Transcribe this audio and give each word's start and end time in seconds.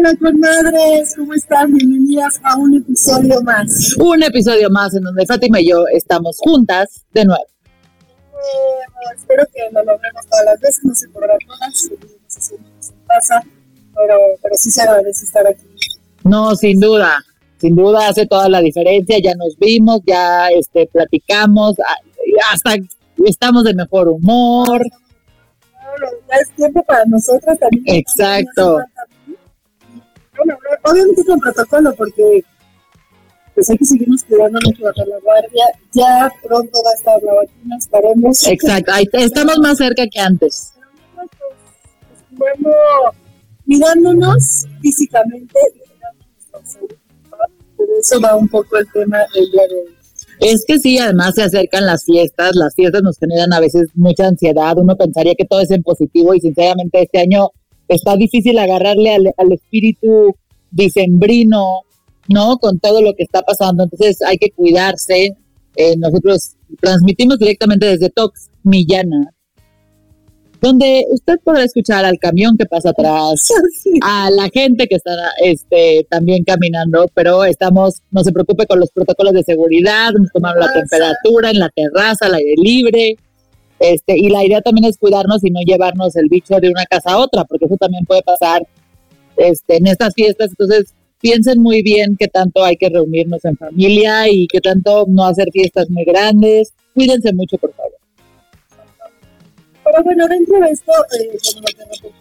Hola, 0.00 0.12
madres, 0.20 1.14
¿cómo 1.16 1.34
están? 1.34 1.74
Bienvenidas 1.74 2.40
a 2.44 2.56
un 2.56 2.76
episodio 2.76 3.42
más. 3.42 3.96
Un 3.96 4.22
episodio 4.22 4.70
más 4.70 4.94
en 4.94 5.02
donde 5.02 5.26
Fátima 5.26 5.60
y 5.60 5.70
yo 5.70 5.84
estamos 5.92 6.38
juntas 6.38 7.04
de 7.12 7.24
nuevo. 7.24 7.44
Eh, 8.38 9.14
espero 9.16 9.44
que 9.52 9.60
lo 9.72 9.82
logremos 9.84 10.26
todas 10.26 10.44
las 10.44 10.60
veces, 10.60 10.84
no 10.84 10.94
se 10.94 11.08
podrá 11.08 11.36
todas, 11.46 11.78
seguimos 11.78 12.36
haciendo 12.36 12.68
en 12.68 13.06
casa, 13.06 13.42
pero, 13.94 14.18
pero 14.42 14.54
sí 14.56 14.70
se 14.70 14.82
agradece 14.82 15.24
estar 15.24 15.46
aquí. 15.46 15.66
No, 16.24 16.54
sin 16.54 16.78
duda, 16.78 17.18
sin 17.58 17.74
duda 17.74 18.08
hace 18.08 18.26
toda 18.26 18.48
la 18.48 18.60
diferencia, 18.60 19.18
ya 19.22 19.34
nos 19.34 19.56
vimos, 19.58 20.00
ya 20.06 20.48
este, 20.48 20.86
platicamos, 20.86 21.74
hasta 22.52 22.76
estamos 23.24 23.64
de 23.64 23.74
mejor 23.74 24.08
humor. 24.08 24.80
ya 26.28 26.36
es 26.36 26.50
tiempo 26.54 26.82
para 26.84 27.04
nosotras 27.06 27.58
también. 27.58 27.96
Exacto 27.96 28.80
bueno, 30.38 30.58
obviamente 30.84 31.24
con 31.24 31.40
protocolo, 31.40 31.94
porque 31.94 32.44
pues 33.58 33.70
hay 33.70 33.76
que 33.78 33.86
seguirnos 33.86 34.22
cuidando 34.22 34.60
bajar 34.80 35.08
la 35.08 35.18
guardia. 35.18 35.64
Ya 35.92 36.30
pronto 36.46 36.78
va 36.84 36.90
a 36.90 36.94
estar 36.94 37.22
la 37.24 37.34
vacuna, 37.34 37.76
estaremos. 37.76 38.46
Exacto, 38.46 38.92
estamos 39.14 39.58
más 39.58 39.78
cerca 39.78 40.04
que 40.06 40.20
antes. 40.20 40.74
Bueno, 42.30 42.70
mirándonos 43.66 44.64
físicamente, 44.80 45.58
pero 47.76 47.88
eso 48.00 48.20
va 48.20 48.36
un 48.36 48.46
poco 48.46 48.76
el 48.76 48.86
tema 48.92 49.18
del 49.34 49.50
día 49.50 49.62
de 49.68 49.74
hoy. 49.74 49.94
Es 50.38 50.64
que 50.64 50.78
sí, 50.78 50.98
además 50.98 51.34
se 51.34 51.42
acercan 51.42 51.84
las 51.84 52.04
fiestas, 52.04 52.54
las 52.54 52.76
fiestas 52.76 53.02
nos 53.02 53.18
generan 53.18 53.52
a 53.52 53.58
veces 53.58 53.88
mucha 53.94 54.28
ansiedad, 54.28 54.78
uno 54.78 54.94
pensaría 54.96 55.34
que 55.34 55.46
todo 55.46 55.62
es 55.62 55.70
en 55.72 55.82
positivo 55.82 56.32
y 56.32 56.40
sinceramente 56.40 57.02
este 57.02 57.18
año 57.18 57.48
está 57.88 58.14
difícil 58.14 58.56
agarrarle 58.56 59.16
al, 59.36 59.52
espíritu 59.52 60.36
dicembrino, 60.70 61.80
¿no? 62.28 62.58
Con 62.58 62.78
todo 62.78 63.02
lo 63.02 63.14
que 63.14 63.24
está 63.24 63.42
pasando. 63.42 63.84
Entonces 63.84 64.22
hay 64.22 64.38
que 64.38 64.50
cuidarse. 64.50 65.36
Eh, 65.76 65.96
nosotros 65.96 66.52
transmitimos 66.80 67.38
directamente 67.38 67.86
desde 67.86 68.10
Tox 68.10 68.50
Millana, 68.62 69.32
donde 70.60 71.04
usted 71.12 71.36
podrá 71.44 71.64
escuchar 71.64 72.04
al 72.04 72.18
camión 72.18 72.56
que 72.56 72.66
pasa 72.66 72.90
atrás, 72.90 73.48
a 74.02 74.30
la 74.30 74.48
gente 74.52 74.86
que 74.86 74.96
está 74.96 75.12
este, 75.42 76.06
también 76.10 76.42
caminando, 76.44 77.06
pero 77.14 77.44
estamos, 77.44 78.02
no 78.10 78.24
se 78.24 78.32
preocupe 78.32 78.66
con 78.66 78.80
los 78.80 78.90
protocolos 78.90 79.34
de 79.34 79.44
seguridad, 79.44 80.10
nos 80.12 80.32
tomamos 80.32 80.58
la 80.58 80.72
temperatura 80.72 81.50
en 81.50 81.60
la 81.60 81.70
terraza, 81.70 82.26
al 82.26 82.34
aire 82.34 82.54
libre, 82.56 83.16
este, 83.78 84.18
y 84.18 84.28
la 84.28 84.44
idea 84.44 84.60
también 84.60 84.86
es 84.86 84.98
cuidarnos 84.98 85.44
y 85.44 85.50
no 85.50 85.60
llevarnos 85.64 86.16
el 86.16 86.26
bicho 86.28 86.56
de 86.60 86.68
una 86.68 86.84
casa 86.86 87.12
a 87.12 87.18
otra, 87.18 87.44
porque 87.44 87.66
eso 87.66 87.76
también 87.76 88.04
puede 88.04 88.22
pasar 88.22 88.66
este, 89.36 89.76
en 89.76 89.86
estas 89.86 90.14
fiestas. 90.14 90.50
Entonces, 90.50 90.94
piensen 91.20 91.60
muy 91.60 91.82
bien 91.82 92.16
qué 92.18 92.28
tanto 92.28 92.64
hay 92.64 92.76
que 92.76 92.88
reunirnos 92.88 93.44
en 93.44 93.56
familia 93.56 94.28
y 94.28 94.46
qué 94.46 94.60
tanto 94.60 95.06
no 95.08 95.24
hacer 95.24 95.48
fiestas 95.52 95.90
muy 95.90 96.04
grandes. 96.04 96.72
Cuídense 96.94 97.32
mucho, 97.32 97.58
por 97.58 97.72
favor. 97.74 97.92
Pero 99.84 100.04
bueno, 100.04 100.26
dentro 100.28 100.60
de 100.60 100.70
esto, 100.70 100.92
eh, 101.18 101.38
como 101.54 101.66
que 101.66 101.84
repetía, 101.84 102.12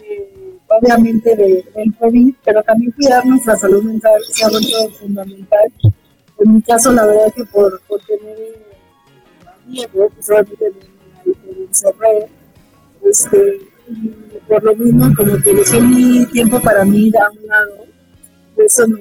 eh, 0.00 0.58
obviamente 0.68 1.36
de, 1.36 1.64
del 1.74 1.94
COVID, 1.98 2.34
pero 2.44 2.62
también 2.62 2.92
cuidar 2.92 3.26
nuestra 3.26 3.56
salud 3.56 3.82
mental 3.82 4.20
es 4.28 4.44
algo 4.44 4.90
fundamental. 5.00 5.72
En 6.38 6.54
mi 6.54 6.62
caso, 6.62 6.92
la 6.92 7.06
verdad 7.06 7.32
que 7.34 7.44
por, 7.46 7.80
por 7.82 8.00
tener 8.04 8.36
miedo, 9.66 10.10
pues 10.14 10.30
obviamente 10.30 10.72
me, 11.24 11.64
encerré, 11.64 12.28
este, 13.04 13.71
por 14.48 14.62
lo 14.62 14.76
mismo 14.76 15.14
como 15.16 15.36
que 15.38 15.54
dejé 15.54 15.80
mi 15.80 16.26
tiempo 16.26 16.60
para 16.60 16.84
mí 16.84 17.10
a 17.18 17.30
un 17.30 17.46
lado, 17.46 17.86
eso 18.56 18.88
me, 18.88 19.00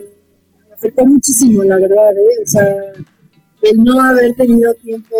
afectó 0.73 1.05
muchísimo, 1.05 1.63
la 1.63 1.77
verdad, 1.77 2.11
¿eh? 2.11 2.43
o 2.43 2.47
sea, 2.47 2.65
el 3.61 3.83
no 3.83 4.01
haber 4.01 4.33
tenido 4.35 4.73
tiempo, 4.75 5.15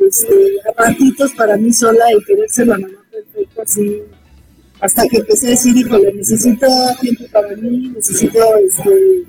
este, 0.00 0.60
ratitos 0.76 1.32
para 1.34 1.56
mí 1.56 1.72
sola 1.72 2.04
y 2.16 2.24
querer 2.24 2.48
ser 2.50 2.66
la 2.68 2.78
mamá 2.78 3.04
perfecta, 3.10 3.62
así, 3.62 4.02
hasta 4.80 5.08
que 5.08 5.18
empecé 5.18 5.48
a 5.48 5.50
decir, 5.50 5.76
híjole, 5.76 6.12
necesito 6.12 6.66
tiempo 7.00 7.24
para 7.32 7.56
mí, 7.56 7.88
necesito 7.94 8.38
este, 8.58 9.24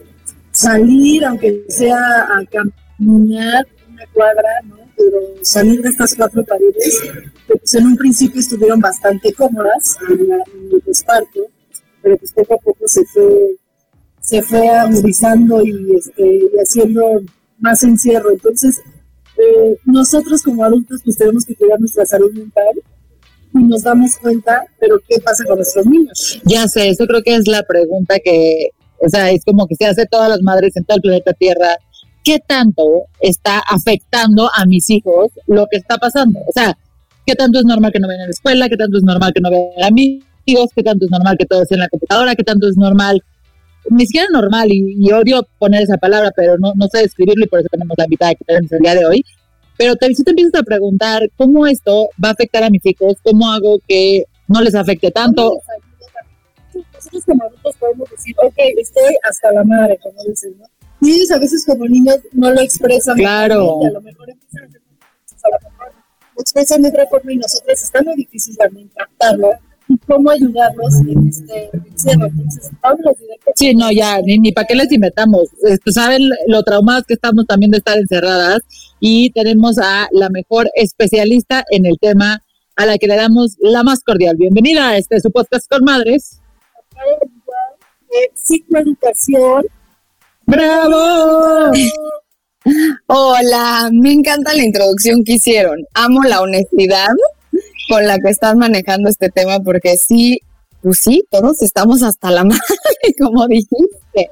salir, 0.52 1.26
aunque 1.26 1.64
sea 1.70 1.98
a 1.98 2.46
caminar 2.46 3.66
una 3.90 4.06
cuadra, 4.14 4.50
¿no? 4.66 4.78
Pero 5.00 5.18
salir 5.42 5.82
de 5.82 5.90
estas 5.90 6.14
cuatro 6.14 6.44
paredes, 6.44 7.00
que 7.48 7.56
pues 7.56 7.74
en 7.74 7.88
un 7.88 7.96
principio 7.96 8.42
estuvieron 8.42 8.82
bastante 8.82 9.34
cómodas 9.34 9.98
en, 10.10 10.30
el 10.30 10.84
desparto, 10.86 11.40
pero 12.02 12.18
pues 12.18 12.34
poco 12.34 12.56
a 12.56 12.58
poco 12.58 12.86
se 12.86 13.06
fue, 13.06 13.56
se 14.20 14.42
fue 14.42 14.68
agudizando 14.68 15.66
y, 15.66 15.96
este, 15.96 16.52
haciendo 16.62 17.02
más 17.60 17.82
encierro. 17.84 18.32
Entonces, 18.32 18.82
eh, 19.38 19.78
nosotros 19.86 20.44
como 20.44 20.66
adultos 20.66 21.02
pues 21.04 21.18
tenemos 21.18 21.46
que 21.46 21.56
cuidar 21.56 21.80
nuestra 21.80 22.06
salud 22.06 22.32
mental 22.34 22.84
y 23.54 23.64
nos 23.64 23.84
damos 23.84 24.18
cuenta, 24.18 24.66
pero 24.80 25.00
¿qué 25.08 25.20
pasa 25.22 25.46
con 25.46 25.56
nuestros 25.56 25.86
niños? 25.86 26.42
Ya 26.44 26.68
sé, 26.68 26.90
eso 26.90 27.06
creo 27.08 27.24
que 27.24 27.36
es 27.36 27.48
la 27.48 27.64
pregunta 27.64 28.18
que, 28.20 28.72
o 29.00 29.08
sea, 29.08 29.32
es 29.32 29.46
como 29.46 29.66
que 29.66 29.76
se 29.76 29.86
hace 29.86 30.06
todas 30.06 30.30
las 30.30 30.42
madres 30.42 30.76
en 30.76 30.84
todo 30.84 30.98
el 30.98 31.02
planeta 31.02 31.32
Tierra 31.34 31.78
qué 32.24 32.40
tanto 32.46 32.84
está 33.20 33.60
afectando 33.60 34.50
a 34.54 34.66
mis 34.66 34.90
hijos 34.90 35.32
lo 35.48 35.68
que 35.68 35.78
está 35.78 35.98
pasando. 35.98 36.40
O 36.40 36.52
sea, 36.54 36.78
qué 37.26 37.36
tanto 37.36 37.60
es 37.60 37.66
normal 37.66 37.92
que 37.92 38.00
no 38.00 38.08
vayan 38.08 38.24
a 38.24 38.26
la 38.26 38.32
escuela, 38.32 38.70
qué 38.70 38.78
tanto 38.78 38.98
es 38.98 39.04
normal 39.04 39.32
que 39.34 39.42
no 39.42 39.50
vean 39.50 39.84
amigos, 39.84 40.70
qué 40.76 40.84
tanto 40.84 41.06
es 41.06 41.12
normal 41.12 41.38
que 41.38 41.46
todo 41.46 41.64
esté 41.64 41.76
en 41.76 41.82
la 41.82 41.90
computadora, 41.90 42.36
qué 42.36 42.44
tanto 42.44 42.68
es 42.68 42.78
normal, 42.78 43.24
ni 43.90 44.06
siquiera 44.06 44.28
normal, 44.32 44.70
y, 44.72 45.12
odio 45.12 45.48
poner 45.58 45.84
esa 45.84 45.98
palabra, 45.98 46.32
pero 46.36 46.58
no, 46.58 46.74
sé 46.92 47.00
describirlo 47.00 47.46
y 47.46 47.48
por 47.48 47.60
eso 47.60 47.70
tenemos 47.72 47.96
la 47.98 48.06
invitada 48.06 48.36
que 48.36 48.46
tenemos 48.46 48.72
el 48.72 48.80
día 48.80 48.96
de 48.96 49.06
hoy. 49.06 49.24
Pero 49.78 49.96
te, 49.96 50.14
si 50.14 50.24
te 50.24 50.32
empiezas 50.32 50.60
a 50.60 50.64
preguntar 50.64 51.22
cómo 51.38 51.66
esto 51.66 52.10
va 52.24 52.30
a 52.30 52.32
afectar 52.34 52.64
a 52.64 52.70
mis 52.70 52.86
hijos, 52.86 53.16
cómo 53.24 53.50
hago 53.50 53.80
que 53.88 54.26
no 54.48 54.62
les 54.62 54.76
afecte 54.76 55.10
tanto. 55.12 55.58
Nosotros 56.94 57.24
como 57.26 57.44
adultos 57.44 57.76
podemos 57.80 58.10
decir, 58.10 58.36
ok, 58.44 58.58
estoy 58.78 59.16
hasta 59.24 59.52
la 59.54 59.64
madre, 59.64 59.98
como 60.04 60.22
dicen, 60.28 60.54
¿no? 60.60 60.66
Y 61.02 61.12
ellos 61.12 61.32
a 61.32 61.40
veces 61.40 61.66
como 61.66 61.86
niños 61.86 62.18
no 62.34 62.52
lo 62.52 62.62
expresan. 62.62 63.18
Claro. 63.18 63.86
A 63.86 63.92
lo 63.92 64.02
mejor 64.02 64.30
empiezan 64.30 64.64
a 64.64 64.68
hacer 64.68 64.82
a 65.44 65.50
lo 65.50 65.70
mejor 65.70 65.94
lo 66.36 66.42
expresan 66.42 66.82
de 66.82 66.90
otra 66.90 67.08
forma 67.08 67.34
y 67.34 67.38
nosotros 67.38 67.82
está 67.82 68.02
muy 68.02 68.16
difícil 68.16 68.58
también 68.58 68.90
captarlo 68.96 69.52
y 69.88 69.98
cómo 70.00 70.30
ayudarlos 70.30 70.94
en 71.08 71.28
este 71.28 71.70
encierro. 71.74 72.26
Entonces, 72.28 72.70
vámonos 72.82 73.18
directo. 73.18 73.52
Sí, 73.56 73.74
no, 73.76 73.92
ya, 73.92 74.22
ni, 74.22 74.38
ni 74.38 74.52
para 74.52 74.68
qué 74.68 74.76
les 74.76 74.92
inventamos. 74.92 75.48
Este, 75.64 75.92
Saben 75.92 76.22
lo 76.48 76.64
traumadas 76.64 77.04
que 77.08 77.16
estamos 77.16 77.46
también 77.46 77.72
de 77.72 77.78
estar 77.80 77.98
encerradas 77.98 78.62
y 79.00 79.32
tenemos 79.32 79.78
a 79.80 80.08
la 80.12 80.30
mejor 80.30 80.70
especialista 80.76 81.64
en 81.72 81.86
el 81.86 81.98
tema 82.00 82.44
a 82.76 82.86
la 82.86 82.98
que 82.98 83.08
le 83.08 83.16
damos 83.16 83.58
la 83.60 83.84
más 83.84 84.02
cordial 84.04 84.38
bienvenida 84.38 84.90
a 84.90 84.98
este 84.98 85.20
su 85.20 85.32
podcast 85.32 85.70
con 85.70 85.84
madres. 85.84 86.40
Psicoeducación 88.34 89.66
¡Bravo! 90.50 91.72
Hola, 93.08 93.90
me 93.92 94.14
encanta 94.14 94.54
la 94.54 94.64
introducción 94.64 95.24
que 95.24 95.34
hicieron. 95.34 95.80
Amo 95.94 96.24
la 96.24 96.42
honestidad 96.42 97.10
con 97.90 98.06
la 98.06 98.18
que 98.18 98.30
están 98.30 98.58
manejando 98.58 99.10
este 99.10 99.30
tema 99.30 99.60
porque 99.60 99.96
sí 99.98 100.42
pues 100.82 101.00
sí, 101.00 101.24
todos 101.30 101.62
estamos 101.62 102.04
hasta 102.04 102.32
la 102.32 102.44
madre, 102.46 102.62
como 103.20 103.48
dijiste. 103.48 104.30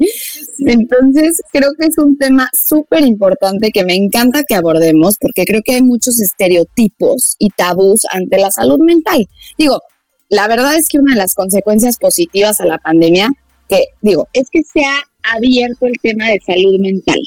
Entonces, 0.60 1.42
creo 1.52 1.72
que 1.78 1.88
es 1.88 1.98
un 1.98 2.18
tema 2.18 2.50
súper 2.54 3.02
importante 3.04 3.72
que 3.72 3.84
me 3.84 3.96
encanta 3.96 4.44
que 4.44 4.56
abordemos 4.56 5.18
porque 5.20 5.46
creo 5.46 5.62
que 5.64 5.76
hay 5.76 5.82
muchos 5.82 6.22
estereotipos 6.22 7.36
y 7.38 7.50
tabús 7.50 8.04
ante 8.12 8.38
la 8.38 8.52
salud 8.52 8.80
mental. 8.80 9.28
Digo, 9.58 9.82
la 10.30 10.48
verdad 10.48 10.76
es 10.76 10.88
que 10.90 11.00
una 11.00 11.14
de 11.14 11.20
las 11.20 11.34
consecuencias 11.34 11.98
positivas 11.98 12.60
a 12.60 12.66
la 12.66 12.78
pandemia, 12.78 13.30
que 13.70 13.86
digo, 14.02 14.28
es 14.34 14.50
que 14.50 14.62
se 14.64 14.82
ha 14.82 15.36
abierto 15.36 15.86
el 15.86 16.00
tema 16.02 16.28
de 16.30 16.40
salud 16.46 16.80
mental. 16.80 17.20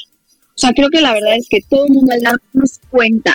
O 0.55 0.59
sea, 0.61 0.73
creo 0.73 0.91
que 0.91 1.01
la 1.01 1.13
verdad 1.13 1.37
es 1.37 1.49
que 1.49 1.61
todo 1.69 1.87
el 1.87 1.93
mundo 1.93 2.13
al 2.13 2.23
darnos 2.23 2.81
cuenta, 2.91 3.35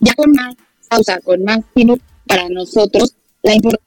ya 0.00 0.14
con 0.14 0.32
más 0.32 0.54
pausa, 0.88 1.20
con 1.20 1.42
más 1.44 1.60
tiempo 1.74 1.98
para 2.26 2.48
nosotros, 2.48 3.14
la 3.42 3.54
importancia 3.54 3.84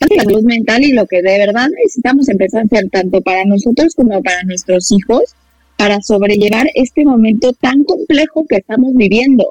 de 0.00 0.16
salud 0.16 0.42
mental 0.42 0.84
y 0.84 0.92
lo 0.92 1.06
que 1.06 1.22
de 1.22 1.38
verdad 1.38 1.68
necesitamos 1.76 2.28
empezar 2.28 2.62
a 2.62 2.64
hacer 2.64 2.88
tanto 2.90 3.20
para 3.20 3.44
nosotros 3.44 3.94
como 3.94 4.22
para 4.22 4.42
nuestros 4.44 4.90
hijos 4.92 5.34
para 5.78 6.02
sobrellevar 6.02 6.66
este 6.74 7.04
momento 7.04 7.52
tan 7.52 7.84
complejo 7.84 8.44
que 8.48 8.56
estamos 8.56 8.94
viviendo. 8.96 9.44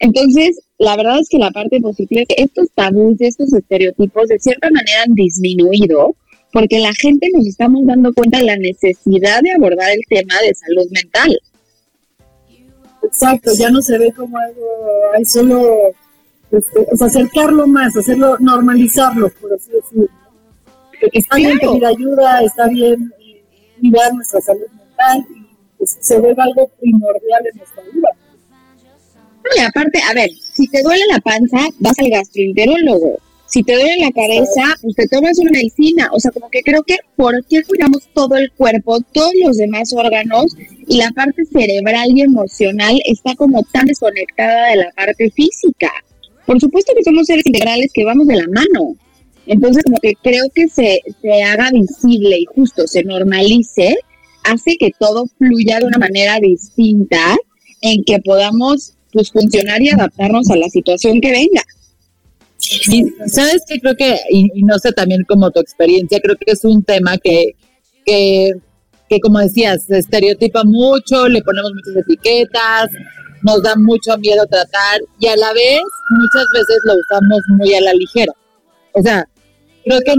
Entonces, 0.00 0.60
la 0.78 0.96
verdad 0.96 1.20
es 1.20 1.28
que 1.28 1.38
la 1.38 1.52
parte 1.52 1.80
positiva 1.80 2.22
es 2.22 2.28
que 2.28 2.42
estos 2.42 2.70
tabús, 2.74 3.16
estos 3.20 3.52
estereotipos, 3.52 4.28
de 4.28 4.40
cierta 4.40 4.68
manera 4.68 5.04
han 5.06 5.14
disminuido, 5.14 6.16
porque 6.52 6.80
la 6.80 6.92
gente 6.94 7.28
nos 7.32 7.46
estamos 7.46 7.84
dando 7.84 8.12
cuenta 8.12 8.38
de 8.38 8.44
la 8.44 8.56
necesidad 8.56 9.40
de 9.42 9.52
abordar 9.52 9.90
el 9.90 10.02
tema 10.08 10.34
de 10.42 10.54
salud 10.54 10.90
mental. 10.90 11.40
Exacto, 13.02 13.50
ya 13.58 13.70
no 13.70 13.80
se 13.80 13.98
ve 13.98 14.12
como 14.12 14.36
algo, 14.36 14.62
hay 15.16 15.24
solo 15.24 15.94
este, 16.50 16.86
es 16.92 17.00
acercarlo 17.00 17.66
más, 17.66 17.96
hacerlo, 17.96 18.36
normalizarlo, 18.40 19.28
por 19.40 19.52
así 19.54 19.70
decirlo. 19.70 20.08
Está 21.12 21.36
bien 21.36 21.58
pedir 21.58 21.86
ayuda, 21.86 22.42
está 22.42 22.68
bien 22.68 23.12
eh, 23.20 23.42
cuidar 23.80 24.12
nuestra 24.12 24.40
salud 24.40 24.66
mental 24.76 25.26
y 25.30 25.46
pues, 25.78 25.96
se 26.00 26.20
ve 26.20 26.34
algo 26.36 26.68
primordial 26.78 27.46
en 27.52 27.58
nuestra 27.58 27.82
vida. 27.84 28.08
Y 29.56 29.60
aparte, 29.60 30.00
a 30.08 30.14
ver, 30.14 30.30
si 30.30 30.68
te 30.68 30.82
duele 30.82 31.02
la 31.10 31.20
panza, 31.20 31.58
vas 31.78 31.98
al 31.98 32.10
gastroenterólogo. 32.10 33.18
Si 33.50 33.64
te 33.64 33.74
duele 33.74 33.96
la 33.98 34.12
cabeza, 34.12 34.76
pues 34.80 34.94
te 34.94 35.08
tomas 35.08 35.36
una 35.38 35.50
medicina. 35.50 36.08
O 36.12 36.20
sea, 36.20 36.30
como 36.30 36.48
que 36.50 36.62
creo 36.62 36.84
que 36.84 36.96
¿por 37.16 37.34
qué 37.46 37.62
cuidamos 37.62 38.08
todo 38.14 38.36
el 38.36 38.50
cuerpo, 38.52 39.00
todos 39.12 39.32
los 39.44 39.56
demás 39.56 39.92
órganos 39.92 40.56
y 40.86 40.98
la 40.98 41.10
parte 41.10 41.44
cerebral 41.44 42.10
y 42.14 42.22
emocional 42.22 43.00
está 43.06 43.34
como 43.34 43.64
tan 43.72 43.86
desconectada 43.86 44.70
de 44.70 44.76
la 44.76 44.90
parte 44.92 45.30
física? 45.32 45.90
Por 46.46 46.60
supuesto 46.60 46.92
que 46.96 47.02
somos 47.02 47.26
seres 47.26 47.44
integrales 47.44 47.90
que 47.92 48.04
vamos 48.04 48.28
de 48.28 48.36
la 48.36 48.46
mano. 48.46 48.94
Entonces, 49.46 49.82
como 49.82 49.98
que 49.98 50.12
creo 50.22 50.44
que 50.54 50.68
se, 50.68 51.00
se 51.20 51.42
haga 51.42 51.70
visible 51.72 52.38
y 52.38 52.44
justo 52.54 52.86
se 52.86 53.02
normalice, 53.02 53.96
hace 54.44 54.76
que 54.78 54.92
todo 54.96 55.26
fluya 55.38 55.80
de 55.80 55.86
una 55.86 55.98
manera 55.98 56.38
distinta 56.40 57.36
en 57.80 58.04
que 58.04 58.20
podamos 58.20 58.94
pues 59.12 59.32
funcionar 59.32 59.82
y 59.82 59.88
adaptarnos 59.88 60.48
a 60.50 60.56
la 60.56 60.68
situación 60.68 61.20
que 61.20 61.32
venga. 61.32 61.64
Y 62.70 63.04
sabes 63.26 63.64
que 63.66 63.80
creo 63.80 63.96
que, 63.96 64.18
y, 64.30 64.62
no 64.62 64.78
sé 64.78 64.92
también 64.92 65.24
como 65.24 65.50
tu 65.50 65.60
experiencia, 65.60 66.20
creo 66.22 66.36
que 66.36 66.52
es 66.52 66.64
un 66.64 66.82
tema 66.84 67.16
que, 67.18 67.56
que, 68.06 68.52
que 69.08 69.20
como 69.20 69.40
decías, 69.40 69.84
se 69.84 69.98
estereotipa 69.98 70.62
mucho, 70.64 71.28
le 71.28 71.42
ponemos 71.42 71.72
muchas 71.74 72.02
etiquetas, 72.04 72.90
nos 73.42 73.62
da 73.62 73.74
mucho 73.76 74.16
miedo 74.18 74.46
tratar 74.46 75.00
y 75.18 75.26
a 75.26 75.36
la 75.36 75.52
vez 75.52 75.80
muchas 76.10 76.46
veces 76.54 76.78
lo 76.84 76.94
usamos 76.94 77.40
muy 77.48 77.74
a 77.74 77.80
la 77.80 77.92
ligera. 77.94 78.32
O 78.92 79.02
sea, 79.02 79.26
creo 79.84 80.00
que, 80.00 80.14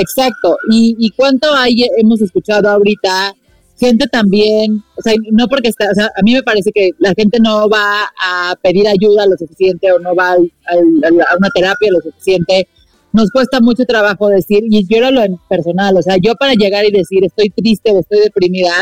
exacto, 0.00 0.56
y, 0.70 0.96
y 0.98 1.10
cuánto 1.10 1.52
hay, 1.54 1.86
hemos 1.98 2.22
escuchado 2.22 2.70
ahorita 2.70 3.34
gente 3.82 4.06
también, 4.06 4.82
o 4.96 5.02
sea, 5.02 5.14
no 5.32 5.48
porque 5.48 5.68
está, 5.68 5.90
o 5.90 5.94
sea, 5.94 6.06
a 6.06 6.22
mí 6.22 6.32
me 6.32 6.42
parece 6.42 6.70
que 6.72 6.90
la 6.98 7.12
gente 7.14 7.38
no 7.40 7.68
va 7.68 8.04
a 8.20 8.54
pedir 8.62 8.86
ayuda 8.86 9.26
lo 9.26 9.36
suficiente 9.36 9.90
o 9.90 9.98
no 9.98 10.14
va 10.14 10.32
a 10.32 10.36
una 10.36 11.48
terapia 11.52 11.90
lo 11.90 12.00
suficiente. 12.00 12.68
Nos 13.12 13.30
cuesta 13.30 13.60
mucho 13.60 13.84
trabajo 13.84 14.28
decir, 14.28 14.60
y 14.70 14.86
yo 14.86 14.98
era 14.98 15.10
lo 15.10 15.22
en 15.22 15.36
personal, 15.48 15.96
o 15.96 16.02
sea, 16.02 16.16
yo 16.22 16.34
para 16.36 16.54
llegar 16.54 16.84
y 16.84 16.92
decir 16.92 17.24
estoy 17.24 17.50
triste 17.50 17.90
o 17.90 18.00
estoy 18.00 18.20
deprimida, 18.20 18.72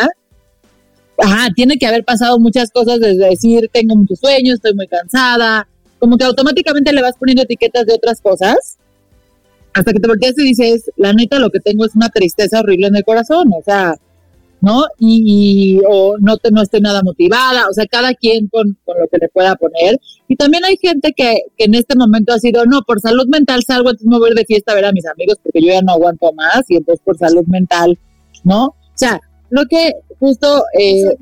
ajá, 1.18 1.48
tiene 1.54 1.78
que 1.78 1.86
haber 1.86 2.04
pasado 2.04 2.38
muchas 2.38 2.70
cosas 2.70 3.00
desde 3.00 3.30
decir 3.30 3.70
tengo 3.72 3.96
muchos 3.96 4.18
sueños, 4.20 4.56
estoy 4.56 4.74
muy 4.74 4.86
cansada, 4.86 5.66
como 5.98 6.16
que 6.16 6.24
automáticamente 6.24 6.92
le 6.92 7.02
vas 7.02 7.16
poniendo 7.18 7.42
etiquetas 7.42 7.86
de 7.86 7.94
otras 7.94 8.20
cosas, 8.20 8.78
hasta 9.72 9.92
que 9.92 9.98
te 9.98 10.08
volteas 10.08 10.38
y 10.38 10.44
dices, 10.44 10.90
la 10.96 11.12
neta, 11.12 11.38
lo 11.38 11.50
que 11.50 11.60
tengo 11.60 11.86
es 11.86 11.94
una 11.94 12.10
tristeza 12.10 12.60
horrible 12.60 12.88
en 12.88 12.96
el 12.96 13.04
corazón, 13.04 13.50
o 13.52 13.62
sea, 13.64 13.94
¿no? 14.60 14.84
Y, 14.98 15.80
o 15.88 16.16
no, 16.18 16.36
te, 16.36 16.50
no 16.50 16.62
estoy 16.62 16.80
nada 16.80 17.02
motivada, 17.02 17.68
o 17.68 17.72
sea, 17.72 17.86
cada 17.86 18.14
quien 18.14 18.48
con, 18.48 18.76
con, 18.84 19.00
lo 19.00 19.08
que 19.08 19.18
le 19.18 19.28
pueda 19.28 19.56
poner. 19.56 19.98
Y 20.28 20.36
también 20.36 20.64
hay 20.64 20.76
gente 20.76 21.12
que, 21.16 21.38
que 21.56 21.64
en 21.64 21.74
este 21.74 21.96
momento 21.96 22.32
ha 22.32 22.38
sido, 22.38 22.66
no, 22.66 22.82
por 22.82 23.00
salud 23.00 23.26
mental 23.28 23.62
salgo, 23.66 23.90
entonces 23.90 24.08
me 24.08 24.18
voy 24.18 24.34
de 24.34 24.44
fiesta 24.44 24.72
a 24.72 24.74
ver 24.74 24.84
a 24.84 24.92
mis 24.92 25.06
amigos 25.06 25.38
porque 25.42 25.60
yo 25.60 25.68
ya 25.68 25.82
no 25.82 25.92
aguanto 25.92 26.32
más 26.32 26.62
y 26.68 26.76
entonces 26.76 27.02
por 27.04 27.16
salud 27.16 27.44
mental, 27.46 27.98
¿no? 28.44 28.66
O 28.66 28.74
sea, 28.94 29.20
lo 29.50 29.64
que 29.66 29.92
justo... 30.18 30.64
Eh, 30.78 31.16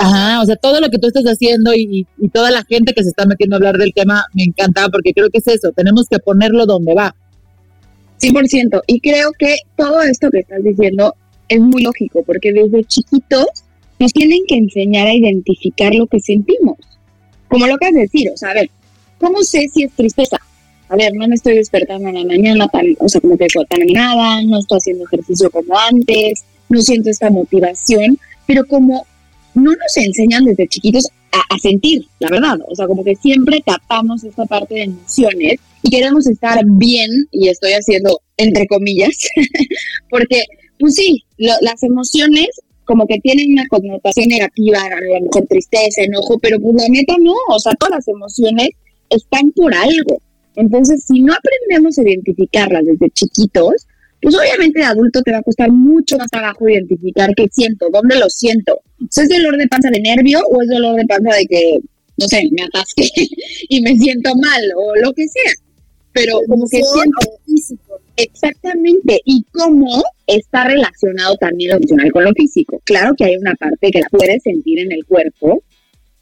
Ajá, 0.00 0.40
o 0.40 0.46
sea, 0.46 0.54
todo 0.54 0.80
lo 0.80 0.90
que 0.90 0.98
tú 1.00 1.08
estás 1.08 1.24
haciendo 1.24 1.74
y, 1.74 2.06
y, 2.18 2.28
toda 2.28 2.52
la 2.52 2.62
gente 2.62 2.92
que 2.92 3.02
se 3.02 3.08
está 3.08 3.26
metiendo 3.26 3.56
a 3.56 3.58
hablar 3.58 3.78
del 3.78 3.92
tema 3.92 4.26
me 4.32 4.44
encanta 4.44 4.88
porque 4.90 5.12
creo 5.12 5.28
que 5.28 5.38
es 5.38 5.48
eso, 5.48 5.72
tenemos 5.72 6.06
que 6.08 6.20
ponerlo 6.20 6.66
donde 6.66 6.94
va. 6.94 7.16
100%. 8.20 8.82
Y 8.86 9.00
creo 9.00 9.32
que 9.38 9.56
todo 9.76 10.02
esto 10.02 10.30
que 10.30 10.40
estás 10.40 10.62
diciendo 10.62 11.14
es 11.48 11.60
muy 11.60 11.82
lógico, 11.82 12.22
porque 12.24 12.52
desde 12.52 12.84
chiquitos 12.84 13.46
nos 13.98 14.12
tienen 14.12 14.40
que 14.46 14.56
enseñar 14.56 15.06
a 15.06 15.14
identificar 15.14 15.94
lo 15.94 16.06
que 16.06 16.20
sentimos. 16.20 16.76
Como 17.48 17.66
lo 17.66 17.74
has 17.74 17.92
de 17.92 18.00
decir, 18.00 18.30
o 18.32 18.36
sea, 18.36 18.50
a 18.50 18.54
ver, 18.54 18.70
¿cómo 19.18 19.42
sé 19.42 19.68
si 19.72 19.84
es 19.84 19.92
tristeza? 19.92 20.38
A 20.88 20.96
ver, 20.96 21.12
no 21.14 21.26
me 21.26 21.34
estoy 21.34 21.54
despertando 21.56 22.08
en 22.08 22.14
la 22.14 22.24
mañana 22.24 22.68
tan, 22.68 22.86
o 22.98 23.08
sea, 23.08 23.20
como 23.20 23.36
que 23.36 23.46
tan 23.68 23.82
animada, 23.82 24.42
no 24.42 24.58
estoy 24.58 24.78
haciendo 24.78 25.04
ejercicio 25.04 25.50
como 25.50 25.78
antes, 25.78 26.44
no 26.68 26.80
siento 26.80 27.10
esta 27.10 27.30
motivación, 27.30 28.18
pero 28.46 28.66
como 28.66 29.06
no 29.54 29.70
nos 29.70 29.96
enseñan 29.96 30.44
desde 30.44 30.68
chiquitos 30.68 31.08
a, 31.32 31.54
a, 31.54 31.58
sentir, 31.58 32.06
la 32.20 32.30
verdad, 32.30 32.58
o 32.66 32.74
sea, 32.74 32.86
como 32.86 33.04
que 33.04 33.16
siempre 33.16 33.62
tapamos 33.64 34.24
esta 34.24 34.46
parte 34.46 34.76
de 34.76 34.82
emociones 34.84 35.60
y 35.82 35.90
queremos 35.90 36.26
estar 36.26 36.58
bien, 36.64 37.10
y 37.32 37.48
estoy 37.48 37.72
haciendo 37.72 38.20
entre 38.36 38.66
comillas, 38.66 39.16
porque 40.10 40.42
pues 40.78 40.94
sí, 40.94 41.24
las 41.36 41.82
emociones 41.82 42.48
como 42.84 43.06
que 43.06 43.18
tienen 43.20 43.52
una 43.52 43.66
connotación 43.68 44.28
negativa, 44.28 44.78
con 45.30 45.46
tristeza, 45.46 46.02
enojo, 46.02 46.38
pero 46.38 46.58
pues 46.58 46.74
la 46.74 46.88
neta 46.88 47.14
no, 47.20 47.34
o 47.50 47.58
sea, 47.58 47.74
todas 47.74 47.96
las 47.96 48.08
emociones 48.08 48.70
están 49.10 49.52
por 49.52 49.74
algo. 49.74 50.22
Entonces, 50.56 51.04
si 51.06 51.20
no 51.20 51.34
aprendemos 51.34 51.98
a 51.98 52.02
identificarlas 52.02 52.86
desde 52.86 53.10
chiquitos, 53.10 53.86
pues 54.20 54.34
obviamente 54.34 54.80
de 54.80 54.86
adulto 54.86 55.22
te 55.22 55.32
va 55.32 55.38
a 55.38 55.42
costar 55.42 55.70
mucho 55.70 56.16
más 56.16 56.30
trabajo 56.30 56.68
identificar 56.68 57.32
qué 57.36 57.46
siento, 57.52 57.88
dónde 57.92 58.18
lo 58.18 58.28
siento. 58.30 58.80
¿Es 59.00 59.28
dolor 59.28 59.58
de 59.58 59.68
panza 59.68 59.90
de 59.90 60.00
nervio 60.00 60.40
o 60.50 60.62
es 60.62 60.68
dolor 60.68 60.96
de 60.96 61.06
panza 61.06 61.36
de 61.36 61.46
que, 61.46 61.78
no 62.16 62.26
sé, 62.26 62.42
me 62.50 62.62
atasqué 62.62 63.08
y 63.68 63.80
me 63.82 63.96
siento 63.96 64.30
mal 64.34 64.62
o 64.76 64.96
lo 64.96 65.12
que 65.12 65.28
sea? 65.28 65.52
Pero 66.12 66.40
como 66.48 66.68
que 66.68 66.80
siento 66.82 67.38
físico. 67.44 68.00
Exactamente. 68.16 69.20
Y 69.24 69.44
cómo 69.52 70.02
está 70.26 70.64
relacionado 70.64 71.36
también 71.36 71.70
lo 71.70 71.76
emocional 71.76 72.12
con 72.12 72.24
lo 72.24 72.32
físico. 72.32 72.80
Claro 72.84 73.14
que 73.16 73.24
hay 73.24 73.36
una 73.36 73.54
parte 73.54 73.90
que 73.90 74.00
la 74.00 74.08
puedes 74.10 74.42
sentir 74.42 74.80
en 74.80 74.92
el 74.92 75.04
cuerpo 75.04 75.62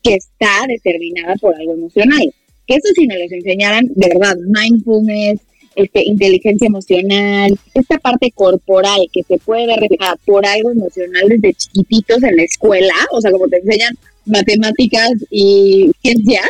que 0.03 0.15
está 0.15 0.67
determinada 0.69 1.35
por 1.37 1.55
algo 1.55 1.75
emocional. 1.75 2.33
Que 2.67 2.75
eso 2.75 2.89
si 2.95 3.07
nos 3.07 3.19
los 3.19 3.33
enseñaran, 3.33 3.87
de 3.95 4.09
verdad, 4.09 4.37
mindfulness, 4.37 5.41
este, 5.77 6.05
inteligencia 6.05 6.67
emocional, 6.67 7.59
esta 7.75 7.99
parte 7.99 8.31
corporal 8.35 9.01
que 9.13 9.23
se 9.23 9.39
puede 9.39 9.67
ver 9.67 9.79
reflejada 9.79 10.17
por 10.25 10.47
algo 10.47 10.71
emocional 10.71 11.29
desde 11.29 11.53
chiquititos 11.53 12.23
en 12.23 12.37
la 12.37 12.43
escuela, 12.43 12.95
o 13.13 13.21
sea, 13.21 13.31
como 13.31 13.47
te 13.47 13.59
enseñan 13.59 13.95
matemáticas 14.25 15.11
y 15.31 15.91
ciencias, 16.01 16.49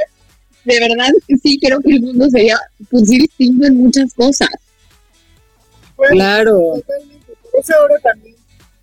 de 0.66 0.80
verdad 0.80 1.12
sí 1.42 1.58
creo 1.60 1.80
que 1.80 1.92
el 1.92 2.02
mundo 2.02 2.28
sería 2.28 2.58
pues, 2.90 3.04
distinto 3.04 3.66
en 3.66 3.76
muchas 3.76 4.12
cosas 4.14 4.48
claro. 6.10 6.74
Totalmente. 6.76 7.32
Por 7.42 7.60
eso 7.60 7.74
ahora 7.80 7.94
también 8.02 8.36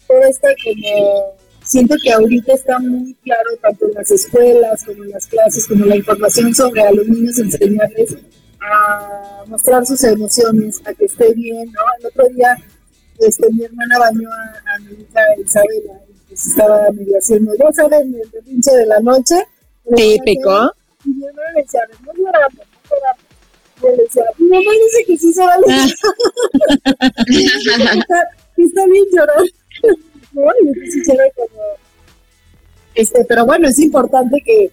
todo 0.07 0.23
está 0.23 0.47
como 0.63 1.35
siento 1.63 1.95
que 2.03 2.11
ahorita 2.11 2.53
está 2.53 2.79
muy 2.79 3.13
claro 3.23 3.49
tanto 3.61 3.85
en 3.87 3.93
las 3.93 4.11
escuelas 4.11 4.83
como 4.83 5.03
en 5.03 5.11
las 5.11 5.27
clases 5.27 5.67
como 5.67 5.85
la 5.85 5.95
información 5.95 6.53
sobre 6.53 6.81
a 6.81 6.91
los 6.91 7.07
niños 7.07 7.37
enseñarles 7.39 8.15
a 8.59 9.43
mostrar 9.47 9.85
sus 9.85 10.01
emociones, 10.05 10.81
a 10.85 10.93
que 10.93 11.05
esté 11.05 11.33
bien, 11.33 11.69
¿no? 11.71 11.81
El 11.99 12.05
otro 12.05 12.27
día 12.29 12.57
este, 13.19 13.47
mi 13.51 13.63
hermana 13.63 13.99
bañó 13.99 14.29
a, 14.31 14.79
mi 14.79 14.93
hija 14.93 15.21
Isabela 15.43 16.01
y 16.09 16.27
pues 16.27 16.47
estaba 16.47 16.91
medio 16.91 17.17
haciendo, 17.17 17.53
ya 17.55 17.71
saben, 17.73 18.15
el 18.15 18.43
pinche 18.43 18.71
de 18.71 18.85
la 18.85 18.99
noche. 18.99 19.35
Típico. 19.95 20.71
Y 21.05 21.09
mi 21.09 21.25
hermana 21.25 21.51
le 21.55 21.61
decía, 21.61 21.81
no 22.05 22.13
lloramos, 22.13 22.57
no 22.57 22.89
lloramos 22.89 23.33
yo 23.81 23.89
le 23.89 24.03
decía, 24.03 24.23
mi 24.37 24.47
mamá 24.47 24.71
dice 24.71 25.05
que 25.05 25.17
sí 25.17 25.33
se 25.33 25.41
vale. 25.41 25.65
está, 27.99 28.29
está 28.57 28.85
bien 28.85 29.05
llorar. 29.11 29.43
¿no? 30.31 30.51
Y 30.63 30.67
entonces 30.67 31.09
era 31.09 31.23
como, 31.35 31.61
este, 32.95 33.25
pero 33.25 33.45
bueno, 33.45 33.67
es 33.67 33.79
importante 33.79 34.41
que 34.45 34.71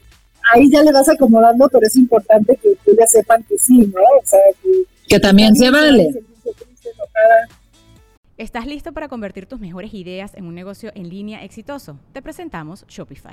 ahí 0.52 0.70
ya 0.70 0.82
le 0.82 0.92
vas 0.92 1.08
acomodando, 1.08 1.68
pero 1.68 1.86
es 1.86 1.96
importante 1.96 2.56
que, 2.56 2.76
que 2.84 2.96
ya 2.96 3.06
sepan 3.06 3.42
que 3.44 3.58
sí, 3.58 3.78
¿no? 3.78 4.00
O 4.00 4.24
sea, 4.24 4.40
que, 4.62 4.84
que 5.08 5.20
también 5.20 5.54
se 5.56 5.70
vale. 5.70 6.10
¿Estás 8.36 8.66
listo 8.66 8.92
para 8.92 9.08
convertir 9.08 9.46
tus 9.46 9.60
mejores 9.60 9.92
ideas 9.92 10.32
en 10.34 10.46
un 10.46 10.54
negocio 10.54 10.92
en 10.94 11.10
línea 11.10 11.44
exitoso? 11.44 11.98
Te 12.14 12.22
presentamos 12.22 12.86
Shopify. 12.88 13.32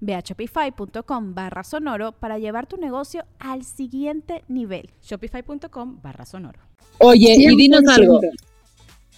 Ve 0.00 0.14
a 0.14 0.20
shopify.com 0.20 1.34
barra 1.34 1.64
sonoro 1.64 2.12
para 2.12 2.38
llevar 2.38 2.66
tu 2.66 2.76
negocio 2.76 3.24
al 3.38 3.64
siguiente 3.64 4.44
nivel. 4.48 4.90
Shopify.com 5.02 6.00
barra 6.02 6.26
sonoro. 6.26 6.60
Oye, 6.98 7.34
y 7.38 7.56
dinos 7.56 7.82
algo. 7.88 8.20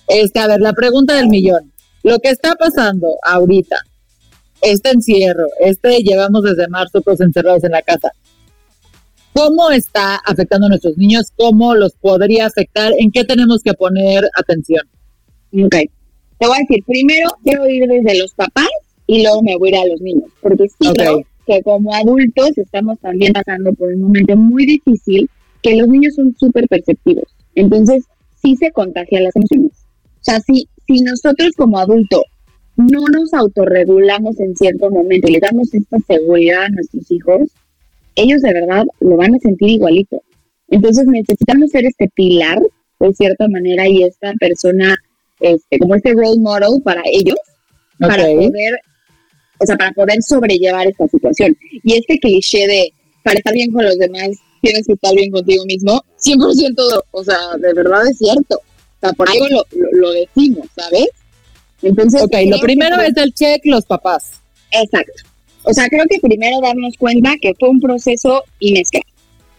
Este, 0.08 0.38
a 0.38 0.46
ver, 0.46 0.60
la 0.60 0.72
pregunta 0.72 1.14
del 1.14 1.28
millón. 1.28 1.72
Lo 2.02 2.18
que 2.20 2.30
está 2.30 2.54
pasando 2.54 3.08
ahorita, 3.22 3.76
este 4.62 4.90
encierro, 4.90 5.46
este 5.60 5.98
llevamos 5.98 6.44
desde 6.44 6.68
marzo 6.68 7.00
todos 7.00 7.20
encerrados 7.20 7.64
en 7.64 7.72
la 7.72 7.82
casa. 7.82 8.12
¿Cómo 9.32 9.70
está 9.70 10.16
afectando 10.16 10.66
a 10.66 10.70
nuestros 10.70 10.96
niños? 10.96 11.32
¿Cómo 11.36 11.74
los 11.74 11.92
podría 11.94 12.46
afectar? 12.46 12.92
¿En 12.98 13.10
qué 13.10 13.24
tenemos 13.24 13.62
que 13.62 13.74
poner 13.74 14.24
atención? 14.34 14.86
Ok. 15.52 15.74
Te 16.38 16.46
voy 16.46 16.56
a 16.56 16.60
decir, 16.60 16.84
primero 16.86 17.28
quiero 17.42 17.68
ir 17.68 17.86
desde 17.88 18.18
los 18.18 18.32
papás 18.34 18.68
y 19.06 19.22
luego 19.22 19.42
me 19.42 19.56
voy 19.56 19.68
a 19.68 19.70
ir 19.70 19.76
a 19.76 19.86
los 19.86 20.00
niños, 20.00 20.30
porque 20.40 20.68
sí 20.68 20.92
creo 20.94 21.22
que 21.46 21.62
como 21.62 21.94
adultos 21.94 22.58
estamos 22.58 22.98
también 22.98 23.32
pasando 23.32 23.72
por 23.72 23.88
un 23.88 24.02
momento 24.02 24.36
muy 24.36 24.66
difícil, 24.66 25.30
que 25.62 25.76
los 25.76 25.88
niños 25.88 26.14
son 26.14 26.34
súper 26.36 26.66
perceptivos, 26.68 27.24
entonces 27.54 28.04
sí 28.42 28.56
se 28.56 28.70
contagian 28.72 29.24
las 29.24 29.36
emociones. 29.36 29.72
O 30.20 30.24
sea, 30.26 30.40
si, 30.40 30.68
si 30.86 31.02
nosotros 31.02 31.52
como 31.56 31.78
adultos 31.78 32.22
no 32.76 33.00
nos 33.12 33.32
autorregulamos 33.32 34.38
en 34.40 34.54
cierto 34.56 34.90
momento 34.90 35.28
y 35.28 35.34
le 35.34 35.40
damos 35.40 35.72
esta 35.72 35.98
seguridad 36.06 36.64
a 36.64 36.68
nuestros 36.68 37.10
hijos, 37.10 37.40
ellos 38.16 38.42
de 38.42 38.52
verdad 38.52 38.84
lo 39.00 39.16
van 39.16 39.34
a 39.34 39.38
sentir 39.38 39.70
igualito. 39.70 40.22
Entonces 40.68 41.06
necesitamos 41.06 41.70
ser 41.70 41.86
este 41.86 42.10
pilar, 42.14 42.60
de 42.98 43.14
cierta 43.14 43.48
manera, 43.48 43.86
y 43.88 44.02
esta 44.02 44.32
persona, 44.34 44.96
este, 45.40 45.78
como 45.78 45.94
este 45.94 46.12
role 46.12 46.40
model 46.40 46.82
para 46.82 47.02
ellos, 47.06 47.36
para 47.98 48.24
poder 48.24 48.80
o 49.58 49.66
sea, 49.66 49.76
para 49.76 49.92
poder 49.92 50.22
sobrellevar 50.22 50.86
esta 50.86 51.06
situación. 51.08 51.56
Y 51.82 51.96
este 51.96 52.18
cliché 52.18 52.66
de, 52.66 52.92
para 53.22 53.38
estar 53.38 53.54
bien 53.54 53.72
con 53.72 53.84
los 53.84 53.98
demás, 53.98 54.30
tienes 54.60 54.86
que 54.86 54.94
estar 54.94 55.14
bien 55.14 55.30
contigo 55.30 55.64
mismo, 55.66 56.02
100%, 56.24 57.02
o 57.10 57.24
sea, 57.24 57.38
de 57.58 57.72
verdad 57.74 58.06
es 58.08 58.18
cierto. 58.18 58.56
O 58.56 59.00
sea, 59.00 59.12
por 59.12 59.28
algo 59.28 59.46
lo, 59.48 59.64
lo, 59.92 60.12
decimos, 60.12 60.66
¿sabes? 60.74 61.08
Entonces, 61.82 62.22
ok, 62.22 62.34
lo 62.46 62.58
primero 62.60 63.00
es 63.00 63.16
el 63.16 63.32
check, 63.32 63.60
los 63.64 63.84
papás. 63.84 64.40
Exacto. 64.72 65.12
O 65.64 65.72
sea, 65.72 65.88
creo 65.88 66.04
que 66.08 66.18
primero 66.20 66.60
darnos 66.60 66.96
cuenta 66.96 67.34
que 67.40 67.54
fue 67.58 67.68
un 67.68 67.80
proceso 67.80 68.42
inesperado. 68.60 69.10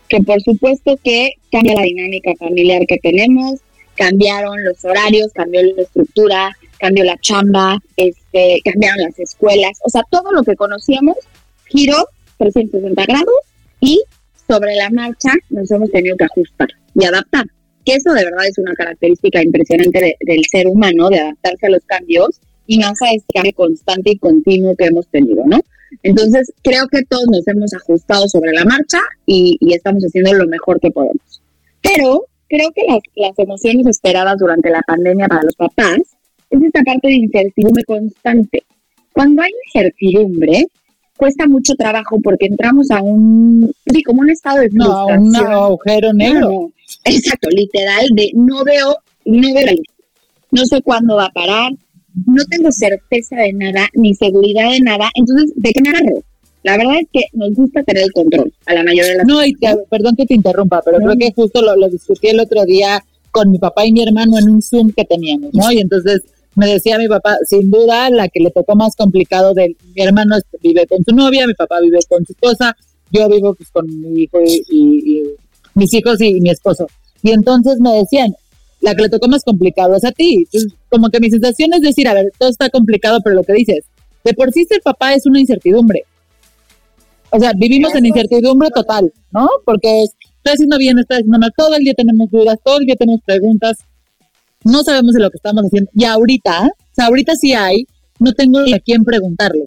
Que 0.10 0.22
por 0.22 0.42
supuesto 0.42 0.98
que 1.04 1.34
cambia 1.52 1.76
la 1.76 1.82
dinámica 1.82 2.32
familiar 2.40 2.82
que 2.88 2.98
tenemos, 2.98 3.60
cambiaron 3.96 4.64
los 4.64 4.84
horarios, 4.86 5.34
cambió 5.34 5.62
la 5.62 5.82
estructura, 5.82 6.58
cambió 6.80 7.04
la 7.04 7.18
chamba, 7.18 7.78
este, 7.98 8.27
cambiaron 8.64 9.00
las 9.00 9.20
escuelas, 9.20 9.80
o 9.84 9.90
sea, 9.90 10.04
todo 10.10 10.32
lo 10.32 10.44
que 10.44 10.56
conocíamos 10.56 11.18
giró 11.66 12.08
360 12.38 13.06
grados 13.06 13.36
y 13.80 14.02
sobre 14.48 14.76
la 14.76 14.90
marcha 14.90 15.30
nos 15.50 15.70
hemos 15.72 15.92
tenido 15.92 16.16
que 16.18 16.26
ajustar 16.26 16.70
y 16.96 17.06
adaptar. 17.06 17.46
Que 17.86 17.94
eso 17.96 18.14
de 18.14 18.24
verdad 18.24 18.46
es 18.48 18.58
una 18.58 18.74
característica 18.74 19.42
impresionante 19.42 20.18
del 20.20 20.42
ser 20.50 20.68
humano, 20.68 21.10
de 21.10 21.20
adaptarse 21.20 21.68
a 21.68 21.70
los 21.70 21.84
cambios 21.86 22.40
y 22.66 22.80
más 22.80 23.02
a 23.02 23.12
este 23.12 23.34
cambio 23.34 23.54
constante 23.54 24.12
y 24.12 24.18
continuo 24.18 24.76
que 24.76 24.86
hemos 24.86 25.08
tenido, 25.08 25.44
¿no? 25.46 25.60
Entonces, 26.04 26.52
creo 26.64 26.86
que 26.90 27.04
todos 27.04 27.28
nos 27.28 27.48
hemos 27.48 27.74
ajustado 27.74 28.28
sobre 28.28 28.52
la 28.52 28.66
marcha 28.66 29.00
y, 29.26 29.58
y 29.62 29.74
estamos 29.74 30.04
haciendo 30.04 30.34
lo 30.34 30.46
mejor 30.48 30.82
que 30.82 30.92
podemos. 30.92 31.42
Pero 31.82 32.26
creo 32.50 32.72
que 32.76 32.84
las, 32.88 33.00
las 33.16 33.40
emociones 33.40 33.88
esperadas 33.88 34.38
durante 34.38 34.70
la 34.70 34.82
pandemia 34.82 35.28
para 35.28 35.44
los 35.44 35.56
papás 35.56 36.17
es 36.50 36.62
esta 36.62 36.82
parte 36.84 37.08
de 37.08 37.16
incertidumbre 37.16 37.84
constante. 37.84 38.64
Cuando 39.14 39.42
hay 39.42 39.52
incertidumbre, 39.66 40.68
cuesta 41.18 41.48
mucho 41.48 41.74
trabajo 41.76 42.20
porque 42.22 42.46
entramos 42.46 42.92
a 42.92 43.02
un, 43.02 43.72
sí, 43.92 44.04
como 44.04 44.22
un 44.22 44.30
estado 44.30 44.60
de 44.60 44.70
frustración. 44.70 45.32
No, 45.32 45.40
un 45.40 45.48
agujero 45.48 46.14
negro. 46.14 46.72
exacto, 47.04 47.50
literal, 47.50 48.08
de 48.14 48.32
no 48.36 48.64
veo, 48.64 48.96
no 49.26 49.54
veo 49.54 49.66
la 49.66 49.72
luz. 49.72 49.86
No 50.52 50.66
sé 50.66 50.82
cuándo 50.82 51.16
va 51.16 51.26
a 51.26 51.32
parar, 51.32 51.74
no 52.26 52.44
tengo 52.46 52.72
certeza 52.72 53.36
de 53.36 53.54
nada, 53.54 53.88
ni 53.94 54.16
seguridad 54.16 54.72
de 54.72 54.80
nada, 54.80 55.10
entonces, 55.16 55.52
¿de 55.56 55.72
qué 55.72 55.82
me 55.82 55.90
agarro? 55.90 56.24
La 56.64 56.78
verdad 56.78 56.96
es 57.02 57.08
que 57.12 57.22
nos 57.34 57.54
gusta 57.54 57.84
tener 57.84 58.04
el 58.04 58.12
control 58.12 58.52
a 58.66 58.74
la 58.74 58.84
mayoría 58.84 59.12
de 59.12 59.18
las 59.18 59.28
No, 59.28 59.46
y 59.46 59.56
perdón 59.90 60.16
que 60.16 60.26
te 60.26 60.34
interrumpa, 60.34 60.82
pero 60.84 60.98
creo 60.98 61.16
que 61.18 61.32
justo 61.34 61.62
lo, 61.62 61.76
lo 61.76 61.90
discutí 61.90 62.28
el 62.28 62.40
otro 62.40 62.66
día 62.66 63.04
con 63.32 63.52
mi 63.52 63.60
papá 63.60 63.86
y 63.86 63.92
mi 63.92 64.04
hermano 64.04 64.38
en 64.40 64.50
un 64.50 64.62
Zoom 64.62 64.92
que 64.92 65.06
teníamos, 65.06 65.54
¿no? 65.54 65.72
Y 65.72 65.80
entonces 65.80 66.22
me 66.58 66.66
decía 66.66 66.98
mi 66.98 67.08
papá, 67.08 67.38
sin 67.46 67.70
duda 67.70 68.10
la 68.10 68.28
que 68.30 68.40
le 68.40 68.50
tocó 68.50 68.76
más 68.76 68.96
complicado 68.96 69.54
de 69.54 69.76
mi 69.96 70.02
hermano 70.02 70.38
vive 70.60 70.88
con 70.88 71.04
su 71.04 71.16
novia, 71.16 71.46
mi 71.46 71.54
papá 71.54 71.80
vive 71.80 72.00
con 72.10 72.26
su 72.26 72.34
esposa, 72.34 72.76
yo 73.12 73.30
vivo 73.30 73.54
pues 73.54 73.70
con 73.70 73.86
mi 73.86 74.24
hijo 74.24 74.40
y, 74.42 75.24
mis 75.76 75.94
hijos 75.94 76.20
y, 76.20 76.42
mi 76.42 76.50
esposo. 76.50 76.88
Y 77.22 77.30
entonces 77.30 77.80
me 77.80 77.94
decían, 77.94 78.34
la 78.82 78.96
que 78.96 79.04
le 79.04 79.10
tocó 79.10 79.28
más 79.28 79.44
complicado 79.44 79.96
es 79.96 80.04
a 80.04 80.12
ti. 80.12 80.48
como 80.90 81.10
que 81.10 81.20
mi 81.20 81.30
sensación 81.30 81.70
es 81.76 81.82
decir, 81.82 82.08
a 82.08 82.16
ver, 82.16 82.32
todo 82.40 82.50
está 82.50 82.72
complicado, 82.72 83.20
pero 83.24 83.36
lo 83.36 83.44
que 83.44 83.54
dices, 83.54 83.86
de 84.24 84.34
por 84.34 84.52
sí 84.52 84.66
ser 84.66 84.82
papá 84.82 85.14
es 85.14 85.28
una 85.28 85.40
incertidumbre. 85.40 86.06
O 87.30 87.40
sea, 87.40 87.52
vivimos 87.56 87.94
en 87.94 88.08
incertidumbre 88.08 88.70
total, 88.74 89.14
¿no? 89.32 89.48
Porque 89.64 90.06
está 90.38 90.54
haciendo 90.54 90.80
bien, 90.80 90.98
está 90.98 91.18
haciendo 91.18 91.38
mal, 91.38 91.52
todo 91.56 91.76
el 91.76 91.84
día 91.84 91.94
tenemos 91.94 92.32
dudas, 92.32 92.58
todo 92.64 92.80
el 92.80 92.88
día 92.88 92.96
tenemos 92.96 93.22
preguntas, 93.24 93.78
no 94.64 94.84
sabemos 94.84 95.14
de 95.14 95.22
lo 95.22 95.30
que 95.30 95.38
estamos 95.38 95.64
haciendo. 95.64 95.90
Y 95.94 96.06
ahorita, 96.06 96.68
o 96.68 96.96
sea, 96.96 97.06
ahorita 97.06 97.34
sí 97.36 97.54
hay, 97.54 97.86
no 98.20 98.34
tengo 98.34 98.60
a 98.60 98.80
quién 98.80 99.04
preguntarle, 99.04 99.66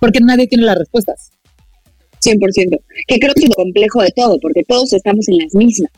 porque 0.00 0.20
nadie 0.20 0.46
tiene 0.46 0.64
las 0.64 0.78
respuestas. 0.78 1.30
100%, 2.20 2.80
que 3.06 3.18
creo 3.18 3.34
que 3.34 3.44
es 3.44 3.48
lo 3.48 3.54
complejo 3.54 4.02
de 4.02 4.10
todo, 4.10 4.38
porque 4.40 4.64
todos 4.66 4.92
estamos 4.92 5.28
en 5.28 5.38
las 5.38 5.54
mismas. 5.54 5.90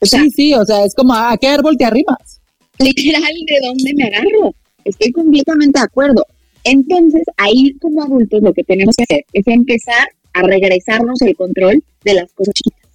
O 0.00 0.06
sea, 0.06 0.20
sí, 0.22 0.30
sí, 0.30 0.54
o 0.54 0.64
sea, 0.64 0.84
es 0.84 0.94
como, 0.94 1.14
¿a 1.14 1.36
qué 1.40 1.46
árbol 1.46 1.76
te 1.76 1.84
arrimas? 1.84 2.40
Literal, 2.78 3.22
¿de 3.22 3.66
dónde 3.66 3.92
me 3.94 4.04
agarro? 4.04 4.54
Estoy 4.84 5.12
completamente 5.12 5.78
de 5.78 5.84
acuerdo. 5.84 6.24
Entonces, 6.64 7.22
ahí 7.36 7.74
como 7.80 8.02
adultos 8.02 8.42
lo 8.42 8.52
que 8.52 8.64
tenemos 8.64 8.96
que 8.96 9.04
hacer 9.04 9.24
es 9.32 9.46
empezar 9.46 10.08
a 10.32 10.42
regresarnos 10.42 11.20
el 11.22 11.36
control 11.36 11.82
de 12.04 12.14
las 12.14 12.32
cosas 12.32 12.54
chiquitas. 12.54 12.90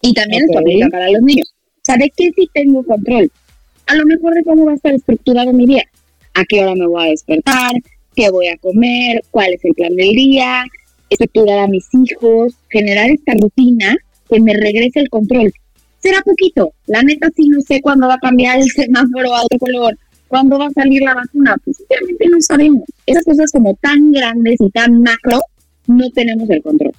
Y 0.00 0.12
también 0.14 0.42
esto 0.46 0.58
aplica 0.58 0.88
para 0.88 1.10
los 1.10 1.22
niños. 1.22 1.52
O 1.76 1.84
sea, 1.84 1.96
¿de 1.96 2.10
qué 2.16 2.30
sí 2.34 2.48
tengo 2.52 2.82
control? 2.84 3.30
A 3.86 3.94
lo 3.94 4.04
mejor 4.04 4.34
de 4.34 4.42
cómo 4.42 4.66
va 4.66 4.72
a 4.72 4.76
estar 4.76 4.94
estructurado 4.94 5.52
mi 5.52 5.66
día. 5.66 5.84
A 6.34 6.44
qué 6.44 6.62
hora 6.62 6.74
me 6.74 6.86
voy 6.86 7.06
a 7.06 7.10
despertar, 7.10 7.72
qué 8.14 8.30
voy 8.30 8.48
a 8.48 8.58
comer, 8.58 9.22
cuál 9.30 9.54
es 9.54 9.64
el 9.64 9.74
plan 9.74 9.94
del 9.94 10.10
día, 10.10 10.64
estructurar 11.08 11.60
a 11.60 11.68
mis 11.68 11.86
hijos, 11.92 12.54
generar 12.68 13.10
esta 13.10 13.32
rutina 13.40 13.96
que 14.28 14.40
me 14.40 14.52
regrese 14.54 15.00
el 15.00 15.08
control. 15.08 15.52
Será 15.98 16.20
poquito, 16.22 16.72
la 16.86 17.02
neta 17.02 17.28
sí 17.34 17.48
no 17.48 17.60
sé 17.62 17.80
cuándo 17.80 18.06
va 18.06 18.14
a 18.14 18.18
cambiar 18.18 18.58
el 18.58 18.70
semáforo 18.74 19.34
a 19.34 19.44
otro 19.44 19.58
color, 19.58 19.98
cuándo 20.28 20.58
va 20.58 20.66
a 20.66 20.70
salir 20.70 21.02
la 21.02 21.14
vacuna, 21.14 21.56
pues 21.64 21.76
simplemente 21.78 22.26
no 22.28 22.40
sabemos. 22.40 22.82
Esas 23.06 23.24
cosas 23.24 23.50
como 23.52 23.74
tan 23.74 24.12
grandes 24.12 24.56
y 24.60 24.70
tan 24.70 25.00
macro, 25.00 25.40
no 25.86 26.10
tenemos 26.10 26.50
el 26.50 26.62
control. 26.62 26.92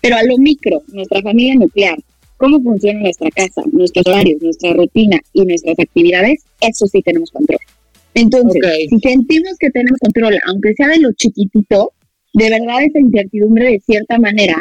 Pero 0.00 0.16
a 0.16 0.22
lo 0.24 0.36
micro, 0.36 0.82
nuestra 0.88 1.22
familia 1.22 1.54
nuclear, 1.54 1.96
cómo 2.42 2.60
funciona 2.60 2.98
nuestra 2.98 3.30
casa, 3.30 3.62
nuestros 3.70 4.04
horarios, 4.04 4.42
nuestra 4.42 4.72
rutina 4.72 5.16
y 5.32 5.44
nuestras 5.44 5.78
actividades, 5.78 6.42
eso 6.60 6.88
sí 6.88 7.00
tenemos 7.00 7.30
control. 7.30 7.60
Entonces, 8.14 8.60
si 8.90 8.98
sentimos 8.98 9.52
que 9.60 9.70
tenemos 9.70 10.00
control, 10.00 10.36
aunque 10.48 10.74
sea 10.74 10.88
de 10.88 10.98
lo 10.98 11.12
chiquitito, 11.12 11.92
de 12.34 12.50
verdad 12.50 12.82
esa 12.82 12.98
incertidumbre 12.98 13.66
de 13.66 13.80
cierta 13.86 14.18
manera 14.18 14.56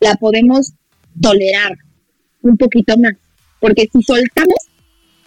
la 0.00 0.16
podemos 0.16 0.72
tolerar 1.20 1.76
un 2.42 2.56
poquito 2.56 2.96
más. 2.98 3.12
Porque 3.60 3.88
si 3.92 4.02
soltamos 4.02 4.56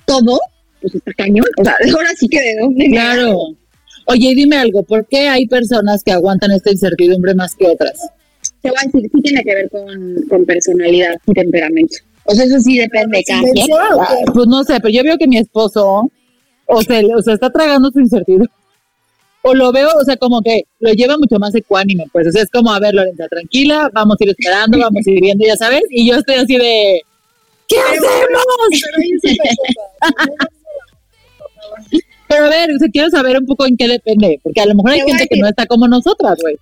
todo, 0.04 0.38
pues 0.82 0.96
está 0.96 1.14
cañón. 1.14 1.46
O 1.58 1.64
sea, 1.64 1.78
ahora 1.96 2.10
sí 2.18 2.28
que 2.28 2.42
de 2.42 2.56
dónde. 2.60 2.90
Claro. 2.90 3.38
Oye, 4.08 4.36
dime 4.36 4.58
algo, 4.58 4.84
¿por 4.84 5.08
qué 5.08 5.30
hay 5.30 5.48
personas 5.48 6.04
que 6.04 6.12
aguantan 6.12 6.52
esta 6.52 6.72
incertidumbre 6.72 7.34
más 7.36 7.56
que 7.56 7.68
otras? 7.68 7.98
Te 8.66 8.72
voy 8.72 8.80
a 8.82 8.86
decir, 8.88 9.12
sí 9.14 9.22
tiene 9.22 9.44
que 9.44 9.54
ver 9.54 9.70
con, 9.70 10.16
con 10.28 10.44
personalidad 10.44 11.16
y 11.28 11.34
temperamento. 11.34 11.98
O 12.24 12.34
sea, 12.34 12.46
eso 12.46 12.60
sí 12.60 12.80
depende 12.80 13.20
de 13.20 13.24
cada 13.24 13.42
quien. 13.42 13.68
Pues 14.34 14.48
no 14.48 14.64
sé, 14.64 14.80
pero 14.80 14.90
yo 14.92 15.04
veo 15.04 15.18
que 15.20 15.28
mi 15.28 15.38
esposo, 15.38 16.10
o 16.66 16.82
sea, 16.82 17.00
o 17.16 17.22
sea, 17.22 17.36
está 17.36 17.52
tragando 17.52 17.92
su 17.92 18.00
incertidumbre. 18.00 18.50
O 19.44 19.54
lo 19.54 19.72
veo, 19.72 19.90
o 20.02 20.04
sea, 20.04 20.18
como 20.18 20.42
que 20.42 20.64
lo 20.80 20.92
lleva 20.94 21.16
mucho 21.20 21.38
más 21.38 21.54
ecuánime, 21.54 22.06
pues, 22.12 22.26
o 22.26 22.32
sea, 22.32 22.42
es 22.42 22.50
como, 22.50 22.74
a 22.74 22.80
ver, 22.80 22.96
Lorenza, 22.96 23.28
tranquila, 23.28 23.92
vamos 23.94 24.18
a 24.20 24.24
ir 24.24 24.32
esperando, 24.32 24.80
vamos 24.80 25.06
a 25.06 25.12
ir 25.12 25.22
viendo, 25.22 25.46
ya 25.46 25.56
sabes, 25.56 25.84
y 25.92 26.10
yo 26.10 26.16
estoy 26.16 26.36
así 26.38 26.58
de, 26.58 27.02
¿qué 27.68 27.78
hacemos? 27.78 28.10
Pero 32.28 32.46
a 32.46 32.50
ver, 32.50 32.72
o 32.72 32.80
sea, 32.80 32.88
quiero 32.92 33.12
saber 33.12 33.38
un 33.38 33.46
poco 33.46 33.68
en 33.68 33.78
qué 33.78 33.88
depende, 33.88 34.40
porque 34.42 34.62
a 34.62 34.66
lo 34.66 34.74
mejor 34.74 34.94
hay 34.94 35.02
gente 35.02 35.28
que 35.28 35.40
no 35.40 35.48
está 35.48 35.68
como 35.68 35.88
nosotras, 35.88 36.40
güey. 36.42 36.58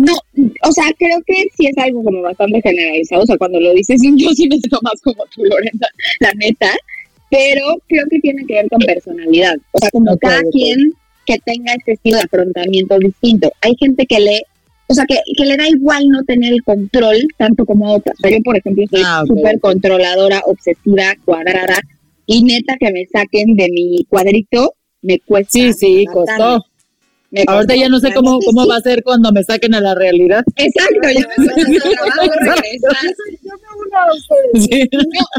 No, 0.00 0.14
o 0.62 0.72
sea, 0.72 0.84
creo 0.98 1.18
que 1.26 1.34
sí 1.54 1.66
es 1.66 1.76
algo 1.76 2.02
como 2.02 2.22
bastante 2.22 2.62
generalizado. 2.62 3.22
O 3.22 3.26
sea, 3.26 3.36
cuando 3.36 3.60
lo 3.60 3.74
dices, 3.74 4.00
yo 4.16 4.30
sí 4.30 4.48
me 4.48 4.56
siento 4.56 4.78
más 4.82 4.98
como 5.02 5.22
tú, 5.34 5.44
Lorenza, 5.44 5.86
la 6.20 6.32
neta. 6.34 6.72
Pero 7.28 7.76
creo 7.86 8.04
que 8.10 8.18
tiene 8.20 8.46
que 8.46 8.54
ver 8.54 8.68
con 8.70 8.78
personalidad. 8.80 9.56
O 9.72 9.78
sea, 9.78 9.90
como 9.90 10.16
cada 10.16 10.40
quien 10.50 10.94
que 11.26 11.38
tenga 11.44 11.74
este 11.74 11.92
estilo 11.92 12.16
de 12.16 12.22
afrontamiento 12.22 12.98
distinto. 12.98 13.52
Hay 13.60 13.76
gente 13.78 14.06
que 14.06 14.20
le, 14.20 14.42
o 14.88 14.94
sea, 14.94 15.04
que, 15.04 15.18
que 15.36 15.44
le 15.44 15.58
da 15.58 15.68
igual 15.68 16.08
no 16.08 16.24
tener 16.24 16.54
el 16.54 16.62
control 16.64 17.18
tanto 17.36 17.66
como 17.66 17.92
otras. 17.92 18.16
O 18.18 18.20
sea, 18.22 18.30
yo, 18.30 18.42
por 18.42 18.56
ejemplo, 18.56 18.82
soy 18.90 19.02
ah, 19.04 19.22
súper 19.26 19.60
controladora, 19.60 20.40
obsesiva, 20.46 21.14
cuadrada. 21.26 21.78
Y 22.24 22.42
neta 22.42 22.76
que 22.80 22.90
me 22.90 23.06
saquen 23.06 23.54
de 23.54 23.68
mi 23.70 24.04
cuadrito 24.08 24.74
me 25.02 25.20
cuesta. 25.20 25.50
Sí, 25.52 25.72
sí, 25.74 26.04
costó. 26.06 26.64
Ahorita 27.46 27.76
ya 27.76 27.88
no 27.88 28.00
sé 28.00 28.12
cómo, 28.12 28.40
cómo 28.40 28.66
va 28.66 28.76
a 28.76 28.80
ser 28.80 29.02
cuando 29.04 29.30
me 29.30 29.44
saquen 29.44 29.74
a 29.74 29.80
la 29.80 29.94
realidad. 29.94 30.42
Exacto, 30.56 31.08
ya 31.08 31.28
me 31.28 31.46
regresar. 31.46 33.04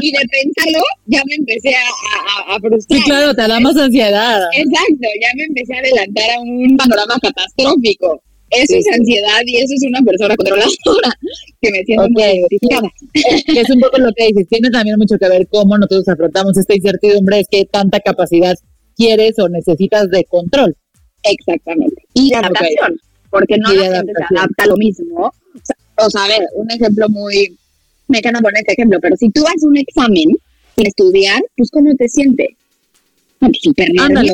y 0.00 0.12
de 0.12 0.18
pensarlo, 0.30 0.82
ya 1.06 1.22
me 1.26 1.34
empecé 1.34 1.74
a, 1.74 2.54
a, 2.54 2.60
frustrar. 2.60 2.98
Sí, 2.98 3.04
claro, 3.04 3.34
te 3.34 3.42
da 3.42 3.60
más 3.60 3.76
ansiedad. 3.76 4.40
Exacto, 4.54 5.08
ya 5.20 5.28
me 5.36 5.44
empecé 5.44 5.74
a 5.74 5.78
adelantar 5.80 6.30
a 6.30 6.40
un 6.40 6.76
panorama 6.78 7.14
catastrófico. 7.20 8.22
Eso 8.52 8.76
es 8.76 8.86
ansiedad 8.98 9.40
y 9.46 9.56
eso 9.56 9.74
es 9.74 9.82
una 9.84 10.00
persona 10.02 10.36
controladora 10.36 11.10
que 11.60 11.70
me 11.70 11.84
siento 11.84 12.08
muy 12.10 12.22
identificada. 12.22 12.88
Que 13.46 13.60
es 13.60 13.70
un 13.70 13.80
poco 13.80 13.98
lo 13.98 14.12
que 14.14 14.26
dices, 14.26 14.48
tiene 14.48 14.70
también 14.70 14.96
mucho 14.98 15.16
que 15.18 15.28
ver 15.28 15.46
cómo 15.48 15.76
nosotros 15.76 16.08
afrontamos 16.08 16.56
esta 16.56 16.74
incertidumbre, 16.74 17.40
es 17.40 17.46
que 17.50 17.64
tanta 17.64 18.00
capacidad 18.00 18.54
quieres 18.94 19.38
o 19.38 19.48
necesitas 19.48 20.10
de 20.10 20.24
control. 20.24 20.76
Exactamente. 21.22 22.02
Y 22.14 22.30
de 22.30 22.36
adaptación, 22.36 23.00
porque 23.30 23.56
no 23.58 23.72
la 23.72 23.96
gente 23.96 24.12
se 24.28 24.36
adapta 24.36 24.64
a 24.64 24.66
lo 24.66 24.76
mismo. 24.76 25.32
O 25.96 26.10
sea, 26.10 26.24
a 26.24 26.28
ver, 26.28 26.42
un 26.54 26.70
ejemplo 26.70 27.08
muy... 27.08 27.56
Me 28.08 28.18
encanta 28.18 28.40
poner 28.40 28.60
este 28.60 28.72
ejemplo, 28.72 28.98
pero 29.00 29.16
si 29.16 29.30
tú 29.30 29.42
haces 29.46 29.62
un 29.62 29.76
examen 29.76 30.28
sin 30.76 30.86
estudiar, 30.86 31.40
pues 31.56 31.70
¿cómo 31.70 31.94
te 31.94 32.08
sientes? 32.08 32.48
Super 33.60 33.88
Ándale, 33.98 34.30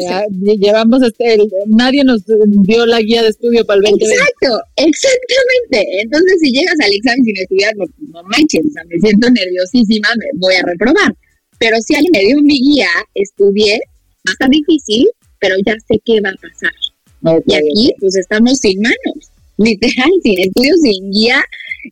llevamos 0.58 1.02
este, 1.02 1.38
nadie 1.66 2.04
nos 2.04 2.22
dio 2.26 2.84
la 2.84 3.00
guía 3.00 3.22
de 3.22 3.28
estudio 3.28 3.64
para 3.64 3.78
el 3.78 3.84
2020. 3.84 4.14
Exacto, 4.14 4.60
exactamente. 4.76 6.02
Entonces, 6.02 6.36
si 6.40 6.52
llegas 6.52 6.74
al 6.78 6.92
examen 6.92 7.24
sin 7.24 7.36
estudiar, 7.38 7.76
no, 7.76 7.86
no 8.12 8.22
manches, 8.24 8.66
o 8.66 8.70
sea, 8.70 8.82
me 8.84 8.98
siento 8.98 9.30
nerviosísima, 9.30 10.08
me 10.18 10.26
voy 10.34 10.54
a 10.56 10.62
reprobar. 10.62 11.14
Pero 11.58 11.76
si 11.80 11.94
alguien 11.94 12.12
me 12.12 12.20
dio 12.20 12.42
mi 12.42 12.60
guía, 12.60 12.90
estudié, 13.14 13.80
más 14.24 14.36
tan 14.36 14.50
difícil, 14.50 15.08
pero 15.40 15.54
ya 15.66 15.74
sé 15.86 16.00
qué 16.04 16.20
va 16.20 16.30
a 16.30 16.34
pasar. 16.34 17.42
y 17.46 17.54
aquí, 17.54 17.92
pues 18.00 18.16
estamos 18.16 18.58
sin 18.58 18.80
manos, 18.80 19.30
literal, 19.58 20.10
sin 20.22 20.38
estudio, 20.38 20.74
sin 20.82 21.10
guía, 21.10 21.42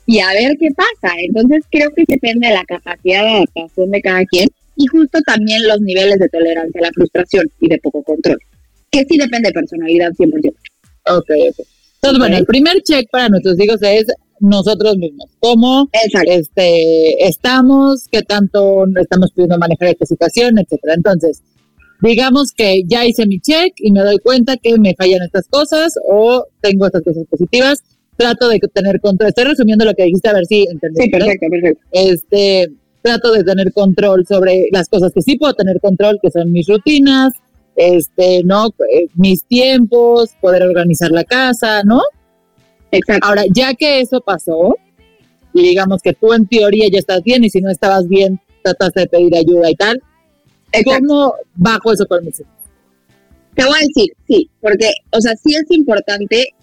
y 0.06 0.18
a 0.20 0.32
ver 0.32 0.56
qué 0.58 0.68
pasa. 0.76 1.14
Entonces, 1.18 1.64
creo 1.70 1.90
que 1.94 2.04
depende 2.06 2.48
de 2.48 2.54
la 2.54 2.64
capacidad 2.64 3.22
de 3.22 3.30
adaptación 3.30 3.90
de 3.90 4.00
cada 4.00 4.24
quien 4.24 4.48
y 4.76 4.86
justo 4.86 5.18
también 5.26 5.66
los 5.66 5.80
niveles 5.80 6.18
de 6.18 6.28
tolerancia 6.28 6.80
a 6.80 6.84
la 6.84 6.90
frustración 6.94 7.50
y 7.60 7.68
de 7.68 7.78
poco 7.78 8.02
control, 8.02 8.38
que 8.90 9.04
sí 9.08 9.16
depende 9.16 9.48
de 9.48 9.54
personalidad 9.54 10.10
100%. 10.12 10.54
Ok, 11.08 11.30
ok. 11.50 11.66
Entonces, 11.94 12.18
bueno, 12.18 12.36
el 12.36 12.44
primer 12.44 12.82
check 12.82 13.08
para 13.10 13.28
nuestros 13.28 13.58
hijos 13.58 13.78
es 13.82 14.06
nosotros 14.40 14.96
mismos. 14.96 15.30
¿Cómo 15.40 15.88
este, 15.92 17.26
estamos? 17.26 18.06
¿Qué 18.10 18.22
tanto 18.22 18.84
estamos 19.00 19.32
pudiendo 19.32 19.58
manejar 19.58 19.88
esta 19.88 20.06
situación? 20.06 20.58
Etcétera. 20.58 20.94
Entonces, 20.94 21.42
digamos 22.00 22.52
que 22.52 22.82
ya 22.86 23.04
hice 23.04 23.26
mi 23.26 23.40
check 23.40 23.74
y 23.78 23.92
me 23.92 24.00
doy 24.00 24.18
cuenta 24.18 24.56
que 24.56 24.78
me 24.78 24.94
fallan 24.94 25.22
estas 25.22 25.48
cosas 25.48 25.94
o 26.08 26.44
tengo 26.60 26.86
estas 26.86 27.02
cosas 27.02 27.24
positivas, 27.28 27.82
trato 28.16 28.48
de 28.48 28.58
tener 28.72 29.00
control. 29.00 29.28
Estoy 29.28 29.44
resumiendo 29.44 29.84
lo 29.84 29.94
que 29.94 30.04
dijiste 30.04 30.28
a 30.28 30.34
ver 30.34 30.46
si 30.46 30.66
entendí. 30.70 31.02
Sí, 31.02 31.10
perfecto, 31.10 31.46
perfecto. 31.50 31.80
Este, 31.92 32.68
trato 33.02 33.32
de 33.32 33.44
tener 33.44 33.72
control 33.72 34.26
sobre 34.26 34.66
las 34.72 34.88
cosas 34.88 35.12
que 35.12 35.22
sí 35.22 35.36
puedo 35.36 35.54
tener 35.54 35.80
control, 35.80 36.18
que 36.20 36.30
son 36.30 36.50
mis 36.52 36.66
rutinas, 36.66 37.32
este, 37.76 38.42
¿no? 38.44 38.68
Eh, 38.92 39.06
mis 39.14 39.44
tiempos, 39.44 40.30
poder 40.40 40.62
organizar 40.62 41.10
la 41.10 41.24
casa, 41.24 41.82
¿no? 41.84 42.00
Exacto. 42.90 43.26
Ahora, 43.26 43.44
ya 43.54 43.74
que 43.74 44.00
eso 44.00 44.20
pasó, 44.20 44.76
y 45.52 45.62
digamos 45.62 46.02
que 46.02 46.14
tú 46.14 46.32
en 46.32 46.46
teoría 46.46 46.86
ya 46.90 46.98
estás 46.98 47.22
bien, 47.22 47.44
y 47.44 47.50
si 47.50 47.60
no 47.60 47.70
estabas 47.70 48.08
bien, 48.08 48.40
trataste 48.62 49.00
de 49.00 49.06
pedir 49.06 49.36
ayuda 49.36 49.70
y 49.70 49.74
tal, 49.74 50.02
¿Cómo 50.84 51.34
bajo 51.54 51.92
eso 51.92 52.06
con 52.06 52.24
mis 52.24 52.36
Te 52.36 53.64
voy 53.64 53.74
a 53.74 53.86
decir, 53.86 54.12
sí, 54.28 54.50
porque, 54.60 54.90
o 55.12 55.20
sea, 55.20 55.34
sí 55.36 55.54
es 55.54 55.64
importante, 55.70 56.54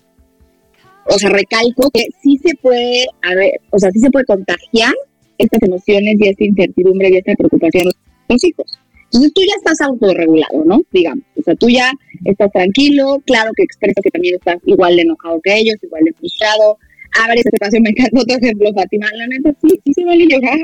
o 1.06 1.18
sea, 1.18 1.30
recalco 1.30 1.89
que 1.92 2.08
sí 2.22 2.38
se 2.38 2.56
puede, 2.62 3.06
a 3.24 3.36
ver, 3.36 3.52
o 3.72 3.80
sea, 3.80 3.92
sí 3.92 4.00
se 4.00 4.12
puede 4.12 4.26
contagiar 4.26 4.94
estas 5.38 5.62
emociones 5.63 6.16
y 6.20 6.28
esta 6.28 6.44
incertidumbre 6.44 7.10
y 7.10 7.18
esta 7.18 7.34
preocupación 7.36 7.88
a 7.88 8.34
los 8.34 8.44
hijos. 8.44 8.66
Entonces 9.06 9.34
tú 9.34 9.42
ya 9.42 9.56
estás 9.58 9.82
autorregulado, 9.82 10.66
¿no? 10.66 10.82
Digamos, 10.92 11.24
o 11.38 11.44
sea, 11.44 11.56
tú 11.56 11.70
ya 11.70 11.92
estás 12.26 12.52
tranquilo, 12.52 13.22
claro 13.26 13.52
que 13.56 13.63
expresas 13.63 14.02
que 14.02 14.10
también 14.10 14.36
estás 14.36 14.58
igual 14.66 14.96
de 14.96 15.04
enojado 15.04 15.39
que 15.44 15.56
ellos, 15.56 15.76
igual 15.84 16.04
de 16.04 16.13
frustrado. 16.13 16.78
Abre 17.24 17.42
ese 17.42 17.50
espacio, 17.54 17.80
me 17.82 17.92
encanta 17.92 18.22
otro 18.22 18.38
ejemplo, 18.38 18.74
Fátima, 18.74 19.08
la 19.13 19.28
neta, 19.28 19.54
sí, 19.62 19.80
sí 19.86 19.94
se 19.94 20.04
vale 20.04 20.26
llorar, 20.28 20.58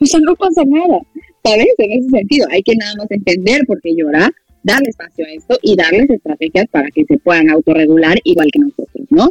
o 0.00 0.06
sea, 0.06 0.20
no 0.20 0.34
pasa 0.36 0.62
nada. 0.66 1.00
¿Sabes? 1.44 1.68
En 1.78 1.92
ese 1.92 2.10
sentido, 2.10 2.46
hay 2.50 2.62
que 2.62 2.74
nada 2.76 2.94
más 2.98 3.10
entender 3.10 3.62
por 3.66 3.80
qué 3.80 3.94
llora, 3.96 4.30
darle 4.62 4.88
espacio 4.88 5.26
a 5.26 5.32
esto 5.32 5.58
y 5.62 5.76
darles 5.76 6.08
estrategias 6.10 6.66
para 6.70 6.88
que 6.90 7.04
se 7.04 7.18
puedan 7.18 7.50
autorregular 7.50 8.18
igual 8.24 8.48
que 8.52 8.60
nosotros, 8.60 9.06
¿no? 9.10 9.30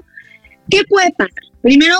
¿Qué 0.69 0.79
puede 0.87 1.11
pasar? 1.11 1.31
Primero, 1.61 1.95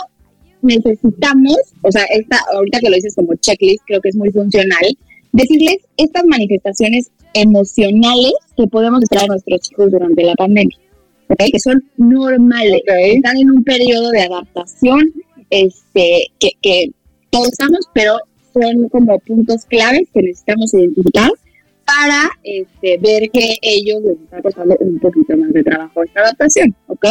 necesitamos, 0.61 1.57
o 1.81 1.91
sea, 1.91 2.03
esta, 2.11 2.37
ahorita 2.53 2.79
que 2.79 2.89
lo 2.89 2.95
dices 2.95 3.15
como 3.15 3.33
checklist, 3.35 3.83
creo 3.85 4.01
que 4.01 4.09
es 4.09 4.15
muy 4.15 4.31
funcional, 4.31 4.85
decirles 5.31 5.77
estas 5.97 6.23
manifestaciones 6.25 7.11
emocionales 7.33 8.33
que 8.55 8.67
podemos 8.67 9.01
esperar 9.01 9.25
a 9.25 9.27
nuestros 9.27 9.71
hijos 9.71 9.91
durante 9.91 10.23
la 10.23 10.35
pandemia, 10.35 10.77
¿okay? 11.27 11.49
que 11.51 11.59
son 11.59 11.83
normales, 11.97 12.81
están 12.85 13.37
en 13.37 13.49
un 13.49 13.63
periodo 13.63 14.11
de 14.11 14.21
adaptación 14.21 15.01
este, 15.49 16.27
que, 16.39 16.51
que 16.61 16.91
todos 17.31 17.47
estamos, 17.51 17.79
pero 17.93 18.15
son 18.53 18.89
como 18.89 19.19
puntos 19.19 19.65
claves 19.65 20.07
que 20.13 20.21
necesitamos 20.21 20.73
identificar 20.73 21.29
para 21.85 22.29
este, 22.43 22.97
ver 22.97 23.29
que 23.31 23.57
ellos 23.61 24.01
les 24.03 24.19
está 24.19 24.41
costando 24.41 24.75
un 24.79 24.99
poquito 24.99 25.35
más 25.37 25.51
de 25.51 25.63
trabajo 25.63 26.03
esta 26.03 26.21
adaptación, 26.21 26.75
¿ok? 26.87 27.05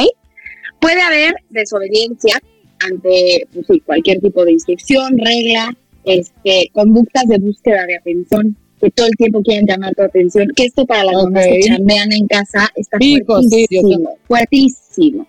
Puede 0.80 1.00
haber 1.02 1.34
desobediencia 1.50 2.40
ante 2.80 3.46
pues, 3.52 3.66
cualquier 3.84 4.20
tipo 4.20 4.44
de 4.44 4.52
instrucción, 4.52 5.18
regla, 5.18 5.76
este, 6.04 6.70
conductas 6.72 7.24
de 7.26 7.38
búsqueda 7.38 7.86
de 7.86 7.96
atención, 7.96 8.56
que 8.80 8.90
todo 8.90 9.06
el 9.06 9.16
tiempo 9.16 9.42
quieren 9.42 9.66
llamar 9.66 9.94
tu 9.94 10.02
atención, 10.02 10.48
que 10.56 10.64
esto 10.64 10.84
para 10.86 11.04
las 11.04 11.14
mamás 11.14 11.46
que 11.46 11.60
chambean 11.60 12.12
en 12.12 12.26
casa 12.26 12.68
está 12.74 12.98
fuertísimo, 12.98 14.16
fuertísimo. 14.26 15.26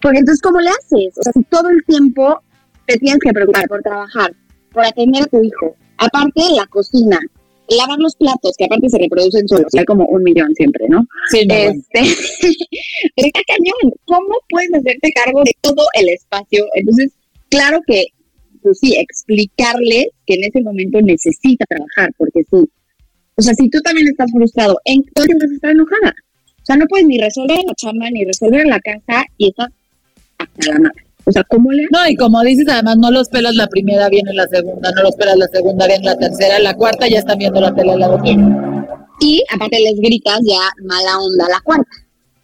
Porque 0.00 0.18
entonces, 0.18 0.40
¿cómo 0.40 0.60
le 0.60 0.68
haces? 0.68 1.18
O 1.18 1.22
sea, 1.22 1.32
si 1.32 1.42
todo 1.44 1.68
el 1.70 1.82
tiempo 1.84 2.40
te 2.86 2.96
tienes 2.98 3.18
que 3.18 3.32
preocupar 3.32 3.66
por 3.66 3.82
trabajar, 3.82 4.32
por 4.76 4.84
atender 4.84 5.22
a 5.22 5.26
tu 5.26 5.42
hijo. 5.42 5.74
Aparte, 5.96 6.42
la 6.54 6.66
cocina, 6.66 7.18
lavar 7.68 7.98
los 7.98 8.14
platos, 8.14 8.52
que 8.58 8.66
aparte 8.66 8.90
se 8.90 8.98
reproducen 8.98 9.48
solos, 9.48 9.74
hay 9.74 9.86
como 9.86 10.04
un 10.04 10.22
millón 10.22 10.54
siempre, 10.54 10.86
¿no? 10.90 11.02
Sí, 11.30 11.46
este, 11.48 12.00
está 13.16 13.40
cañón. 13.46 13.94
¿Cómo 14.04 14.34
puedes 14.50 14.74
hacerte 14.74 15.10
cargo 15.14 15.42
de 15.44 15.52
todo 15.62 15.82
el 15.94 16.10
espacio? 16.10 16.66
Entonces, 16.74 17.12
claro 17.48 17.80
que, 17.86 18.04
pues 18.62 18.78
sí, 18.78 18.94
explicarle 18.98 20.10
que 20.26 20.34
en 20.34 20.44
ese 20.44 20.60
momento 20.60 21.00
necesita 21.00 21.64
trabajar, 21.64 22.12
porque 22.18 22.42
sí. 22.50 22.68
O 23.36 23.42
sea, 23.42 23.54
si 23.54 23.70
tú 23.70 23.80
también 23.80 24.08
estás 24.08 24.30
frustrado, 24.30 24.78
en 24.84 25.02
el 25.02 25.26
tiempo 25.26 25.44
estás 25.54 25.70
enojada. 25.70 26.14
O 26.60 26.66
sea, 26.66 26.76
no 26.76 26.84
puedes 26.86 27.06
ni 27.06 27.16
resolver 27.18 27.58
la 27.66 27.74
chamba, 27.74 28.10
ni 28.10 28.24
resolver 28.26 28.66
la 28.66 28.80
casa, 28.80 29.24
y 29.38 29.48
estás 29.48 29.68
hasta 30.36 30.72
la 30.72 30.78
madre. 30.80 31.05
O 31.28 31.32
sea, 31.32 31.42
¿cómo 31.44 31.72
le 31.72 31.82
No, 31.90 32.08
y 32.08 32.14
como 32.14 32.40
dices, 32.42 32.66
además 32.68 32.98
no 32.98 33.10
los 33.10 33.28
pelas 33.28 33.54
la 33.56 33.66
primera, 33.66 34.08
viene 34.08 34.32
la 34.32 34.46
segunda, 34.46 34.92
no 34.92 35.02
los 35.02 35.16
pelas 35.16 35.36
la 35.36 35.48
segunda, 35.48 35.86
viene 35.88 36.04
la 36.04 36.16
tercera, 36.16 36.60
la 36.60 36.74
cuarta 36.74 37.08
ya 37.08 37.18
están 37.18 37.38
viendo 37.38 37.60
la 37.60 37.74
tele 37.74 37.92
al 37.92 37.98
lado 37.98 38.18
tuyo. 38.18 38.46
Y 39.20 39.42
aparte 39.52 39.80
les 39.80 39.98
gritas 39.98 40.40
ya 40.44 40.60
mala 40.84 41.18
onda 41.18 41.48
la 41.48 41.60
cuarta, 41.64 41.90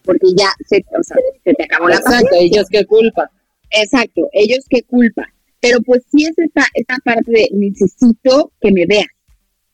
porque 0.03 0.27
ya 0.35 0.49
se, 0.67 0.83
o 0.99 1.01
sea, 1.01 1.15
se 1.45 1.53
te 1.53 1.63
acabó 1.63 1.87
la 1.87 1.95
Exacto, 1.95 2.35
ellos 2.37 2.67
qué 2.69 2.85
culpa. 2.85 3.31
Exacto, 3.71 4.27
ellos 4.33 4.65
qué 4.69 4.83
culpa. 4.83 5.27
Pero 5.61 5.79
pues 5.81 6.03
sí 6.11 6.25
es 6.25 6.37
esta, 6.37 6.65
esta 6.73 6.97
parte 7.05 7.31
de 7.31 7.49
necesito 7.53 8.51
que 8.59 8.71
me 8.73 8.85
veas. 8.85 9.07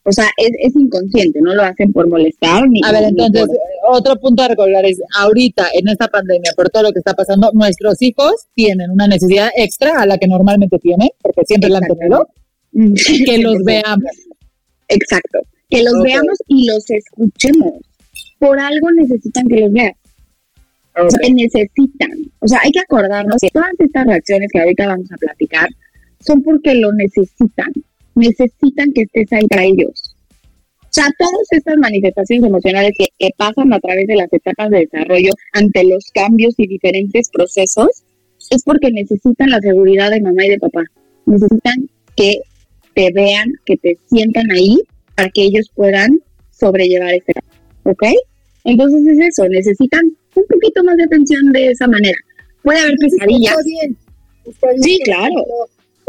O 0.04 0.12
sea, 0.12 0.26
es, 0.38 0.50
es 0.60 0.76
inconsciente, 0.76 1.40
no 1.42 1.54
lo 1.54 1.62
hacen 1.64 1.92
por 1.92 2.08
molestar 2.08 2.68
ni 2.70 2.80
A 2.84 2.92
ver, 2.92 3.02
ni 3.14 3.26
entonces, 3.26 3.48
por- 3.48 3.98
otro 4.00 4.16
punto 4.16 4.42
a 4.44 4.48
recordar 4.48 4.86
es, 4.86 5.00
ahorita, 5.18 5.68
en 5.74 5.88
esta 5.90 6.08
pandemia, 6.08 6.52
por 6.56 6.70
todo 6.70 6.84
lo 6.84 6.92
que 6.92 7.00
está 7.00 7.14
pasando, 7.14 7.52
nuestros 7.54 8.02
hijos 8.02 8.34
tienen 8.56 8.90
una 8.92 9.08
necesidad 9.08 9.50
extra 9.56 10.02
a 10.02 10.06
la 10.06 10.18
que 10.18 10.28
normalmente 10.28 10.80
tienen, 10.80 11.10
porque 11.22 11.42
siempre 11.46 11.70
la 11.70 11.80
han 11.80 11.84
tenido, 11.96 12.28
que 13.26 13.38
los 13.40 13.58
veamos. 13.66 14.12
Exacto. 14.88 15.40
Que 15.70 15.84
los 15.84 16.02
veamos 16.02 16.38
y 16.48 16.66
los 16.66 16.90
escuchemos. 16.90 17.74
Por 18.40 18.60
algo 18.60 18.92
necesitan 18.92 19.48
que 19.48 19.60
los 19.60 19.72
veas. 19.72 19.94
O 20.96 21.10
sea, 21.10 21.20
que 21.22 21.34
necesitan. 21.34 22.12
O 22.40 22.48
sea, 22.48 22.60
hay 22.64 22.72
que 22.72 22.80
acordarnos 22.80 23.36
que 23.40 23.50
todas 23.50 23.70
estas 23.78 24.08
reacciones 24.08 24.50
que 24.52 24.60
ahorita 24.60 24.88
vamos 24.88 25.12
a 25.12 25.18
platicar 25.18 25.70
son 26.26 26.42
porque 26.42 26.74
lo 26.76 26.92
necesitan. 26.94 27.72
Necesitan 28.16 28.92
que 28.94 29.02
estés 29.02 29.32
ahí 29.34 29.48
para 29.48 29.64
ellos. 29.64 30.16
O 30.82 30.92
sea, 30.92 31.06
todas 31.18 31.48
estas 31.52 31.78
manifestaciones 31.78 32.48
emocionales 32.48 32.92
que, 32.98 33.08
que 33.18 33.30
pasan 33.38 33.72
a 33.74 33.80
través 33.80 34.08
de 34.08 34.16
las 34.16 34.32
etapas 34.34 34.72
de 34.72 34.80
desarrollo 34.80 35.32
ante 35.54 35.84
los 35.84 36.06
cambios 36.14 36.56
y 36.58 36.68
diferentes 36.68 37.30
procesos 37.30 38.04
es 38.50 38.64
porque 38.64 38.92
necesitan 38.92 39.52
la 39.52 39.60
seguridad 39.60 40.10
de 40.10 40.22
mamá 40.22 40.46
y 40.46 40.50
de 40.50 40.60
papá. 40.60 40.84
Necesitan 41.26 41.90
que 42.16 42.40
te 42.96 43.12
vean, 43.14 43.54
que 43.66 43.78
te 43.78 43.98
sientan 44.10 44.50
ahí 44.52 44.82
para 45.16 45.30
que 45.30 45.44
ellos 45.44 45.70
puedan 45.76 46.20
sobrellevar 46.52 47.14
este 47.14 47.34
campo, 47.34 47.92
¿ok? 47.92 48.04
Entonces 48.64 49.08
es 49.08 49.28
eso, 49.28 49.48
necesitan 49.48 50.02
un 50.36 50.46
poquito 50.48 50.84
más 50.84 50.98
de 50.98 51.04
atención 51.04 51.52
de 51.52 51.68
esa 51.68 51.88
manera. 51.88 52.18
Puede 52.64 52.80
haber 52.80 52.96
pesadillas, 53.00 53.56
Está 53.58 53.64
bien. 53.64 53.98
Está 54.46 54.68
bien, 54.72 54.84
Sí, 54.84 55.00
claro. 55.04 55.46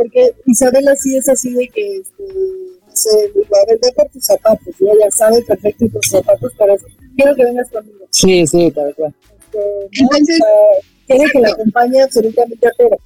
Porque 0.01 0.33
Isabela 0.47 0.95
sí 0.97 1.15
es 1.17 1.29
así 1.29 1.53
de 1.53 1.69
que, 1.69 1.97
este, 1.99 2.23
no 2.23 2.97
sé, 2.97 3.11
le 3.35 3.41
digo, 3.43 3.55
a 3.55 3.67
ver, 3.67 3.79
ve 3.83 3.93
por 3.95 4.09
tus 4.09 4.25
zapatos. 4.25 4.75
Y 4.81 4.85
ella 4.85 5.11
sabe 5.15 5.43
perfecto 5.43 5.85
tus 5.93 6.11
zapatos 6.11 6.53
para 6.57 6.75
eso. 6.75 6.87
Quiero 7.17 7.35
que 7.35 7.45
vengas 7.45 7.69
conmigo. 7.71 7.99
Sí, 8.11 8.47
sí, 8.47 8.71
tal 8.71 8.95
cual. 8.95 9.15
Este, 9.21 9.59
¿no? 9.59 10.09
Entonces- 10.11 10.41
O 10.41 10.45
sea, 10.45 11.17
quiere 11.17 11.31
que 11.33 11.41
la 11.41 11.49
acompañe 11.51 12.03
absolutamente 12.03 12.67
a 12.67 12.71
todo. 12.79 12.97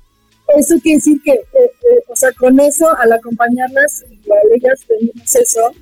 Eso 0.56 0.74
quiere 0.82 0.98
decir 0.98 1.20
que, 1.24 1.32
eh, 1.32 1.40
eh, 1.54 2.02
o 2.06 2.14
sea, 2.14 2.30
con 2.38 2.60
eso, 2.60 2.86
al 2.98 3.12
acompañarlas 3.12 4.04
y 4.10 4.30
al 4.30 4.52
ellas 4.60 4.78
tenemos 4.86 5.34
eso, 5.34 5.72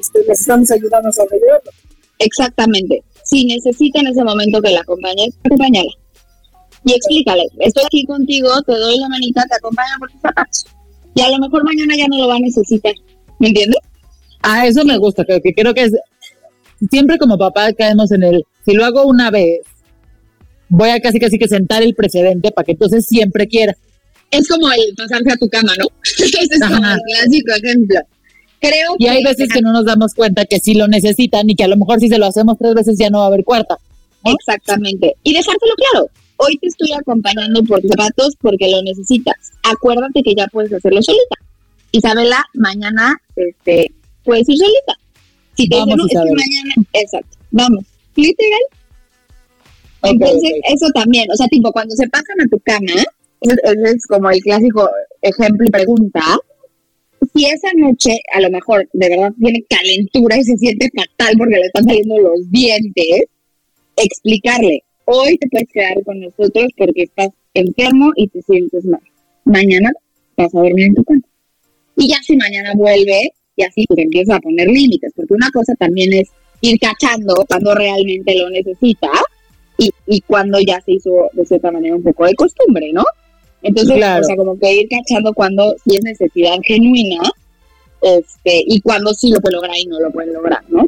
este, 0.00 0.24
les 0.26 0.40
estamos 0.40 0.70
ayudando 0.72 1.08
a 1.08 1.12
sobrellevarlo. 1.12 1.70
exactamente. 2.18 3.02
Si 3.24 3.44
necesita 3.44 4.00
en 4.00 4.08
ese 4.08 4.24
momento 4.24 4.60
que 4.60 4.70
la 4.70 4.80
acompañes, 4.80 5.34
acompáñala. 5.44 5.90
Y 6.84 6.92
explícale, 6.92 7.44
estoy 7.60 7.84
aquí 7.86 8.04
contigo, 8.06 8.48
te 8.66 8.72
doy 8.72 8.98
la 8.98 9.08
manita, 9.08 9.44
te 9.48 9.54
acompaño 9.56 9.90
por 9.98 10.10
tus 10.10 10.20
zapatos. 10.20 10.64
Y 11.14 11.20
a 11.20 11.30
lo 11.30 11.38
mejor 11.38 11.62
mañana 11.64 11.94
ya 11.96 12.06
no 12.08 12.18
lo 12.18 12.28
va 12.28 12.36
a 12.36 12.40
necesitar. 12.40 12.94
¿Me 13.38 13.48
entiendes? 13.48 13.80
Ah, 14.42 14.66
eso 14.66 14.84
me 14.84 14.96
gusta, 14.98 15.24
creo 15.24 15.40
que 15.40 15.52
creo 15.54 15.72
que 15.74 15.82
es 15.84 15.92
siempre 16.90 17.16
como 17.18 17.38
papá 17.38 17.72
caemos 17.72 18.10
en 18.10 18.24
el 18.24 18.44
si 18.64 18.72
lo 18.74 18.84
hago 18.84 19.04
una 19.04 19.30
vez 19.30 19.60
voy 20.68 20.88
a 20.90 20.98
casi 21.00 21.20
casi 21.20 21.38
que 21.38 21.46
sentar 21.46 21.82
el 21.82 21.94
precedente 21.94 22.50
para 22.50 22.64
que 22.64 22.72
entonces 22.72 23.06
siempre 23.06 23.46
quiera. 23.46 23.76
Es 24.32 24.48
como 24.48 24.66
el 24.72 24.94
pasarse 24.96 25.30
a 25.32 25.36
tu 25.36 25.48
cama, 25.48 25.72
¿no? 25.78 25.84
Ese 26.04 26.24
es 26.50 26.60
como 26.60 26.76
el 26.76 26.98
clásico 27.06 27.52
ejemplo. 27.62 28.00
Creo 28.60 28.94
Y 28.98 29.06
hay 29.06 29.22
que- 29.22 29.28
veces 29.28 29.48
que 29.52 29.60
no 29.60 29.72
nos 29.72 29.84
damos 29.84 30.14
cuenta 30.14 30.44
que 30.46 30.58
sí 30.58 30.74
lo 30.74 30.88
necesitan 30.88 31.48
y 31.50 31.54
que 31.54 31.64
a 31.64 31.68
lo 31.68 31.76
mejor 31.76 32.00
si 32.00 32.08
se 32.08 32.18
lo 32.18 32.26
hacemos 32.26 32.56
tres 32.58 32.74
veces 32.74 32.96
ya 32.98 33.10
no 33.10 33.18
va 33.18 33.24
a 33.24 33.28
haber 33.28 33.44
cuarta. 33.44 33.76
Exactamente. 34.24 35.14
Y 35.22 35.32
dejártelo 35.34 35.74
claro. 35.76 36.06
Hoy 36.36 36.56
te 36.58 36.66
estoy 36.66 36.92
acompañando 36.92 37.62
por 37.64 37.80
zapatos 37.82 38.34
porque 38.40 38.70
lo 38.70 38.82
necesitas. 38.82 39.52
Acuérdate 39.62 40.22
que 40.22 40.34
ya 40.34 40.46
puedes 40.48 40.72
hacerlo 40.72 41.02
solita. 41.02 41.36
Isabela, 41.92 42.44
mañana 42.54 43.20
este, 43.36 43.92
puedes 44.24 44.48
ir 44.48 44.56
solita. 44.56 44.94
Si 45.56 45.68
te 45.68 45.76
Vamos, 45.76 45.96
dicen, 45.96 46.18
no, 46.18 46.24
es 46.24 46.32
mañana, 46.32 46.88
exacto, 46.94 47.38
vamos. 47.50 47.84
Literal. 48.16 48.60
Ok, 50.00 50.10
Entonces, 50.12 50.52
eso 50.68 50.86
también, 50.94 51.30
o 51.30 51.36
sea, 51.36 51.46
tipo, 51.48 51.70
cuando 51.70 51.94
se 51.94 52.08
pasan 52.08 52.40
a 52.40 52.48
tu 52.48 52.58
cama, 52.60 53.04
ese 53.42 53.94
es 53.96 54.06
como 54.06 54.30
el 54.30 54.40
clásico 54.40 54.88
ejemplo 55.20 55.66
y 55.66 55.70
pregunta. 55.70 56.20
Si 57.34 57.44
esa 57.44 57.68
noche, 57.76 58.18
a 58.34 58.40
lo 58.40 58.50
mejor, 58.50 58.88
de 58.92 59.08
verdad 59.08 59.32
tiene 59.38 59.64
calentura 59.68 60.36
y 60.38 60.44
se 60.44 60.56
siente 60.56 60.90
fatal 60.94 61.34
porque 61.38 61.56
le 61.56 61.66
están 61.66 61.84
saliendo 61.84 62.18
los 62.18 62.50
dientes, 62.50 63.26
explicarle, 63.96 64.82
hoy 65.06 65.36
te 65.38 65.48
puedes 65.48 65.68
quedar 65.72 66.02
con 66.04 66.20
nosotros 66.20 66.66
porque 66.76 67.02
estás 67.04 67.28
enfermo 67.54 68.12
y 68.16 68.28
te 68.28 68.42
sientes 68.42 68.84
mal. 68.84 69.00
Mañana 69.44 69.90
vas 70.36 70.54
a 70.54 70.58
dormir 70.58 70.86
en 70.86 70.94
tu 70.94 71.04
cama. 71.04 71.20
Y 71.96 72.08
ya 72.08 72.16
si 72.22 72.36
mañana 72.36 72.72
vuelve, 72.74 73.32
y 73.56 73.62
así 73.64 73.84
pues 73.86 73.98
empiezas 73.98 74.36
a 74.36 74.40
poner 74.40 74.66
límites, 74.68 75.12
porque 75.14 75.34
una 75.34 75.50
cosa 75.50 75.74
también 75.74 76.12
es 76.14 76.28
ir 76.62 76.78
cachando 76.78 77.44
cuando 77.48 77.74
realmente 77.74 78.34
lo 78.36 78.48
necesita 78.50 79.10
y, 79.76 79.90
y 80.06 80.20
cuando 80.22 80.58
ya 80.60 80.80
se 80.80 80.92
hizo 80.92 81.28
de 81.32 81.44
cierta 81.44 81.70
manera 81.70 81.96
un 81.96 82.02
poco 82.02 82.24
de 82.24 82.34
costumbre, 82.34 82.90
¿no? 82.92 83.04
Entonces, 83.62 83.96
Claro. 83.96 84.22
o 84.22 84.24
sea, 84.24 84.36
como 84.36 84.58
que 84.58 84.74
ir 84.74 84.88
cachando 84.88 85.32
cuando 85.34 85.74
sí 85.84 85.96
es 85.96 86.02
necesidad 86.04 86.56
genuina 86.64 87.20
este 88.00 88.62
y 88.66 88.80
cuando 88.80 89.12
sí 89.14 89.30
lo 89.30 89.40
puede 89.40 89.56
lograr 89.56 89.76
y 89.76 89.86
no 89.86 90.00
lo 90.00 90.10
puede 90.10 90.32
lograr, 90.32 90.62
¿no? 90.68 90.86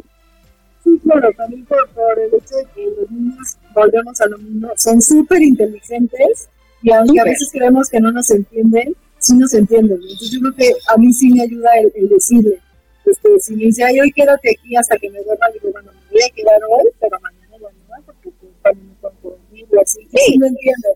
Sí, 0.83 0.99
claro, 1.03 1.29
también 1.37 1.65
por, 1.65 1.87
por 1.91 2.19
el 2.19 2.27
hecho 2.27 2.55
de 2.57 2.65
que 2.75 2.85
los 2.99 3.09
niños, 3.11 3.57
volvemos 3.75 4.19
a 4.21 4.27
lo 4.27 4.37
mismo, 4.37 4.69
son 4.77 5.01
súper 5.01 5.41
inteligentes 5.41 6.49
y 6.81 6.91
aunque 6.91 7.19
a 7.19 7.25
veces 7.25 7.49
creemos 7.51 7.89
que 7.89 7.99
no 7.99 8.11
nos 8.11 8.29
entienden, 8.31 8.95
sí 9.19 9.35
nos 9.35 9.53
entienden. 9.53 9.97
Entonces 10.01 10.31
yo 10.31 10.39
creo 10.39 10.55
que 10.55 10.71
a 10.87 10.97
mí 10.97 11.13
sí 11.13 11.29
me 11.29 11.43
ayuda 11.43 11.69
el, 11.79 11.91
el 11.95 12.09
decirle, 12.09 12.59
este, 13.05 13.39
si 13.39 13.55
me 13.55 13.65
dice, 13.65 13.83
ay, 13.83 13.99
hoy 13.99 14.11
quédate 14.11 14.51
aquí 14.51 14.75
hasta 14.75 14.97
que 14.97 15.09
me 15.09 15.21
duerma, 15.21 15.45
digo, 15.53 15.71
bueno, 15.71 15.91
me 15.91 16.11
voy 16.11 16.21
a 16.23 16.33
quedar 16.33 16.59
hoy, 16.69 16.91
pero 16.99 17.19
mañana 17.21 17.57
ya 17.61 17.97
no, 17.97 18.05
porque 18.05 18.29
pues, 18.39 18.51
también 18.63 18.95
dormir 19.01 19.65
y 19.71 19.79
así, 19.79 20.01
sí, 20.01 20.17
sí 20.25 20.37
lo 20.39 20.47
entiendo. 20.47 20.89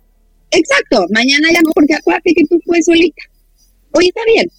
Exacto, 0.52 1.06
mañana 1.12 1.48
ya 1.54 1.62
no, 1.62 1.72
porque 1.74 1.94
acuérdate 1.94 2.34
que 2.34 2.44
tú 2.50 2.60
puedes 2.66 2.86
solita. 2.86 3.22
Hoy 3.92 4.08
está 4.08 4.22
bien. 4.26 4.50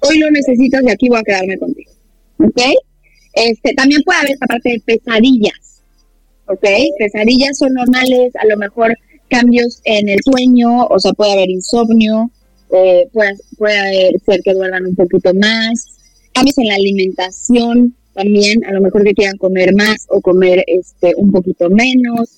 Hoy 0.00 0.18
lo 0.18 0.30
necesitas 0.30 0.82
y 0.82 0.90
aquí 0.90 1.08
voy 1.08 1.18
a 1.18 1.22
quedarme 1.22 1.58
contigo. 1.58 1.92
¿Ok? 2.38 2.60
Este, 3.34 3.74
también 3.74 4.02
puede 4.04 4.18
haber 4.18 4.32
esta 4.32 4.46
parte 4.46 4.70
de 4.70 4.80
pesadillas. 4.80 5.71
¿Ok? 6.52 6.68
Pesadillas 6.98 7.56
son 7.56 7.72
normales, 7.72 8.34
a 8.36 8.46
lo 8.46 8.58
mejor 8.58 8.94
cambios 9.30 9.80
en 9.84 10.10
el 10.10 10.18
sueño, 10.22 10.84
o 10.84 10.98
sea, 10.98 11.12
puede 11.14 11.32
haber 11.32 11.48
insomnio, 11.48 12.30
eh, 12.70 13.08
puede, 13.12 13.32
puede 13.56 14.10
ser 14.26 14.40
que 14.44 14.52
duerman 14.52 14.86
un 14.86 14.94
poquito 14.94 15.32
más, 15.34 15.86
cambios 16.34 16.58
en 16.58 16.66
la 16.66 16.74
alimentación 16.74 17.96
también, 18.12 18.62
a 18.66 18.72
lo 18.72 18.82
mejor 18.82 19.02
que 19.02 19.14
quieran 19.14 19.38
comer 19.38 19.74
más 19.74 20.06
o 20.08 20.20
comer 20.20 20.62
este 20.66 21.14
un 21.16 21.32
poquito 21.32 21.70
menos. 21.70 22.36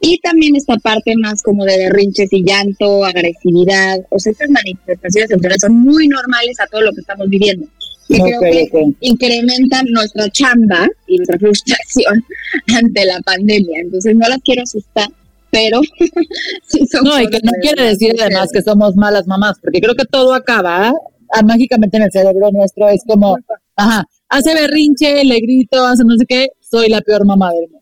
Y 0.00 0.18
también 0.18 0.56
esta 0.56 0.76
parte 0.78 1.12
más 1.22 1.42
como 1.42 1.64
de 1.64 1.76
berrinches 1.76 2.32
y 2.32 2.42
llanto, 2.42 3.04
agresividad. 3.04 3.98
O 4.10 4.18
sea, 4.18 4.32
estas 4.32 4.50
manifestaciones 4.50 5.30
emocionales 5.30 5.60
son 5.60 5.74
muy 5.74 6.08
normales 6.08 6.58
a 6.58 6.66
todo 6.66 6.80
lo 6.80 6.92
que 6.92 7.02
estamos 7.02 7.28
viviendo. 7.28 7.68
Y 8.08 8.20
creo 8.20 8.40
que 8.40 8.68
incrementan 9.00 9.86
nuestra 9.90 10.28
chamba 10.30 10.88
y 11.06 11.16
nuestra 11.16 11.38
frustración 11.38 12.24
ante 12.76 13.04
la 13.04 13.20
pandemia. 13.20 13.80
Entonces 13.80 14.14
no 14.14 14.28
las 14.28 14.38
quiero 14.42 14.62
asustar, 14.62 15.08
pero 15.50 15.80
sí 16.66 16.86
son 16.86 17.04
No, 17.04 17.20
y 17.20 17.28
que 17.28 17.38
no 17.42 17.52
quiere 17.60 17.84
decir 17.84 18.14
además 18.20 18.48
que 18.52 18.62
somos 18.62 18.96
malas 18.96 19.26
mamás, 19.26 19.58
porque 19.60 19.80
creo 19.80 19.94
que 19.94 20.04
todo 20.04 20.34
acaba 20.34 20.92
ah, 21.32 21.42
mágicamente 21.42 21.96
en 21.96 22.04
el 22.04 22.12
cerebro 22.12 22.50
nuestro. 22.50 22.88
Es 22.88 23.02
como, 23.06 23.38
ajá, 23.76 24.04
hace 24.28 24.54
berrinche, 24.54 25.24
le 25.24 25.38
grito, 25.40 25.84
hace 25.84 26.04
no 26.04 26.16
sé 26.16 26.26
qué, 26.26 26.48
soy 26.60 26.88
la 26.88 27.00
peor 27.00 27.24
mamá 27.24 27.52
del 27.52 27.68
mundo. 27.68 27.78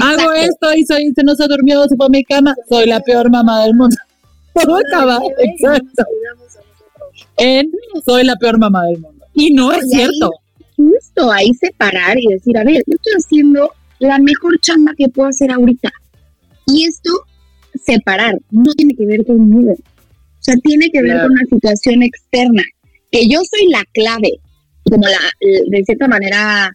Hago 0.00 0.32
esto 0.32 0.74
y 0.74 0.84
soy, 0.84 1.12
se 1.14 1.22
no 1.24 1.34
se 1.34 1.46
durmió, 1.48 1.82
se 1.88 1.96
fue 1.96 2.06
a 2.06 2.08
mi 2.08 2.22
cama, 2.22 2.54
soy 2.68 2.86
la 2.86 3.00
peor 3.00 3.30
mamá 3.30 3.64
del 3.64 3.74
mundo. 3.74 3.96
Todo 4.54 4.76
acaba, 4.76 5.20
exacto, 5.38 6.04
en 7.36 7.70
soy 8.04 8.24
la 8.24 8.36
peor 8.36 8.58
mamá 8.58 8.84
del 8.86 8.98
mundo. 8.98 9.17
Y 9.38 9.52
no 9.54 9.72
es 9.72 9.84
Y 9.90 9.96
ahí- 9.96 10.00
cierto. 10.08 10.30
justo 10.76 11.30
ahí 11.32 11.52
separar 11.54 12.18
y 12.18 12.26
decir, 12.32 12.56
a 12.58 12.64
ver, 12.64 12.82
yo 12.86 12.94
estoy 12.94 13.12
haciendo 13.16 13.70
la 14.00 14.18
mejor 14.18 14.58
chamba 14.60 14.92
que 14.96 15.08
puedo 15.08 15.28
hacer 15.28 15.50
ahorita. 15.50 15.90
Y 16.66 16.84
esto, 16.84 17.10
separar, 17.84 18.34
no 18.50 18.72
tiene 18.74 18.94
que 18.94 19.06
ver 19.06 19.24
conmigo. 19.24 19.72
O 19.72 20.40
sea, 20.42 20.54
tiene 20.62 20.88
que 20.90 21.00
ver 21.02 21.12
Claro. 21.12 21.28
con 21.28 21.32
una 21.32 21.44
situación 21.50 22.02
externa, 22.02 22.62
que 23.10 23.26
yo 23.28 23.40
soy 23.50 23.68
la 23.70 23.82
clave, 23.92 24.30
como 24.84 25.04
la, 25.06 25.18
de 25.40 25.84
cierta 25.84 26.06
manera, 26.08 26.70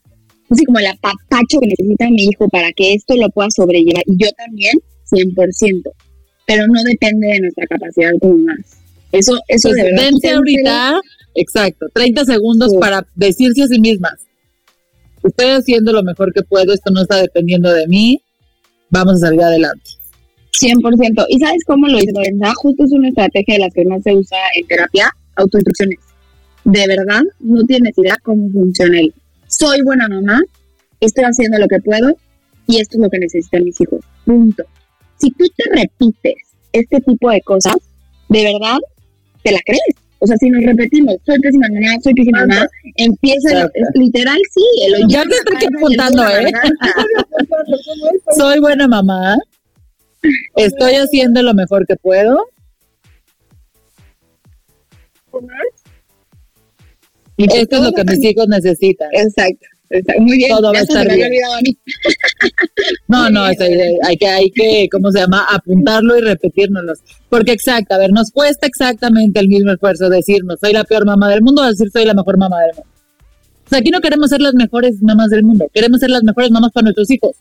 así 0.50 0.66
como 0.66 0.80
el 0.80 0.88
apapacho 0.88 1.60
que 1.62 1.68
necesita 1.68 2.10
mi 2.10 2.26
hijo 2.26 2.48
para 2.50 2.72
que 2.74 2.94
esto 2.94 3.16
lo 3.16 3.30
pueda 3.30 3.50
sobrellevar, 3.52 4.04
y 4.06 4.18
yo 4.18 4.30
también, 4.38 4.74
100%, 5.06 5.92
pero 6.46 6.66
no 6.68 6.82
depende 6.84 7.28
de 7.28 7.40
nuestra 7.42 7.66
capacidad 7.68 8.12
como 8.20 8.38
más. 8.40 8.58
Eso, 9.12 9.40
eso 9.48 9.70
Pues 9.70 9.76
de 9.76 9.84
verdad. 9.84 10.36
ahorita, 10.36 11.00
exacto, 11.36 11.88
30 11.94 12.26
segundos 12.26 12.72
Sí. 12.72 12.78
para 12.80 13.06
decirse 13.16 13.64
a 13.64 13.68
sí 13.68 13.80
mismas, 13.80 14.26
estoy 15.24 15.48
haciendo 15.48 15.92
lo 15.92 16.04
mejor 16.04 16.34
que 16.34 16.44
puedo, 16.44 16.74
esto 16.74 16.92
no 16.92 17.02
está 17.02 17.18
dependiendo 17.22 17.72
de 17.72 17.88
mí, 17.88 18.22
vamos 18.90 19.16
a 19.16 19.28
salir 19.28 19.42
adelante. 19.42 19.90
100%. 20.60 21.26
¿Y 21.30 21.40
sabes 21.40 21.64
cómo 21.66 21.88
lo 21.88 21.98
hizo 21.98 22.12
Lorenza? 22.14 22.54
Justo 22.56 22.84
es 22.84 22.92
una 22.92 23.10
estrategia 23.10 23.56
de 23.56 23.60
las 23.62 23.74
que 23.74 23.86
más 23.86 24.04
se 24.04 24.14
usa 24.14 24.38
en 24.56 24.68
terapia, 24.68 25.12
autoinstrucciones. 25.36 26.00
De 26.64 26.88
verdad, 26.88 27.24
no 27.40 27.64
tienes 27.64 27.98
idea 27.98 28.16
cómo 28.24 28.50
funciona 28.52 29.00
el 29.00 29.14
soy 29.48 29.82
buena 29.84 30.08
mamá, 30.08 30.42
estoy 31.00 31.26
haciendo 31.26 31.58
lo 31.60 31.68
que 31.68 31.80
puedo 31.80 32.16
y 32.68 32.80
esto 32.80 32.98
es 32.98 33.04
lo 33.04 33.10
que 33.10 33.20
necesitan 33.20 33.64
mis 33.64 33.80
hijos. 33.82 34.00
Punto. 34.26 34.64
Si 35.18 35.30
tú 35.32 35.46
te 35.56 35.64
repites 35.76 36.36
este 36.72 37.00
tipo 37.02 37.30
de 37.30 37.42
cosas, 37.42 37.76
de 38.30 38.44
verdad, 38.44 38.78
te 39.44 39.52
la 39.52 39.60
crees. 39.66 39.82
O 40.24 40.26
sea, 40.26 40.38
si 40.38 40.50
nos 40.50 40.64
repetimos, 40.64 41.18
soy 41.26 41.38
pésima 41.40 41.68
mamá, 41.68 42.00
soy 42.02 42.14
pésima 42.14 42.46
mamá, 42.46 42.66
empieza, 42.96 43.50
Exacto. 43.52 43.80
literal, 43.96 44.40
sí, 44.54 44.62
el 44.86 45.08
Ya 45.10 45.26
la 45.26 45.36
estoy 45.36 45.68
apuntando, 45.76 46.24
¿eh? 46.30 46.52
Soy 48.38 48.60
buena 48.62 48.88
mamá, 48.88 49.36
estoy 50.56 50.94
haciendo 50.94 51.44
lo 51.44 51.54
mejor 51.54 51.86
que 51.86 51.98
puedo, 51.98 52.48
Y 57.36 57.46
esto 57.54 57.76
es 57.78 57.82
lo 57.82 57.92
que 57.92 58.04
mis 58.06 58.24
hijos 58.24 58.48
necesitan. 58.48 59.10
Exacto, 59.12 59.68
Muy 60.20 60.38
bien. 60.38 60.50
Todo 60.50 60.74
va 60.74 60.80
a 60.80 60.82
estar 60.82 61.08
bien. 61.08 61.28
olvidado 61.28 61.54
a 61.56 61.62
mí. 61.62 61.78
No, 63.08 63.30
no, 63.30 63.48
es- 63.48 63.60
hay, 63.62 64.18
que, 64.18 64.28
hay 64.28 64.50
que, 64.52 64.88
¿cómo 64.92 65.12
se 65.12 65.20
llama? 65.20 65.46
Apuntarlo 65.50 66.18
y 66.18 66.22
repetírnoslo. 66.22 66.94
Porque 67.30 67.52
exacto, 67.52 67.94
a 67.96 67.98
ver, 67.98 68.12
nos 68.12 68.32
cuesta 68.32 68.68
exactamente 68.68 69.40
el 69.40 69.48
mismo 69.48 69.72
esfuerzo 69.72 70.10
decirnos, 70.10 70.60
soy 70.62 70.74
la 70.74 70.84
peor 70.84 71.06
mamá 71.06 71.30
del 71.30 71.42
mundo 71.42 71.62
o 71.62 71.66
decir 71.66 71.90
soy 71.92 72.06
la 72.06 72.14
mejor 72.14 72.38
mamá 72.38 72.60
del 72.62 72.76
mundo. 72.76 72.90
O 73.66 73.70
sea, 73.70 73.80
aquí 73.80 73.90
no 73.92 74.02
queremos 74.02 74.30
ser 74.30 74.42
las 74.42 74.54
mejores 74.56 75.02
mamás 75.02 75.30
del 75.30 75.44
mundo, 75.44 75.68
queremos 75.74 76.00
ser 76.00 76.10
las 76.10 76.24
mejores 76.24 76.52
mamás 76.52 76.72
para 76.72 76.86
nuestros 76.86 77.10
hijos. 77.12 77.32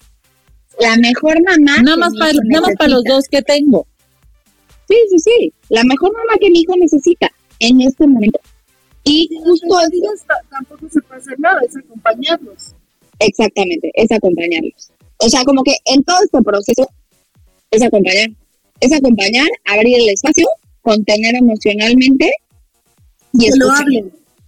La 0.80 0.96
mejor 0.96 1.36
mamá. 1.42 1.82
Nada 1.82 1.96
más 1.96 2.12
para, 2.18 2.32
nada 2.44 2.66
más 2.66 2.76
para 2.78 2.90
los 2.90 3.04
dos 3.04 3.24
que 3.30 3.42
tengo. 3.42 3.86
Sí, 4.88 4.96
sí, 5.10 5.18
sí. 5.18 5.52
La 5.68 5.82
mejor 5.84 6.12
mamá 6.12 6.38
que 6.40 6.50
mi 6.50 6.60
hijo 6.60 6.74
necesita 6.78 7.30
en 7.58 7.80
este 7.80 8.06
momento. 8.06 8.40
Y 9.04 9.28
justo 9.42 9.66
eso, 9.80 9.88
ellos 9.92 10.20
ta- 10.26 10.40
tampoco 10.50 10.86
se 10.90 11.00
puede 11.02 11.20
hacer 11.20 11.38
nada, 11.40 11.60
es 11.68 11.76
acompañarlos. 11.76 12.74
exactamente, 13.18 13.90
es 13.94 14.10
acompañarlos. 14.12 14.90
O 15.18 15.28
sea, 15.28 15.44
como 15.44 15.62
que 15.62 15.74
en 15.86 16.02
todo 16.04 16.16
este 16.24 16.40
proceso 16.42 16.88
es 17.70 17.82
acompañar. 17.82 18.28
Es 18.80 18.92
acompañar, 18.92 19.46
abrir 19.64 19.96
el 20.00 20.08
espacio, 20.08 20.46
contener 20.82 21.36
emocionalmente 21.36 22.30
y 23.34 23.38
Que 23.38 23.50
lo 23.56 23.66
escuchar. 23.66 23.80
hablen. 23.82 24.04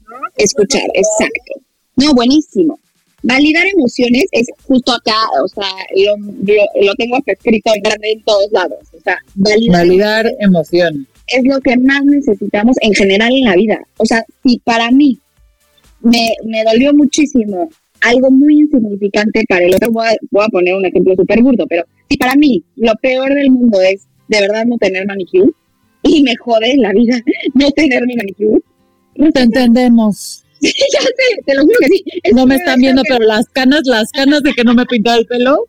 ¿no? 0.08 0.16
escuchar, 0.36 0.82
exacto. 0.94 1.60
No, 1.96 2.12
buenísimo. 2.14 2.78
Validar 3.22 3.64
emociones 3.74 4.24
es 4.32 4.48
justo 4.66 4.92
acá, 4.92 5.16
o 5.42 5.48
sea, 5.48 5.70
lo, 5.96 6.16
lo, 6.18 6.84
lo 6.86 6.94
tengo 6.96 7.16
acá 7.16 7.32
escrito 7.32 7.70
en 7.74 7.82
grande 7.82 8.12
en 8.12 8.22
todos 8.24 8.50
lados. 8.52 8.78
O 8.92 9.00
sea, 9.00 9.18
validar, 9.34 9.72
Validar 9.86 10.26
emociones. 10.40 11.06
Es 11.26 11.44
lo 11.44 11.60
que 11.60 11.76
más 11.76 12.04
necesitamos 12.04 12.76
en 12.80 12.94
general 12.94 13.30
en 13.32 13.44
la 13.44 13.56
vida. 13.56 13.80
O 13.98 14.04
sea, 14.04 14.24
si 14.44 14.58
para 14.58 14.90
mí 14.90 15.18
me, 16.00 16.34
me 16.44 16.62
dolió 16.64 16.92
muchísimo 16.94 17.68
algo 18.00 18.30
muy 18.30 18.60
insignificante 18.60 19.44
para 19.48 19.64
el 19.64 19.74
otro, 19.74 19.90
voy 19.90 20.06
a, 20.06 20.16
voy 20.30 20.44
a 20.44 20.48
poner 20.48 20.74
un 20.74 20.84
ejemplo 20.84 21.14
súper 21.16 21.42
burdo, 21.42 21.66
pero 21.66 21.84
si 22.08 22.16
para 22.16 22.34
mí 22.34 22.62
lo 22.76 22.92
peor 22.96 23.32
del 23.34 23.50
mundo 23.50 23.80
es 23.80 24.06
de 24.28 24.40
verdad 24.40 24.64
no 24.66 24.76
tener 24.78 25.06
manicure 25.06 25.50
y 26.02 26.22
me 26.22 26.36
jode 26.36 26.76
la 26.76 26.92
vida 26.92 27.20
no 27.54 27.70
tener 27.70 28.04
mi 28.06 28.16
manicure, 28.16 28.60
Te 29.32 29.40
entendemos. 29.40 30.44
ya 30.60 31.00
sé, 31.00 31.42
te 31.44 31.54
lo 31.54 31.62
juro 31.62 31.78
que 31.80 31.86
sí. 31.88 32.04
Es 32.22 32.32
No 32.34 32.46
me 32.46 32.56
están 32.56 32.80
viendo, 32.80 33.02
pero 33.08 33.24
las 33.24 33.46
canas, 33.48 33.82
las 33.84 34.10
canas 34.12 34.42
de 34.42 34.52
que 34.52 34.64
no 34.64 34.74
me 34.74 34.84
pintaba 34.86 35.16
el 35.16 35.26
pelo. 35.26 35.66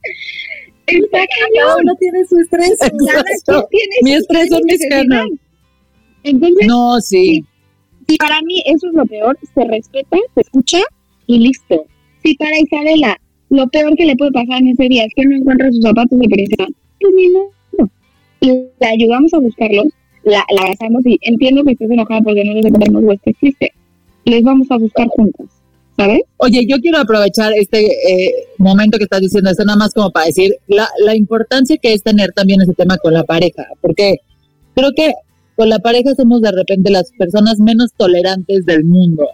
Está 0.88 1.18
cañón. 1.18 1.84
no 1.84 1.96
tiene 1.96 2.24
su 2.26 2.39
estrés. 2.39 2.78
Cada 2.80 3.22
Exacto. 3.22 3.68
quien 3.70 3.89
tiene 3.89 3.96
Mi 4.04 4.13
estrés 4.13 4.50
son 4.50 4.62
mis 4.63 4.88
canas. 4.88 5.26
Entonces, 6.26 6.68
No, 6.68 7.00
sí. 7.02 7.44
si 8.08 8.18
para 8.18 8.42
mí 8.42 8.62
eso 8.66 8.88
es 8.88 8.94
lo 8.94 9.06
peor, 9.06 9.38
se 9.54 9.64
respeta, 9.66 10.18
se 10.34 10.42
escucha 10.42 10.80
y 11.28 11.40
listo. 11.40 11.86
Si 12.24 12.36
para 12.36 12.60
Isabela 12.60 13.18
lo 13.50 13.68
peor 13.68 13.96
que 13.96 14.06
le 14.06 14.16
puede 14.16 14.32
pasar 14.32 14.60
en 14.60 14.70
ese 14.70 14.88
día 14.90 15.06
es 15.06 15.14
que 15.16 15.24
no 15.26 15.36
encuentra 15.38 15.72
sus 15.72 15.82
zapatos 15.84 16.20
de 16.20 16.28
princesa, 16.28 16.66
pues 17.00 17.14
ni. 17.16 17.28
Y 18.42 18.48
la 18.80 18.90
ayudamos 18.90 19.34
a 19.34 19.40
buscarlos, 19.40 19.88
la, 20.24 20.44
la 20.54 20.62
abrazamos 20.64 21.06
y 21.06 21.18
entiendo 21.22 21.64
que 21.64 21.72
estés 21.72 21.90
enojada 21.90 22.22
porque 22.22 22.44
no 22.44 22.54
los 22.54 22.66
encontramos 22.66 23.04
o 23.04 23.12
estés 23.12 23.36
triste. 23.40 23.72
Les 24.26 24.44
vamos 24.44 24.68
a 24.72 24.78
buscar 24.78 25.08
juntas, 25.10 25.48
¿sabes? 25.96 26.22
Oye, 26.38 26.66
yo 26.68 26.78
quiero 26.78 26.98
aprovechar 27.00 27.54
este 27.54 27.86
eh, 27.86 28.32
momento 28.58 28.98
que 28.98 29.04
estás 29.06 29.22
diciendo 29.22 29.50
esto, 29.52 29.64
nada 29.64 29.78
más 29.78 29.94
como 29.94 30.12
para 30.12 30.26
decir 30.26 30.56
la, 30.68 30.88
la 31.06 31.16
importancia 31.16 31.78
que 31.78 31.94
es 31.94 32.02
tener 32.04 32.32
también 32.34 32.62
ese 32.62 32.74
tema 32.74 32.98
con 32.98 33.14
la 33.14 33.24
pareja, 33.24 33.66
porque 33.82 34.18
creo 34.76 34.92
que 34.96 35.14
con 35.56 35.70
la 35.70 35.80
pareja 35.80 36.13
somos 36.15 36.41
de 36.41 36.52
repente 36.52 36.91
las 36.91 37.12
personas 37.18 37.60
menos 37.60 37.91
tolerantes 37.96 38.65
del 38.65 38.84
mundo 38.84 39.28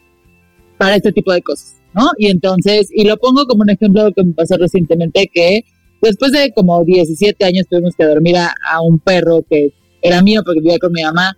para 0.78 0.96
este 0.96 1.12
tipo 1.12 1.32
de 1.32 1.42
cosas, 1.42 1.76
¿no? 1.94 2.10
Y 2.18 2.28
entonces, 2.28 2.90
y 2.92 3.06
lo 3.06 3.18
pongo 3.18 3.46
como 3.46 3.62
un 3.62 3.70
ejemplo 3.70 4.12
que 4.14 4.24
me 4.24 4.34
pasó 4.34 4.58
recientemente, 4.58 5.30
que 5.34 5.64
después 6.02 6.32
de 6.32 6.52
como 6.54 6.84
17 6.84 7.44
años 7.46 7.68
tuvimos 7.70 7.96
que 7.96 8.06
dormir 8.06 8.38
a, 8.38 8.54
a 8.70 8.82
un 8.82 9.00
perro 9.00 9.44
que 9.50 9.74
era 10.02 10.22
mío 10.22 10.42
porque 10.44 10.60
vivía 10.60 10.80
con 10.80 10.92
mi 10.92 11.04
mamá, 11.04 11.38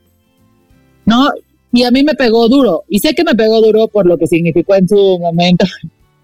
¿no? 1.05 1.27
Y 1.71 1.83
a 1.83 1.91
mí 1.91 2.03
me 2.03 2.13
pegó 2.13 2.47
duro, 2.47 2.83
y 2.87 2.99
sé 2.99 3.13
que 3.13 3.23
me 3.23 3.33
pegó 3.33 3.61
duro 3.61 3.87
por 3.87 4.05
lo 4.05 4.17
que 4.17 4.27
significó 4.27 4.75
en 4.75 4.87
su 4.87 5.19
momento. 5.19 5.65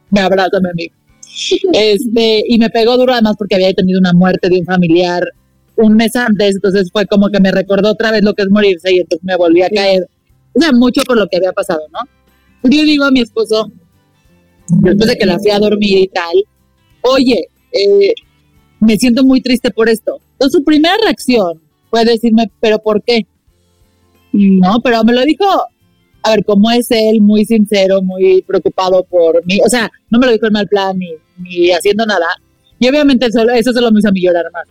me 0.10 0.22
abraza, 0.22 0.60
mi 0.62 0.70
amigo. 0.70 0.94
Este, 1.74 2.44
y 2.48 2.58
me 2.58 2.70
pegó 2.70 2.98
duro 2.98 3.14
además 3.14 3.36
porque 3.38 3.56
había 3.56 3.74
tenido 3.74 4.00
una 4.00 4.14
muerte 4.14 4.50
de 4.50 4.60
un 4.60 4.66
familiar 4.66 5.24
un 5.82 5.96
mes 5.96 6.16
antes, 6.16 6.56
entonces 6.56 6.90
fue 6.92 7.06
como 7.06 7.30
que 7.30 7.40
me 7.40 7.52
recordó 7.52 7.92
otra 7.92 8.12
vez 8.12 8.22
lo 8.22 8.34
que 8.34 8.44
es 8.44 8.50
morirse 8.50 8.94
y 8.94 9.00
entonces 9.00 9.24
me 9.24 9.38
volví 9.38 9.62
a 9.62 9.70
caer. 9.70 10.08
O 10.54 10.60
sea, 10.60 10.72
mucho 10.74 11.02
por 11.04 11.18
lo 11.18 11.28
que 11.28 11.38
había 11.38 11.54
pasado, 11.54 11.82
¿no? 11.92 12.70
Yo 12.70 12.84
digo 12.84 13.06
a 13.06 13.12
mi 13.12 13.22
esposo, 13.22 13.72
después 14.68 15.10
de 15.10 15.16
que 15.16 15.26
la 15.26 15.40
fui 15.40 15.52
a 15.52 15.60
dormir 15.60 16.00
y 16.00 16.08
tal, 16.10 16.36
oye, 17.02 17.48
eh, 17.72 18.14
me 18.82 18.98
siento 18.98 19.24
muy 19.24 19.42
triste 19.42 19.72
por 19.72 19.88
esto. 19.88 20.20
Entonces 20.34 20.60
su 20.60 20.66
primera 20.66 20.96
reacción 21.02 21.62
fue 21.90 22.04
decirme, 22.04 22.52
pero 22.60 22.80
¿por 22.80 23.02
qué? 23.02 23.22
No, 24.34 24.82
pero 24.84 25.04
me 25.06 25.14
lo 25.14 25.24
dijo, 25.24 25.46
a 26.24 26.30
ver, 26.32 26.44
como 26.44 26.70
es 26.72 26.92
él, 26.92 27.22
muy 27.22 27.46
sincero, 27.46 28.02
muy 28.02 28.42
preocupado 28.42 29.04
por 29.04 29.46
mí, 29.46 29.60
o 29.66 29.70
sea, 29.70 29.90
no 30.10 30.20
me 30.20 30.26
lo 30.26 30.34
dijo 30.34 30.48
en 30.48 30.54
mal 30.54 30.68
plan 30.68 31.00
ni, 31.00 31.14
ni 31.38 31.72
haciendo 31.72 32.06
nada, 32.06 32.28
y 32.78 32.88
obviamente 32.88 33.32
solo, 33.32 33.54
eso 33.54 33.72
solo 33.72 33.92
me 33.92 34.00
hizo 34.00 34.10
a 34.10 34.12
mí 34.12 34.22
llorar 34.22 34.46
más. 34.52 34.66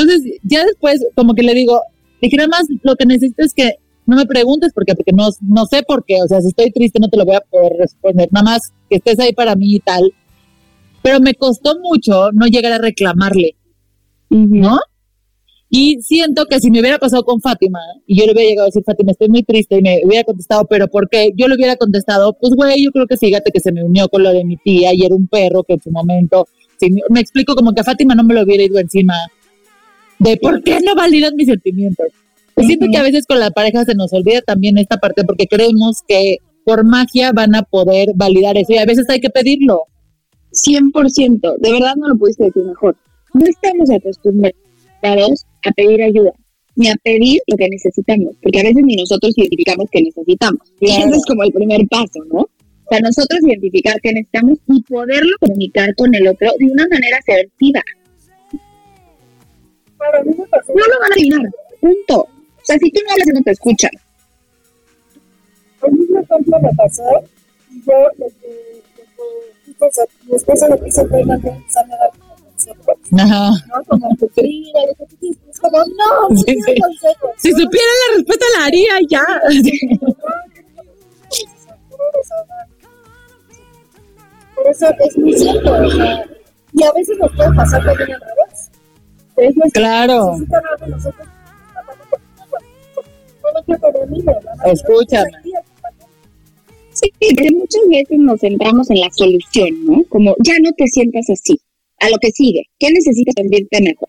Entonces, 0.00 0.38
ya 0.42 0.64
después, 0.64 1.04
como 1.14 1.34
que 1.34 1.42
le 1.42 1.54
digo, 1.54 1.80
dije, 2.22 2.36
nada 2.36 2.48
más, 2.48 2.62
lo 2.82 2.96
que 2.96 3.06
necesito 3.06 3.42
es 3.44 3.52
que 3.54 3.72
no 4.06 4.16
me 4.16 4.26
preguntes 4.26 4.72
por 4.72 4.84
qué, 4.84 4.94
porque 4.94 5.12
no, 5.12 5.28
no 5.42 5.66
sé 5.66 5.82
por 5.82 6.04
qué, 6.04 6.16
o 6.24 6.26
sea, 6.28 6.40
si 6.40 6.48
estoy 6.48 6.70
triste 6.72 6.98
no 7.00 7.08
te 7.08 7.16
lo 7.16 7.24
voy 7.24 7.36
a 7.36 7.40
poder 7.40 7.72
responder, 7.78 8.28
nada 8.32 8.44
más 8.44 8.60
que 8.88 8.96
estés 8.96 9.18
ahí 9.20 9.32
para 9.32 9.54
mí 9.54 9.74
y 9.76 9.80
tal, 9.80 10.12
pero 11.02 11.20
me 11.20 11.34
costó 11.34 11.78
mucho 11.80 12.30
no 12.32 12.46
llegar 12.46 12.72
a 12.72 12.78
reclamarle, 12.78 13.56
¿no? 14.60 14.78
Y 15.72 15.98
siento 16.02 16.46
que 16.46 16.58
si 16.58 16.68
me 16.70 16.80
hubiera 16.80 16.98
pasado 16.98 17.22
con 17.22 17.40
Fátima 17.40 17.78
y 18.04 18.18
yo 18.18 18.26
le 18.26 18.32
hubiera 18.32 18.48
llegado 18.50 18.64
a 18.66 18.70
decir, 18.70 18.82
Fátima, 18.84 19.12
estoy 19.12 19.28
muy 19.28 19.44
triste 19.44 19.78
y 19.78 19.82
me 19.82 20.00
hubiera 20.04 20.24
contestado, 20.24 20.64
pero 20.68 20.88
¿por 20.88 21.08
qué? 21.08 21.30
Yo 21.36 21.46
le 21.46 21.54
hubiera 21.54 21.76
contestado, 21.76 22.32
pues 22.40 22.52
güey, 22.56 22.82
yo 22.84 22.90
creo 22.90 23.06
que 23.06 23.16
fíjate 23.16 23.52
que 23.52 23.60
se 23.60 23.70
me 23.70 23.84
unió 23.84 24.08
con 24.08 24.24
lo 24.24 24.30
de 24.30 24.44
mi 24.44 24.56
tía 24.56 24.92
y 24.92 25.04
era 25.04 25.14
un 25.14 25.28
perro 25.28 25.62
que 25.62 25.74
en 25.74 25.80
su 25.80 25.92
momento, 25.92 26.48
si 26.80 26.90
me- 26.90 27.02
me 27.10 27.20
explico 27.20 27.54
como 27.54 27.72
que 27.72 27.82
a 27.82 27.84
Fátima 27.84 28.16
no 28.16 28.24
me 28.24 28.34
lo 28.34 28.42
hubiera 28.42 28.64
ido 28.64 28.80
encima 28.80 29.14
de 30.20 30.36
por 30.36 30.62
qué 30.62 30.78
no 30.80 30.94
validas 30.94 31.32
mis 31.34 31.48
sentimientos. 31.48 32.06
Pues 32.54 32.66
Siento 32.66 32.86
que 32.90 32.98
a 32.98 33.02
veces 33.02 33.26
con 33.26 33.40
la 33.40 33.50
pareja 33.50 33.84
se 33.84 33.94
nos 33.94 34.12
olvida 34.12 34.42
también 34.42 34.78
esta 34.78 34.98
parte 34.98 35.24
porque 35.24 35.46
creemos 35.46 36.02
que 36.06 36.36
por 36.64 36.84
magia 36.84 37.32
van 37.32 37.54
a 37.54 37.62
poder 37.62 38.10
validar 38.14 38.56
eso 38.56 38.72
y 38.72 38.78
a 38.78 38.84
veces 38.84 39.08
hay 39.08 39.20
que 39.20 39.30
pedirlo. 39.30 39.84
100%, 40.52 41.58
de 41.58 41.72
verdad 41.72 41.94
no 41.96 42.08
lo 42.08 42.16
pudiste 42.16 42.44
decir 42.44 42.64
mejor. 42.64 42.96
No 43.32 43.46
estamos 43.46 43.88
acostumbrados 43.90 45.46
a 45.64 45.70
pedir 45.72 46.02
ayuda, 46.02 46.32
ni 46.74 46.88
a 46.88 46.96
pedir 47.02 47.40
lo 47.46 47.56
que 47.56 47.68
necesitamos, 47.68 48.36
porque 48.42 48.60
a 48.60 48.64
veces 48.64 48.82
ni 48.84 48.96
nosotros 48.96 49.32
identificamos 49.36 49.86
que 49.90 50.02
necesitamos. 50.02 50.60
Y 50.80 50.90
ese 50.90 51.16
es 51.16 51.24
como 51.26 51.44
el 51.44 51.52
primer 51.52 51.80
paso, 51.88 52.24
¿no? 52.30 52.40
O 52.40 52.88
sea, 52.90 53.00
nosotros 53.00 53.40
identificar 53.46 53.94
qué 54.02 54.12
necesitamos 54.12 54.58
y 54.68 54.82
poderlo 54.82 55.36
comunicar 55.40 55.94
con 55.94 56.12
el 56.14 56.26
otro 56.26 56.50
de 56.58 56.66
una 56.66 56.86
manera 56.88 57.18
asertiva. 57.18 57.80
No 60.00 60.86
lo 60.86 61.00
van 61.00 61.12
a 61.12 61.14
adivinar, 61.14 61.50
punto. 61.80 62.20
O 62.20 62.28
sea, 62.64 62.78
si 62.78 62.90
tú 62.90 63.00
no 63.04 63.12
hablas, 63.12 63.26
no 63.34 63.42
te 63.42 63.50
escuchan. 63.50 63.90
El 65.82 65.92
mismo 65.92 66.20
ejemplo 66.20 66.58
me 66.60 66.70
pasó 66.76 67.02
y 67.70 67.82
yo, 67.84 67.92
lo 68.18 68.26
que, 68.26 68.82
lo 69.78 69.88
que, 69.88 70.26
mi 70.26 70.36
esposa 70.36 70.68
lo 70.68 70.74
que 70.80 70.90
fue 70.92 71.20
empezarme 71.20 71.94
a 71.94 71.98
dar 71.98 72.10
consejos. 72.44 72.96
Ajá. 73.18 73.50
¿no? 73.68 73.84
Como 73.84 74.16
que 74.16 74.26
es 75.50 75.60
como, 75.60 75.78
no, 75.78 76.36
Sí, 76.36 76.54
sí. 76.66 76.74
consejos. 76.80 77.30
Si 77.38 77.50
supiera 77.52 77.86
la 78.10 78.16
respuesta 78.16 78.46
la 78.58 78.64
haría 78.66 78.92
ya. 79.08 79.26
Por 84.54 84.68
eso 84.68 84.86
es 85.06 85.18
muy 85.18 85.32
cierto, 85.34 85.72
o 85.72 85.90
sea, 85.90 86.24
y 86.72 86.84
a 86.84 86.92
veces 86.92 87.18
nos 87.18 87.32
puede 87.34 87.52
pasar 87.54 87.82
también 87.84 88.12
al 88.12 88.20
revés. 88.20 88.39
Claro. 89.72 90.36
Escúchame. 94.66 95.30
Sí, 96.92 97.10
porque 97.18 97.48
muchas 97.52 97.82
veces 97.88 98.18
nos 98.18 98.40
centramos 98.40 98.90
en 98.90 99.00
la 99.00 99.10
solución, 99.12 99.84
¿no? 99.84 100.04
Como, 100.08 100.34
ya 100.44 100.54
no 100.62 100.70
te 100.76 100.86
sientas 100.86 101.30
así. 101.30 101.58
A 101.98 102.08
lo 102.08 102.16
que 102.18 102.30
sigue. 102.30 102.62
¿Qué 102.78 102.88
necesitas 102.90 103.34
sentirte 103.36 103.80
mejor? 103.80 104.08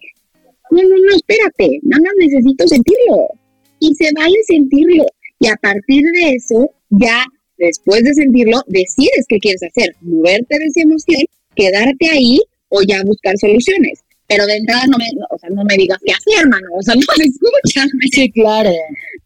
No, 0.72 0.82
no, 0.82 0.96
no, 0.96 1.16
espérate. 1.16 1.80
Nada 1.84 2.02
más 2.04 2.14
necesito 2.18 2.68
sentirlo. 2.68 3.28
Y 3.80 3.94
se 3.96 4.10
vale 4.16 4.36
sentirlo. 4.46 5.06
Y 5.40 5.48
a 5.48 5.56
partir 5.56 6.04
de 6.04 6.36
eso, 6.36 6.72
ya 6.90 7.26
después 7.58 8.04
de 8.04 8.14
sentirlo, 8.14 8.62
decides 8.68 9.26
qué 9.28 9.38
quieres 9.40 9.62
hacer. 9.64 9.96
Moverte 10.02 10.58
de 10.58 10.66
esa 10.66 10.82
emoción, 10.82 11.22
quedarte 11.56 12.10
ahí 12.10 12.40
o 12.70 12.82
ya 12.88 13.04
buscar 13.04 13.38
soluciones. 13.38 14.00
Pero 14.32 14.46
de 14.46 14.56
entrada 14.56 14.84
no 14.88 14.98
me, 14.98 15.06
o 15.30 15.38
sea, 15.38 15.50
no 15.50 15.64
me 15.64 15.76
digas 15.76 16.00
qué 16.06 16.14
hacer, 16.14 16.44
hermano. 16.44 16.68
O 16.78 16.82
sea, 16.82 16.96
no 16.96 17.02
escúchame. 17.02 17.92
Sí, 18.12 18.32
claro. 18.32 18.72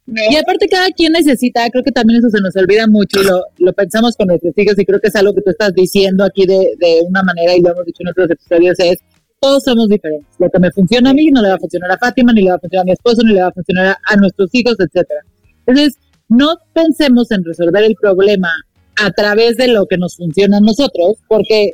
¿no? 0.07 0.21
Y 0.29 0.35
aparte 0.35 0.67
cada 0.67 0.89
quien 0.91 1.13
necesita, 1.13 1.69
creo 1.69 1.83
que 1.83 1.91
también 1.91 2.19
eso 2.19 2.29
se 2.29 2.41
nos 2.41 2.55
olvida 2.55 2.87
mucho 2.87 3.21
y 3.21 3.25
lo, 3.25 3.41
lo 3.57 3.73
pensamos 3.73 4.15
con 4.15 4.27
nuestros 4.27 4.53
hijos 4.57 4.75
y 4.77 4.85
creo 4.85 4.99
que 4.99 5.07
es 5.07 5.15
algo 5.15 5.33
que 5.33 5.41
tú 5.41 5.49
estás 5.49 5.73
diciendo 5.73 6.23
aquí 6.23 6.45
de, 6.45 6.75
de 6.79 7.01
una 7.07 7.23
manera 7.23 7.55
y 7.55 7.61
lo 7.61 7.71
hemos 7.71 7.85
dicho 7.85 8.03
en 8.03 8.09
otros 8.09 8.29
episodios 8.29 8.79
es, 8.79 8.99
todos 9.39 9.63
somos 9.63 9.87
diferentes. 9.89 10.27
Lo 10.39 10.49
que 10.49 10.59
me 10.59 10.71
funciona 10.71 11.09
a 11.09 11.13
mí 11.13 11.27
no 11.27 11.41
le 11.41 11.49
va 11.49 11.55
a 11.55 11.59
funcionar 11.59 11.91
a 11.91 11.97
Fátima, 11.97 12.33
ni 12.33 12.43
le 12.43 12.49
va 12.49 12.55
a 12.55 12.59
funcionar 12.59 12.83
a 12.83 12.85
mi 12.85 12.91
esposo, 12.91 13.21
ni 13.23 13.33
le 13.33 13.41
va 13.41 13.47
a 13.47 13.51
funcionar 13.51 13.87
a, 13.87 13.99
a 14.05 14.15
nuestros 14.15 14.49
hijos, 14.53 14.75
etcétera. 14.79 15.21
Entonces, 15.65 15.97
no 16.29 16.55
pensemos 16.73 17.31
en 17.31 17.43
resolver 17.43 17.83
el 17.83 17.95
problema 17.95 18.49
a 18.97 19.11
través 19.11 19.57
de 19.57 19.67
lo 19.67 19.85
que 19.85 19.97
nos 19.97 20.15
funciona 20.15 20.57
a 20.57 20.61
nosotros, 20.61 21.17
porque 21.27 21.73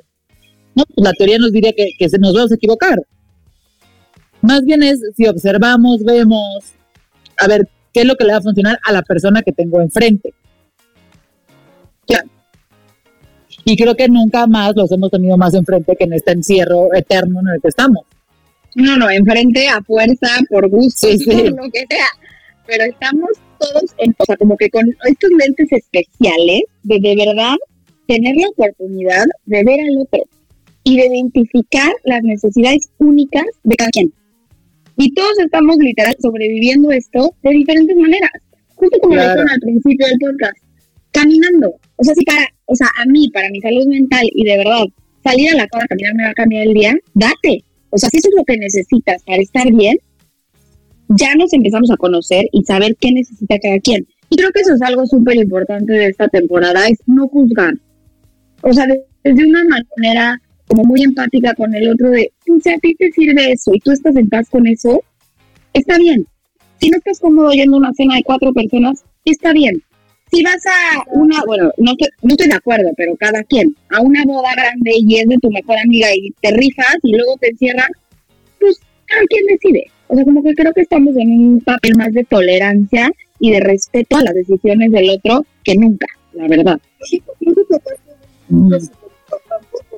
no, 0.76 0.84
pues 0.86 1.06
la 1.06 1.13
teoría 1.13 1.38
nos 1.38 1.52
diría 1.52 1.74
que, 1.74 1.91
que 1.98 2.10
se 2.10 2.17
nos 2.17 2.34
vamos 2.34 2.52
a 2.52 2.56
equivocar. 2.56 2.98
Más 4.42 4.64
bien 4.64 4.84
es 4.84 5.00
si 5.16 5.28
observamos, 5.28 6.04
vemos, 6.04 6.74
a 7.38 7.48
ver, 7.48 7.68
qué 7.94 8.02
es 8.02 8.06
lo 8.06 8.16
que 8.16 8.26
le 8.26 8.34
va 8.34 8.40
a 8.40 8.42
funcionar 8.42 8.80
a 8.84 8.92
la 8.92 9.02
persona 9.02 9.42
que 9.42 9.52
tengo 9.52 9.82
enfrente. 9.82 10.34
Claro. 12.08 12.30
Y 13.66 13.78
creo 13.78 13.96
que 13.96 14.08
nunca 14.08 14.48
más 14.48 14.76
los 14.76 14.92
hemos 14.92 15.12
tenido 15.12 15.38
más 15.38 15.54
enfrente 15.54 15.96
que 15.96 16.06
en 16.06 16.14
este 16.14 16.32
encierro 16.32 16.94
eterno 16.94 17.42
en 17.42 17.56
el 17.56 17.62
que 17.62 17.68
estamos. 17.68 18.06
No, 18.76 18.98
no, 18.98 19.10
enfrente 19.10 19.68
a 19.68 19.82
fuerza, 19.84 20.28
por 20.50 20.70
gusto, 20.70 21.08
Sí, 21.08 21.18
sí. 21.20 21.26
por 21.26 21.36
lo 21.66 21.72
que 21.72 21.86
sea. 21.90 22.08
Pero 22.66 22.86
estamos 22.86 23.30
todos, 23.60 23.84
en, 23.98 24.16
o 24.18 24.26
sea, 24.26 24.38
como 24.38 24.58
que 24.58 24.70
con 24.70 24.88
estos 25.08 25.30
lentes 25.38 25.72
especiales 25.72 26.62
de 26.84 27.00
de 27.00 27.16
verdad 27.16 27.56
tener 28.08 28.36
la 28.36 28.50
oportunidad 28.50 29.26
de 29.46 29.64
ver 29.64 29.80
al 29.80 30.02
otro 30.02 30.24
y 30.84 30.98
de 30.98 31.06
identificar 31.08 31.92
las 32.06 32.24
necesidades 32.24 32.90
únicas 32.98 33.46
de 33.64 33.76
cada 33.76 33.90
quien. 33.92 34.14
Y 35.04 35.12
todos 35.16 35.40
estamos 35.40 35.78
literal 35.80 36.16
sobreviviendo 36.22 36.92
esto 36.92 37.34
de 37.42 37.50
diferentes 37.52 37.96
maneras. 37.98 38.30
Justo 38.76 39.00
como 39.00 39.16
lo 39.16 39.22
Claro. 39.22 39.34
dijeron 39.42 39.50
al 39.52 39.60
principio 39.60 40.06
del 40.08 40.20
podcast, 40.20 40.58
caminando. 41.12 41.74
O 41.96 42.04
sea, 42.04 42.14
si 42.14 42.24
para, 42.24 42.46
o 42.66 42.76
sea, 42.76 42.88
a 43.02 43.06
mí, 43.08 43.30
para 43.34 43.50
mi 43.50 43.60
salud 43.62 43.88
mental 43.88 44.26
y 44.32 44.44
de 44.44 44.58
verdad, 44.58 44.84
salir 45.24 45.50
a 45.54 45.56
la 45.56 45.68
calle 45.68 45.86
a 45.86 45.88
caminar 45.88 46.14
me 46.16 46.24
va 46.24 46.30
a 46.30 46.34
cambiar 46.34 46.68
el 46.68 46.74
día, 46.74 46.94
date. 47.16 47.64
O 47.90 47.98
sea, 47.98 48.10
si 48.10 48.18
eso 48.18 48.30
es 48.30 48.36
lo 48.38 48.44
que 48.46 48.58
necesitas 48.58 49.24
para 49.24 49.42
estar 49.42 49.72
bien, 49.74 49.98
ya 51.10 51.34
nos 51.36 51.52
empezamos 51.54 51.90
a 51.92 51.98
conocer 51.98 52.46
y 52.52 52.64
saber 52.64 52.96
qué 53.00 53.12
necesita 53.12 53.58
cada 53.60 53.80
quien. 53.80 54.06
Y 54.30 54.36
creo 54.38 54.52
que 54.52 54.62
eso 54.62 54.76
es 54.76 54.82
algo 54.84 55.06
súper 55.08 55.36
importante 55.38 55.94
de 55.94 56.06
esta 56.08 56.28
temporada, 56.30 56.88
es 56.88 57.00
no 57.08 57.28
juzgar. 57.28 57.74
O 58.62 58.72
sea, 58.72 58.86
de- 58.86 59.04
desde 59.24 59.46
una 59.48 59.62
manera 59.98 60.40
como 60.68 60.84
muy 60.86 61.02
empática 61.04 61.54
con 61.56 61.74
el 61.76 61.90
otro 61.90 62.10
de, 62.12 62.32
si 62.60 62.70
a 62.70 62.78
ti 62.80 62.96
te 62.96 63.12
sirve 63.12 63.52
eso 63.52 63.72
y 63.74 63.80
tú 63.80 63.92
estás 63.92 64.16
en 64.16 64.30
paz 64.30 64.50
con 64.50 64.66
eso, 64.68 65.02
está 65.74 65.98
bien. 65.98 66.26
Si 66.80 66.90
no 66.90 66.98
estás 66.98 67.20
cómodo 67.20 67.52
yendo 67.52 67.76
a 67.78 67.80
una 67.80 67.94
cena 67.94 68.16
de 68.16 68.24
cuatro 68.24 68.52
personas, 68.54 69.04
está 69.26 69.54
bien. 69.54 69.82
Si 70.32 70.42
vas 70.44 70.66
a 70.66 71.04
una, 71.12 71.44
bueno, 71.46 71.72
no, 71.78 71.92
estoy- 71.92 72.08
no 72.24 72.30
estoy 72.32 72.48
de 72.48 72.56
acuerdo, 72.56 72.90
pero 72.98 73.16
cada 73.18 73.44
quien, 73.44 73.76
a 73.90 74.02
una 74.02 74.24
boda 74.26 74.50
grande 74.56 74.92
y 74.98 75.20
es 75.20 75.28
de 75.28 75.38
tu 75.38 75.50
mejor 75.52 75.78
amiga 75.78 76.08
y 76.16 76.32
te 76.42 76.52
rifas 76.52 76.96
y 77.04 77.16
luego 77.16 77.36
te 77.40 77.50
encierran, 77.50 77.90
pues 78.60 78.80
cada 79.06 79.24
quien 79.28 79.46
decide. 79.48 79.86
O 80.08 80.16
sea, 80.16 80.24
como 80.26 80.42
que 80.44 80.54
creo 80.54 80.74
que 80.74 80.82
estamos 80.82 81.16
en 81.18 81.32
un 81.32 81.60
papel 81.62 81.96
más 81.98 82.14
de 82.14 82.24
tolerancia 82.24 83.12
y 83.40 83.52
de 83.52 83.60
respeto 83.60 84.18
a 84.18 84.24
las 84.24 84.34
decisiones 84.34 84.92
del 84.92 85.10
otro 85.10 85.46
que 85.64 85.76
nunca, 85.76 86.08
la 86.34 86.48
verdad. 86.48 86.80
Creo 87.10 87.38
que 87.40 87.46
importante 88.50 89.68
porque 89.72 89.91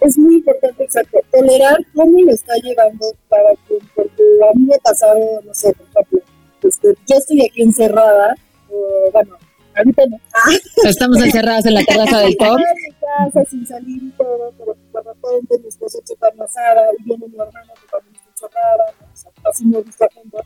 es 0.00 0.18
muy 0.18 0.36
importante, 0.36 0.84
exacto, 0.84 1.18
tolerar 1.32 1.78
cómo 1.94 2.20
lo 2.20 2.32
está 2.32 2.54
llevando 2.62 3.06
cada 3.28 3.54
quien, 3.66 3.80
porque 3.94 4.22
a 4.48 4.56
mí 4.56 4.64
me 4.64 4.74
ha 4.74 4.78
pasado, 4.78 5.18
no 5.44 5.54
sé, 5.54 5.72
por 5.72 5.86
ejemplo, 5.86 6.20
este, 6.62 6.94
yo 7.06 7.16
estoy 7.16 7.46
aquí 7.46 7.62
encerrada, 7.62 8.34
eh, 8.70 9.10
bueno, 9.12 9.36
ahorita 9.76 10.06
no, 10.06 10.16
ah, 10.34 10.50
Estamos 10.88 11.18
encerradas 11.22 11.66
en 11.66 11.74
la 11.74 11.84
terraza 11.84 12.18
del 12.20 12.36
top. 12.36 12.58
en 12.58 12.94
casa 13.00 13.50
sin 13.50 13.66
salir 13.66 14.02
y 14.02 14.10
todo, 14.10 14.52
pero 14.58 14.74
de 14.74 15.10
repente 15.10 15.58
mi 15.60 15.68
esposo 15.68 16.00
se 16.04 16.12
está 16.14 16.28
enlazada 16.28 16.82
y 16.98 17.02
viene 17.04 17.26
mi 17.28 17.34
hermana 17.34 17.72
que 17.80 17.88
también 17.90 18.14
está 18.14 18.30
encerrada, 18.30 18.84
¿no? 19.00 19.06
o 19.12 19.16
sea, 19.16 19.30
casi 19.42 19.66
no 19.66 19.82
visto 19.82 20.06
juntos, 20.14 20.42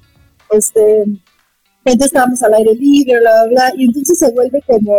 este, 0.50 1.02
entonces 1.84 2.06
estábamos 2.06 2.42
al 2.42 2.54
aire 2.54 2.74
libre, 2.74 3.20
bla, 3.20 3.44
bla, 3.44 3.48
bla, 3.48 3.72
y 3.76 3.84
entonces 3.84 4.18
se 4.18 4.30
vuelve 4.32 4.62
como, 4.66 4.96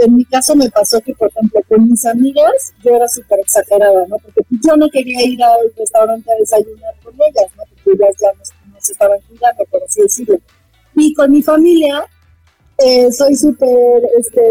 en 0.00 0.16
mi 0.16 0.24
caso 0.24 0.54
me 0.56 0.70
pasó 0.70 1.00
que, 1.00 1.14
por 1.14 1.28
ejemplo, 1.30 1.60
con 1.68 1.88
mis 1.88 2.04
amigas, 2.06 2.74
yo 2.82 2.94
era 2.94 3.08
súper 3.08 3.40
exagerada, 3.40 4.06
¿no? 4.08 4.16
Porque 4.18 4.42
yo 4.50 4.76
no 4.76 4.88
quería 4.90 5.22
ir 5.24 5.42
al 5.42 5.72
restaurante 5.76 6.30
a 6.30 6.36
desayunar 6.38 6.94
con 7.02 7.14
ellas, 7.14 7.50
¿no? 7.56 7.62
Porque 7.68 7.90
ellas 7.92 8.14
ya 8.20 8.28
nos, 8.38 8.72
nos 8.72 8.90
estaban 8.90 9.18
cuidando, 9.28 9.64
por 9.70 9.82
así 9.82 10.02
decirlo. 10.02 10.38
Y 10.96 11.12
con 11.14 11.30
mi 11.30 11.42
familia, 11.42 12.06
eh, 12.78 13.10
soy 13.12 13.34
súper, 13.36 14.02
este... 14.18 14.42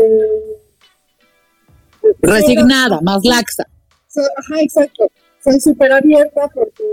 Resignada, 2.20 3.00
más 3.02 3.24
laxa. 3.24 3.66
So- 4.08 4.22
ajá, 4.38 4.62
exacto. 4.62 5.10
Soy 5.44 5.60
súper 5.60 5.92
abierta 5.92 6.50
porque 6.54 6.84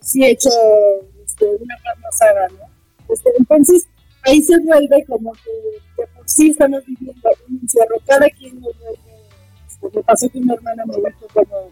sí 0.00 0.24
he 0.24 0.30
hecho 0.30 0.50
este, 1.24 1.46
una 1.46 1.76
carne 1.82 2.04
asada, 2.08 2.48
¿no? 2.48 3.12
Este, 3.12 3.30
entonces, 3.38 3.86
ahí 4.26 4.42
se 4.42 4.58
vuelve 4.60 5.04
como 5.06 5.32
que, 5.32 5.50
que 5.96 6.06
por 6.14 6.28
sí 6.28 6.50
estamos 6.50 6.84
viviendo 6.86 7.30
un 7.48 7.60
encierro. 7.62 7.96
Cada 8.06 8.28
quien 8.30 8.60
nos 8.60 8.78
vuelve, 8.78 9.00
este, 9.66 9.96
me 9.96 10.02
pasó 10.02 10.28
que 10.28 10.38
una 10.38 10.54
hermana 10.54 10.84
me 10.86 10.96
dijo 10.96 11.26
como, 11.32 11.70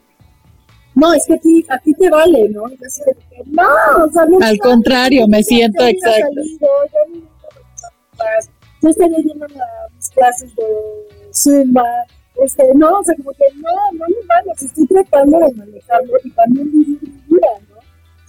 no, 0.95 1.13
es 1.13 1.27
que 1.27 1.35
a 1.35 1.39
ti, 1.39 1.67
a 1.69 1.79
ti 1.79 1.95
te 1.95 2.09
vale, 2.09 2.49
¿no? 2.51 2.69
Yo 2.69 2.77
así 2.87 3.03
de 3.05 3.15
que, 3.15 3.43
no, 3.47 3.63
o 4.05 4.11
sea, 4.11 4.25
no 4.27 4.39
Al 4.41 4.59
contrario, 4.59 5.27
me 5.29 5.43
siento 5.43 5.85
exacto. 5.85 6.27
salido, 6.35 6.69
yo 6.93 7.21
no 8.83 8.91
estaría 8.91 9.19
yendo 9.19 9.45
a 9.47 9.49
mis 9.97 10.11
clases 10.11 10.55
de 10.55 10.65
Zumba, 11.33 11.85
este, 12.43 12.65
no, 12.75 12.99
o 12.99 13.05
sea, 13.05 13.15
como 13.17 13.31
que 13.33 13.45
no, 13.57 13.71
no 13.93 14.07
me 14.07 14.27
vale, 14.27 14.53
estoy 14.61 14.87
tratando 14.87 15.39
de 15.39 15.53
manejarlo 15.55 16.15
y 16.23 16.31
también 16.31 16.71
vivir 16.71 16.99
mi 17.03 17.37
vida. 17.37 17.49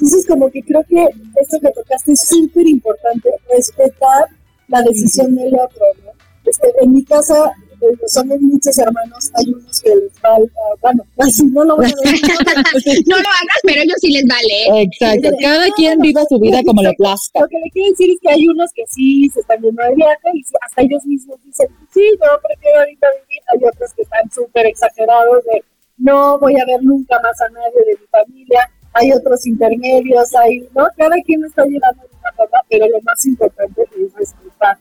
Entonces, 0.05 0.27
como 0.27 0.51
que 0.51 0.61
creo 0.61 0.83
que 0.87 1.03
esto 1.41 1.59
que 1.59 1.71
tocaste 1.71 2.11
es 2.11 2.21
súper 2.27 2.67
importante, 2.67 3.27
respetar 3.51 4.25
la 4.67 4.79
decisión 4.83 5.33
del 5.33 5.55
otro, 5.55 5.83
¿no? 6.03 6.11
Este, 6.45 6.67
en 6.79 6.93
mi 6.93 7.03
casa 7.03 7.51
eh, 7.81 7.97
somos 8.05 8.39
muchos 8.39 8.77
hermanos, 8.77 9.31
hay 9.33 9.51
unos 9.51 9.81
que 9.81 9.89
les 9.95 10.13
falta, 10.19 10.61
bueno, 10.79 11.03
así 11.17 11.43
no 11.45 11.63
lo 11.63 11.77
voy 11.77 11.87
a 11.87 11.89
decir. 11.89 12.21
No 13.07 13.15
lo 13.15 13.23
hagas, 13.23 13.59
pero 13.63 13.81
ellos 13.81 13.95
sí 13.99 14.11
les 14.11 14.25
vale. 14.25 14.83
Exacto. 14.83 15.29
Cada 15.41 15.71
quien 15.71 15.97
viva 15.97 16.21
su 16.29 16.39
vida 16.39 16.61
como 16.63 16.83
le 16.83 16.93
plazca. 16.93 17.39
Lo 17.39 17.47
que 17.47 17.57
le 17.57 17.71
quiero 17.71 17.89
decir 17.89 18.11
es 18.11 18.19
que 18.21 18.29
hay 18.29 18.47
unos 18.47 18.69
que 18.73 18.83
sí 18.85 19.27
se 19.33 19.39
están 19.39 19.59
yendo 19.59 19.81
de 19.81 19.95
viaje 19.95 20.29
y 20.35 20.43
hasta 20.61 20.81
ellos 20.83 21.03
mismos 21.05 21.37
dicen, 21.43 21.67
sí, 21.91 22.03
yo 22.13 22.29
prefiero 22.43 22.77
ahorita 22.77 23.07
vivir. 23.21 23.41
Hay 23.51 23.59
otros 23.73 23.91
que 23.95 24.03
están 24.03 24.29
súper 24.29 24.67
exagerados 24.67 25.43
de, 25.45 25.63
no 25.97 26.37
voy 26.37 26.53
a 26.59 26.65
ver 26.67 26.83
nunca 26.83 27.19
más 27.23 27.41
a 27.41 27.49
nadie 27.49 27.81
de 27.87 27.97
mi 27.99 28.07
familia. 28.07 28.69
Hay 28.97 29.11
otros 29.11 29.45
intermedios, 29.45 30.33
hay, 30.35 30.59
¿no? 30.75 30.87
Cada 30.97 31.15
quien 31.25 31.43
está 31.45 31.63
llevando 31.63 32.03
de 32.03 32.17
una 32.19 32.31
forma, 32.35 32.57
pero 32.69 32.87
lo 32.87 33.01
más 33.01 33.25
importante 33.25 33.81
es 33.81 34.13
respetar. 34.13 34.77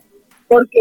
Porque 0.49 0.81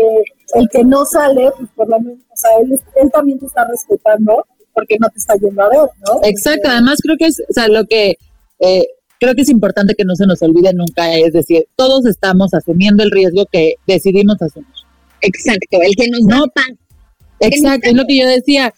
el 0.55 0.69
que 0.69 0.83
no 0.83 1.05
sale, 1.05 1.51
pues 1.57 1.69
por 1.75 1.89
lo 1.89 1.99
menos, 1.99 2.19
o 2.31 2.37
sea, 2.37 2.51
él, 2.61 2.79
él 2.95 3.11
también 3.11 3.39
te 3.39 3.45
está 3.45 3.65
respetando 3.67 4.45
porque 4.73 4.97
no 4.99 5.09
te 5.09 5.19
está 5.19 5.35
yendo 5.35 5.61
a 5.63 5.69
ver, 5.69 5.89
¿no? 6.07 6.19
Exacto. 6.23 6.69
Además 6.69 6.99
creo 7.01 7.17
que 7.17 7.27
es, 7.27 7.39
o 7.39 7.53
sea, 7.53 7.67
lo 7.67 7.85
que 7.85 8.17
eh, 8.59 8.85
creo 9.19 9.35
que 9.35 9.41
es 9.41 9.49
importante 9.49 9.95
que 9.95 10.03
no 10.03 10.15
se 10.15 10.25
nos 10.25 10.41
olvide 10.41 10.73
nunca, 10.73 11.15
es 11.15 11.33
decir, 11.33 11.65
todos 11.75 12.05
estamos 12.05 12.53
asumiendo 12.53 13.03
el 13.03 13.11
riesgo 13.11 13.45
que 13.51 13.75
decidimos 13.87 14.41
asumir. 14.41 14.67
Exacto, 15.21 15.79
el 15.81 15.95
que 15.95 16.09
nos 16.09 16.27
da 16.27 16.45
paz. 16.53 16.71
Exacto, 17.39 17.89
es 17.89 17.95
lo 17.95 18.05
que 18.05 18.17
yo 18.17 18.27
decía. 18.27 18.73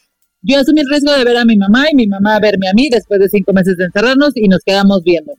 Yo 0.48 0.60
asumí 0.60 0.82
el 0.82 0.90
riesgo 0.90 1.12
de 1.12 1.24
ver 1.24 1.38
a 1.38 1.46
mi 1.46 1.58
mamá 1.58 1.86
y 1.92 1.96
mi 1.96 2.08
mamá 2.08 2.36
a 2.36 2.40
verme 2.40 2.68
a 2.70 2.74
mí 2.74 2.88
después 2.90 3.20
de 3.20 3.30
cinco 3.30 3.52
meses 3.54 3.76
de 3.78 3.86
encerrarnos 3.86 4.32
y 4.36 4.48
nos 4.48 4.60
quedamos 4.64 5.04
viendo. 5.04 5.34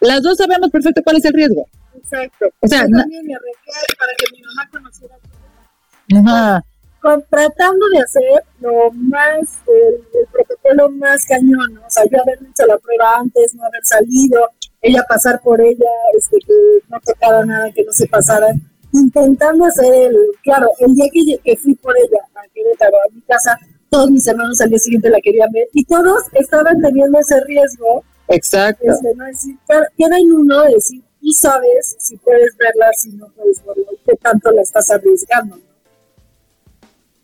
Las 0.00 0.22
dos 0.22 0.36
sabemos 0.38 0.70
perfecto 0.70 1.02
cuál 1.02 1.16
es 1.16 1.24
el 1.24 1.32
riesgo. 1.32 1.66
Exacto. 1.96 2.46
O 2.60 2.68
sea, 2.68 2.82
Yo 2.86 2.96
también 2.98 3.26
me 3.26 3.34
arriesgué 3.34 3.96
para 3.98 4.12
que 4.16 4.24
mi 4.36 4.42
mamá 4.42 4.68
conociera 4.70 5.16
Ajá. 6.14 6.64
con- 7.00 7.24
tratando 7.28 7.88
de 7.88 7.98
hacer 8.00 8.22
lo 8.60 8.90
más, 8.92 9.58
el, 9.66 9.94
el 10.20 10.26
protocolo 10.30 10.88
más 10.90 11.24
cañón, 11.26 11.74
¿no? 11.74 11.80
O 11.86 11.90
sea, 11.90 12.04
yo 12.04 12.20
haber 12.22 12.38
hecho 12.38 12.66
la 12.66 12.78
prueba 12.78 13.18
antes, 13.18 13.54
no 13.54 13.64
haber 13.64 13.84
salido, 13.84 14.38
ella 14.82 15.02
pasar 15.08 15.40
por 15.42 15.60
ella, 15.60 15.90
este, 16.16 16.38
que 16.46 16.52
no 16.88 16.98
tocara 17.04 17.44
nada, 17.44 17.72
que 17.72 17.82
no 17.84 17.92
se 17.92 18.06
pasara, 18.06 18.46
intentando 18.92 19.64
hacer 19.64 19.92
el, 19.92 20.16
claro, 20.44 20.68
el 20.78 20.94
día 20.94 21.06
que, 21.12 21.38
que 21.42 21.56
fui 21.56 21.74
por 21.74 21.96
ella 21.96 22.18
a 22.34 22.46
Querétaro, 22.54 22.96
a 22.96 23.12
mi 23.14 23.20
casa, 23.22 23.58
todos 23.90 24.10
mis 24.10 24.26
hermanos 24.26 24.60
al 24.60 24.70
día 24.70 24.78
siguiente 24.78 25.10
la 25.10 25.20
querían 25.20 25.50
ver 25.52 25.68
y 25.72 25.84
todos 25.84 26.22
estaban 26.32 26.80
teniendo 26.80 27.18
ese 27.18 27.40
riesgo, 27.44 28.04
Exacto. 28.28 28.84
este, 28.90 29.14
¿no? 29.14 29.26
Es 29.26 29.36
decir, 29.36 29.56
queda- 29.68 29.88
queda 29.96 30.18
en 30.18 30.32
uno 30.32 30.62
de 30.64 30.74
decir, 30.74 31.02
tú 31.20 31.30
sabes 31.30 31.96
si 31.98 32.16
puedes 32.16 32.56
verla, 32.56 32.90
si 32.96 33.10
no 33.12 33.28
puedes 33.36 33.64
verla, 33.64 33.84
y 33.92 33.96
qué 34.10 34.16
tanto 34.16 34.50
la 34.50 34.62
estás 34.62 34.90
arriesgando, 34.90 35.56
¿no? 35.56 35.62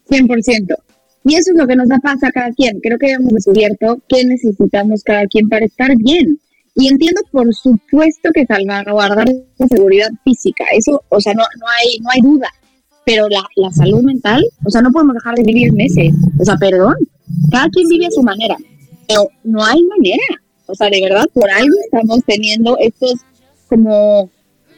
100%. 0.08 0.76
Y 1.24 1.34
eso 1.36 1.52
es 1.52 1.58
lo 1.58 1.66
que 1.66 1.76
nos 1.76 1.88
da 1.88 1.98
paz 1.98 2.22
a 2.24 2.32
cada 2.32 2.50
quien. 2.50 2.80
Creo 2.80 2.98
que 2.98 3.10
hemos 3.12 3.32
descubierto 3.32 3.98
qué 4.08 4.24
necesitamos 4.24 5.02
cada 5.04 5.26
quien 5.26 5.48
para 5.48 5.64
estar 5.64 5.90
bien. 5.96 6.38
Y 6.74 6.88
entiendo, 6.88 7.20
por 7.30 7.54
supuesto, 7.54 8.30
que 8.34 8.44
salvaguardar 8.46 9.26
la 9.58 9.66
seguridad 9.68 10.08
física. 10.24 10.64
Eso, 10.76 11.02
o 11.08 11.20
sea, 11.20 11.34
no, 11.34 11.42
no, 11.60 11.66
hay, 11.68 11.98
no 12.00 12.08
hay 12.12 12.20
duda. 12.22 12.48
Pero 13.04 13.28
la, 13.28 13.42
la 13.56 13.70
salud 13.72 14.02
mental, 14.02 14.44
o 14.64 14.70
sea, 14.70 14.80
no 14.82 14.90
podemos 14.92 15.14
dejar 15.14 15.34
de 15.34 15.42
vivir 15.42 15.72
meses. 15.72 16.12
O 16.38 16.44
sea, 16.44 16.56
perdón. 16.56 16.94
Cada 17.50 17.68
quien 17.70 17.88
vive 17.88 18.06
a 18.06 18.10
su 18.10 18.22
manera. 18.22 18.56
Pero 19.08 19.28
no 19.44 19.64
hay 19.64 19.82
manera. 19.84 20.22
O 20.66 20.74
sea, 20.74 20.88
de 20.88 21.00
verdad, 21.02 21.24
por 21.34 21.50
algo 21.50 21.74
estamos 21.84 22.20
teniendo 22.24 22.76
estos 22.78 23.14
como 23.68 24.30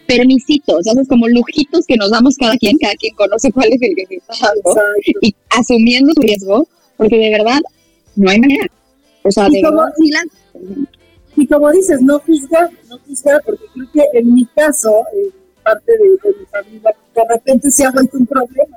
permisitos, 0.07 0.87
esos 0.87 1.09
como 1.09 1.29
lujitos 1.29 1.85
que 1.87 1.97
nos 1.97 2.11
damos 2.11 2.37
cada 2.37 2.57
quien, 2.57 2.77
cada 2.79 2.95
quien 2.95 3.15
conoce 3.15 3.51
cuál 3.53 3.69
es 3.73 3.81
el 3.83 3.95
que 3.95 4.17
está 4.17 4.35
y 5.23 5.35
asumiendo 5.51 6.13
su 6.15 6.21
riesgo, 6.23 6.67
porque 6.97 7.17
de 7.17 7.31
verdad 7.31 7.59
no 8.17 8.31
hay 8.31 8.39
manera. 8.41 8.67
O 9.23 9.31
sea, 9.31 9.49
Y 9.49 9.53
de 9.55 9.63
como- 9.63 9.81
la- 9.83 10.25
Y 11.37 11.47
como 11.47 11.71
dices, 11.73 12.01
no 12.01 12.19
juzgar, 12.21 12.71
no 12.89 12.99
juzgar, 13.07 13.43
porque 13.45 13.65
creo 13.75 13.87
que 13.93 14.19
en 14.19 14.35
mi 14.35 14.45
caso, 14.47 14.93
en 15.13 15.31
parte 15.65 15.93
de, 15.93 16.09
de 16.31 16.39
mi 16.39 16.47
familia, 16.47 16.95
de 17.15 17.23
repente 17.29 17.71
se 17.71 17.85
ha 17.85 17.91
vuelto 17.91 18.17
un 18.19 18.27
problema. 18.27 18.77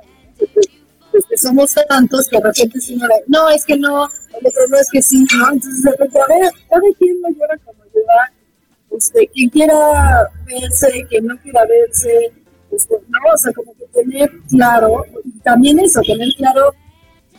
pues, 1.10 1.40
somos 1.40 1.74
tantos 1.88 2.28
que 2.28 2.38
de 2.38 2.44
repente 2.44 2.80
sí, 2.80 2.98
no, 3.26 3.48
es 3.50 3.64
que 3.64 3.76
no, 3.76 4.06
el 4.06 4.46
otro 4.46 4.62
no 4.70 4.76
es 4.78 4.88
que 4.90 5.02
sí, 5.02 5.26
¿no? 5.36 5.52
Entonces 5.52 5.82
de 5.82 5.90
repente, 5.90 6.18
a 6.20 6.38
ver, 6.38 6.52
cada 6.68 6.82
quien 6.98 7.20
lo 7.22 7.28
lleva 7.30 7.56
como 7.64 7.84
lleva, 7.92 8.32
este, 8.96 9.28
quien 9.28 9.50
quiera 9.50 10.28
verse, 10.46 11.06
quien 11.08 11.26
no 11.26 11.38
quiera 11.40 11.64
verse, 11.66 12.32
este, 12.70 12.94
no, 13.08 13.18
o 13.34 13.38
sea, 13.38 13.52
como 13.52 13.74
que 13.74 13.86
tener 13.86 14.30
claro, 14.48 15.04
también 15.42 15.78
eso, 15.80 16.00
tener 16.02 16.28
claro 16.36 16.74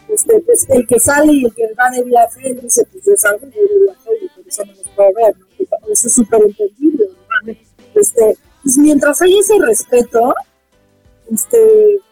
este, 0.10 0.40
pues, 0.42 0.66
el 0.70 0.88
que 0.88 1.00
sale 1.00 1.34
y 1.34 1.46
el 1.46 1.54
que 1.54 1.64
va 1.80 1.90
de 1.92 2.04
viaje, 2.04 2.54
dice, 2.62 2.84
pues 2.92 3.06
yo 3.06 3.14
salgo 3.16 3.46
de 3.46 3.52
viaje 3.52 4.10
y 4.22 4.28
por 4.30 4.48
eso 4.48 4.66
no 4.66 4.74
los 4.74 4.88
puedo 4.96 5.10
ver, 5.14 5.38
¿no? 5.38 5.46
Eso 5.92 6.08
es 6.08 6.14
súper 6.14 6.42
entendible, 6.42 7.06
¿no? 7.46 7.54
Este, 7.96 8.38
pues 8.64 8.78
mientras 8.78 9.22
hay 9.22 9.38
ese 9.38 9.54
respeto, 9.60 10.34
este, 11.32 11.58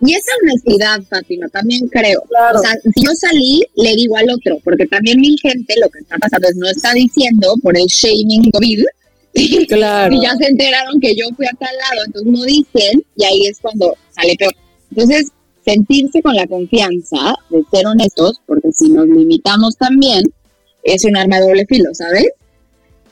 Y 0.01 0.13
esa 0.13 0.31
honestidad, 0.43 1.01
Fátima, 1.09 1.47
también 1.49 1.87
creo. 1.87 2.21
Claro. 2.29 2.59
O 2.59 2.61
sea, 2.61 2.73
si 2.93 3.03
yo 3.03 3.11
salí, 3.15 3.63
le 3.75 3.95
digo 3.95 4.15
al 4.17 4.29
otro, 4.29 4.59
porque 4.63 4.85
también 4.85 5.19
mil 5.19 5.37
gente 5.41 5.73
lo 5.81 5.89
que 5.89 5.99
está 5.99 6.17
pasando 6.17 6.47
es 6.47 6.55
no 6.55 6.67
está 6.67 6.93
diciendo 6.93 7.55
por 7.61 7.77
el 7.77 7.85
shaming 7.87 8.51
COVID. 8.51 8.83
Claro. 9.67 10.15
Y 10.15 10.21
ya 10.21 10.35
se 10.35 10.47
enteraron 10.47 10.99
que 10.99 11.13
yo 11.15 11.25
fui 11.35 11.45
a 11.45 11.51
tal 11.59 11.69
lado, 11.77 12.05
entonces 12.07 12.31
no 12.31 12.43
dicen, 12.43 13.03
y 13.15 13.23
ahí 13.23 13.45
es 13.45 13.59
cuando 13.59 13.93
sale 14.09 14.35
peor. 14.35 14.53
Entonces, 14.89 15.27
sentirse 15.63 16.23
con 16.23 16.35
la 16.35 16.47
confianza 16.47 17.35
de 17.51 17.63
ser 17.71 17.85
honestos, 17.85 18.41
porque 18.47 18.71
si 18.71 18.89
nos 18.89 19.05
limitamos 19.05 19.75
también, 19.77 20.23
es 20.81 21.05
un 21.05 21.17
arma 21.17 21.39
de 21.39 21.43
doble 21.43 21.65
filo, 21.67 21.93
¿sabes? 21.93 22.29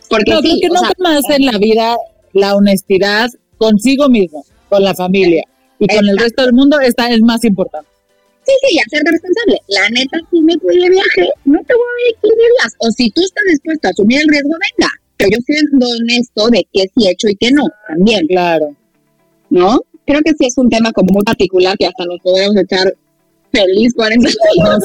Porque 0.09 0.31
No, 0.31 0.41
sí, 0.41 0.47
creo 0.47 0.59
que 0.61 0.67
nunca 0.69 0.93
más 0.97 1.21
en 1.29 1.45
la 1.45 1.57
vida 1.59 1.95
la 2.33 2.55
honestidad 2.55 3.29
consigo 3.57 4.09
mismo, 4.09 4.43
con 4.69 4.83
la 4.83 4.95
familia 4.95 5.43
y 5.79 5.87
con 5.87 6.07
el 6.07 6.17
resto 6.17 6.43
del 6.43 6.53
mundo, 6.53 6.79
esta 6.79 7.09
es 7.09 7.21
más 7.21 7.43
importante. 7.43 7.89
Sí, 8.45 8.53
sí, 8.61 8.75
y 8.75 8.79
hacerte 8.79 9.11
responsable. 9.11 9.59
La 9.67 9.89
neta, 9.89 10.19
si 10.31 10.41
me 10.41 10.53
fui 10.59 10.77
de 10.79 10.89
viaje, 10.89 11.29
no 11.45 11.59
te 11.63 11.73
voy 11.73 11.83
a 11.83 12.21
digas. 12.21 12.73
O 12.79 12.91
si 12.91 13.09
tú 13.09 13.21
estás 13.21 13.43
dispuesto 13.49 13.87
a 13.87 13.91
asumir 13.91 14.21
el 14.21 14.27
riesgo, 14.29 14.49
venga. 14.51 14.91
Pero 15.17 15.31
yo 15.31 15.37
siendo 15.45 15.87
honesto 15.89 16.49
de 16.49 16.67
qué 16.71 16.83
sí 16.95 17.07
he 17.07 17.11
hecho 17.11 17.27
y 17.29 17.35
qué 17.35 17.51
no, 17.51 17.63
también, 17.87 18.27
Claro. 18.27 18.75
¿no? 19.49 19.79
Creo 20.05 20.21
que 20.21 20.31
sí 20.37 20.45
es 20.45 20.57
un 20.57 20.69
tema 20.69 20.91
como 20.91 21.13
muy 21.13 21.23
particular 21.23 21.75
que 21.77 21.87
hasta 21.87 22.05
nos 22.05 22.19
podemos 22.19 22.55
echar 22.57 22.93
feliz 23.51 23.93
40 23.95 24.29
No, 24.29 24.77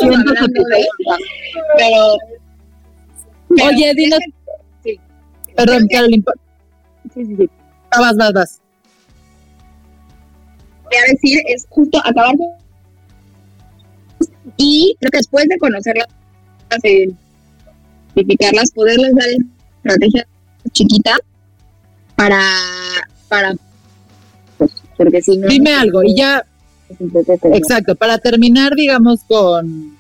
pero, 1.77 2.17
pero 3.49 3.67
Oye, 3.69 3.93
dinos, 3.95 4.21
Sí. 4.85 4.99
perdón, 5.57 5.87
Carolyn, 5.91 6.23
pa- 6.23 6.33
sí, 7.13 7.25
sí, 7.27 7.37
sí. 7.37 7.51
ah, 7.91 8.01
vas, 8.01 8.17
vas, 8.17 8.33
vas. 8.33 8.60
Voy 10.91 10.99
a 10.99 11.13
decir 11.13 11.39
es 11.49 11.67
justo 11.69 11.99
acabar 12.05 12.35
y 14.57 14.95
creo 14.99 15.11
que 15.11 15.19
después 15.19 15.47
de 15.49 15.59
conocerlas 15.59 16.07
identificarlas 18.15 18.71
poderles 18.73 19.15
dar 19.15 19.29
estrategias 19.77 20.27
chiquitas 20.73 21.19
para 22.17 22.43
para 23.29 23.55
pues, 24.59 24.73
porque 24.97 25.23
si 25.23 25.37
no 25.39 25.49
Dime 25.49 25.73
algo 25.73 26.03
y 26.03 26.15
ya, 26.15 26.45
exacto, 27.55 27.95
para 27.95 28.19
terminar, 28.19 28.75
digamos, 28.75 29.21
con, 29.27 29.97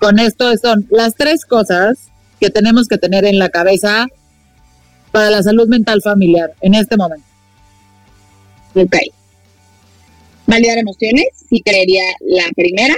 con 0.00 0.18
esto, 0.18 0.56
son 0.56 0.86
las 0.90 1.14
tres 1.14 1.44
cosas 1.44 2.08
que 2.40 2.48
tenemos 2.48 2.86
que 2.86 2.96
tener 2.96 3.26
en 3.26 3.38
la 3.38 3.50
cabeza 3.50 4.06
para 5.12 5.30
la 5.30 5.42
salud 5.42 5.68
mental 5.68 6.00
familiar 6.02 6.54
en 6.60 6.74
este 6.74 6.96
momento. 6.96 7.26
Ok. 8.74 8.96
Validar 10.48 10.78
emociones, 10.78 11.26
sí 11.48 11.60
creería 11.62 12.02
la 12.20 12.44
primera. 12.56 12.96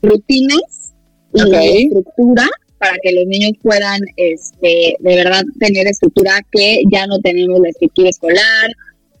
Rutinas 0.00 0.94
y 1.34 1.42
Ok. 1.42 1.52
estructura 1.52 2.48
para 2.78 2.96
que 3.02 3.12
los 3.12 3.26
niños 3.26 3.52
puedan, 3.62 4.00
este, 4.16 4.96
de 4.98 5.16
verdad, 5.16 5.42
tener 5.60 5.86
estructura 5.86 6.40
que 6.50 6.82
ya 6.90 7.06
no 7.06 7.18
tenemos 7.20 7.60
la 7.60 7.68
estructura 7.68 8.08
escolar, 8.08 8.70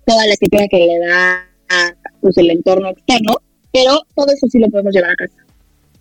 toda 0.06 0.26
la 0.26 0.32
estructura 0.32 0.66
que 0.68 0.78
le 0.78 0.98
da 0.98 1.46
pues, 2.20 2.36
el 2.38 2.50
entorno 2.50 2.90
externo, 2.90 3.36
pero 3.72 4.00
todo 4.14 4.26
eso 4.32 4.46
sí 4.50 4.58
lo 4.58 4.68
podemos 4.68 4.94
llevar 4.94 5.10
a 5.10 5.16
casa. 5.16 5.44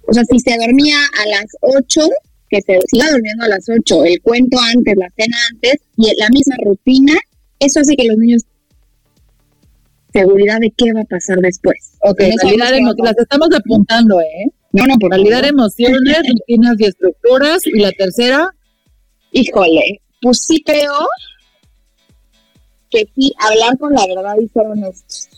O 0.07 0.13
sea, 0.13 0.23
si 0.23 0.39
se 0.39 0.57
dormía 0.57 0.97
a 1.21 1.27
las 1.27 1.45
8, 1.61 2.09
que 2.49 2.61
se 2.61 2.79
siga 2.87 3.11
durmiendo 3.11 3.43
a 3.43 3.49
las 3.49 3.67
8, 3.67 4.05
el 4.05 4.21
cuento 4.21 4.57
antes, 4.59 4.95
la 4.95 5.09
cena 5.17 5.37
antes, 5.51 5.75
y 5.97 6.07
la 6.17 6.29
misma 6.29 6.55
rutina, 6.63 7.13
eso 7.59 7.81
hace 7.81 7.95
que 7.95 8.05
los 8.05 8.17
niños 8.17 8.43
seguridad 10.13 10.59
de 10.59 10.71
qué 10.77 10.93
va 10.93 11.01
a 11.01 11.05
pasar 11.05 11.39
después. 11.39 11.97
Ok, 12.01 12.21
las 12.21 13.17
estamos 13.17 13.49
apuntando, 13.53 14.21
¿eh? 14.21 14.51
No, 14.71 14.85
no, 14.87 14.95
por 14.97 15.11
Validar 15.11 15.45
emociones, 15.45 16.17
rutinas 16.31 16.75
y 16.79 16.85
estructuras. 16.85 17.65
Y 17.65 17.79
la 17.79 17.91
tercera, 17.91 18.49
Híjole, 19.33 19.99
pues 20.21 20.45
sí 20.45 20.61
creo 20.63 20.93
que 22.91 23.07
sí, 23.15 23.33
hablar 23.39 23.77
con 23.79 23.93
la 23.93 24.05
verdad 24.05 24.35
y 24.39 24.47
ser 24.47 24.67
honestos. 24.67 25.29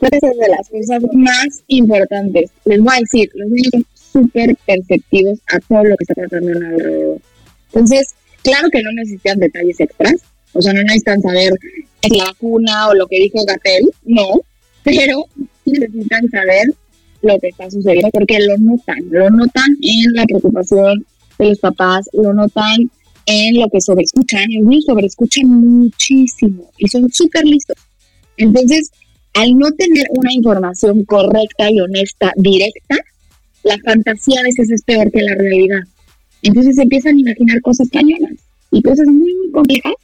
Esa 0.00 0.30
es 0.30 0.38
de 0.38 0.48
las 0.48 0.68
cosas 0.68 1.02
más 1.12 1.64
importantes. 1.66 2.50
Les 2.64 2.80
voy 2.80 2.94
a 2.94 3.00
decir, 3.00 3.28
los 3.34 3.48
niños 3.48 3.70
son 3.72 3.86
súper 4.12 4.56
perceptivos 4.64 5.40
a 5.52 5.58
todo 5.58 5.82
lo 5.82 5.96
que 5.96 6.04
está 6.04 6.14
pasando 6.14 6.52
en 6.52 6.64
alrededor. 6.64 7.18
Entonces, 7.66 8.14
claro 8.44 8.68
que 8.70 8.82
no 8.82 8.92
necesitan 8.92 9.40
detalles 9.40 9.80
extras. 9.80 10.22
O 10.52 10.62
sea, 10.62 10.72
no 10.72 10.82
necesitan 10.82 11.20
saber 11.22 11.52
es 12.02 12.16
la 12.16 12.24
vacuna 12.24 12.88
o 12.88 12.94
lo 12.94 13.06
que 13.06 13.16
dijo 13.16 13.44
Gatel, 13.44 13.90
no. 14.04 14.40
Pero 14.82 15.24
necesitan 15.64 16.28
saber 16.30 16.64
lo 17.22 17.38
que 17.38 17.48
está 17.48 17.70
sucediendo 17.70 18.10
porque 18.12 18.38
lo 18.40 18.56
notan. 18.58 18.98
Lo 19.10 19.28
notan 19.30 19.76
en 19.82 20.12
la 20.14 20.24
preocupación 20.24 21.04
de 21.38 21.48
los 21.48 21.58
papás, 21.58 22.08
lo 22.12 22.32
notan 22.32 22.90
en 23.26 23.60
lo 23.60 23.68
que 23.68 23.80
sobreescuchan. 23.80 24.46
Los 24.50 24.66
niños 24.66 24.84
sobreescuchan 24.86 25.46
muchísimo 25.46 26.70
y 26.78 26.88
son 26.88 27.10
súper 27.10 27.44
listos. 27.44 27.76
Entonces, 28.36 28.90
al 29.34 29.56
no 29.56 29.70
tener 29.72 30.06
una 30.16 30.32
información 30.32 31.04
correcta 31.04 31.70
y 31.70 31.80
honesta, 31.80 32.32
directa, 32.36 32.96
la 33.62 33.78
fantasía 33.84 34.40
a 34.40 34.44
veces 34.44 34.70
es 34.70 34.82
peor 34.82 35.10
que 35.12 35.20
la 35.20 35.34
realidad. 35.34 35.80
Entonces 36.42 36.78
empiezan 36.78 37.16
a 37.16 37.20
imaginar 37.20 37.60
cosas 37.60 37.88
cañonas. 37.90 38.32
y 38.72 38.82
cosas 38.82 39.06
muy, 39.08 39.34
muy 39.34 39.50
complejas 39.50 39.94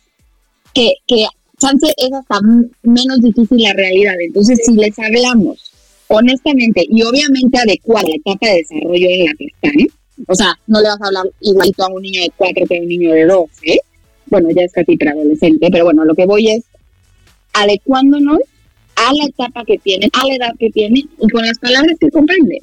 que, 0.76 0.92
que 1.06 1.26
chance 1.58 1.86
es 1.96 2.12
hasta 2.12 2.38
menos 2.82 3.20
difícil 3.20 3.62
la 3.62 3.72
realidad. 3.72 4.14
Entonces, 4.20 4.60
si 4.64 4.74
les 4.74 4.98
hablamos 4.98 5.72
honestamente 6.08 6.86
y 6.88 7.02
obviamente 7.02 7.58
adecuar 7.58 8.04
la 8.04 8.14
etapa 8.14 8.46
de 8.46 8.56
desarrollo 8.56 9.08
en 9.08 9.24
la 9.24 9.32
que 9.38 9.46
están, 9.46 9.72
o 10.28 10.34
sea, 10.34 10.58
no 10.66 10.80
le 10.80 10.88
vas 10.88 11.00
a 11.00 11.06
hablar 11.06 11.24
igualito 11.40 11.84
a 11.84 11.88
un 11.88 12.02
niño 12.02 12.20
de 12.22 12.32
cuatro 12.36 12.64
que 12.66 12.76
a 12.76 12.80
un 12.80 12.88
niño 12.88 13.12
de 13.12 13.24
12, 13.24 13.80
bueno, 14.26 14.48
ya 14.54 14.62
es 14.62 14.72
casi 14.72 14.96
preadolescente, 14.96 15.68
pero 15.70 15.84
bueno, 15.84 16.04
lo 16.04 16.14
que 16.14 16.26
voy 16.26 16.50
es 16.50 16.64
adecuándonos 17.54 18.40
a 18.96 19.12
la 19.14 19.24
etapa 19.24 19.64
que 19.64 19.78
tienen, 19.78 20.10
a 20.12 20.26
la 20.26 20.34
edad 20.34 20.54
que 20.58 20.70
tienen 20.70 21.08
y 21.18 21.28
con 21.28 21.44
las 21.44 21.58
palabras 21.58 21.96
que 21.98 22.10
comprenden. 22.10 22.60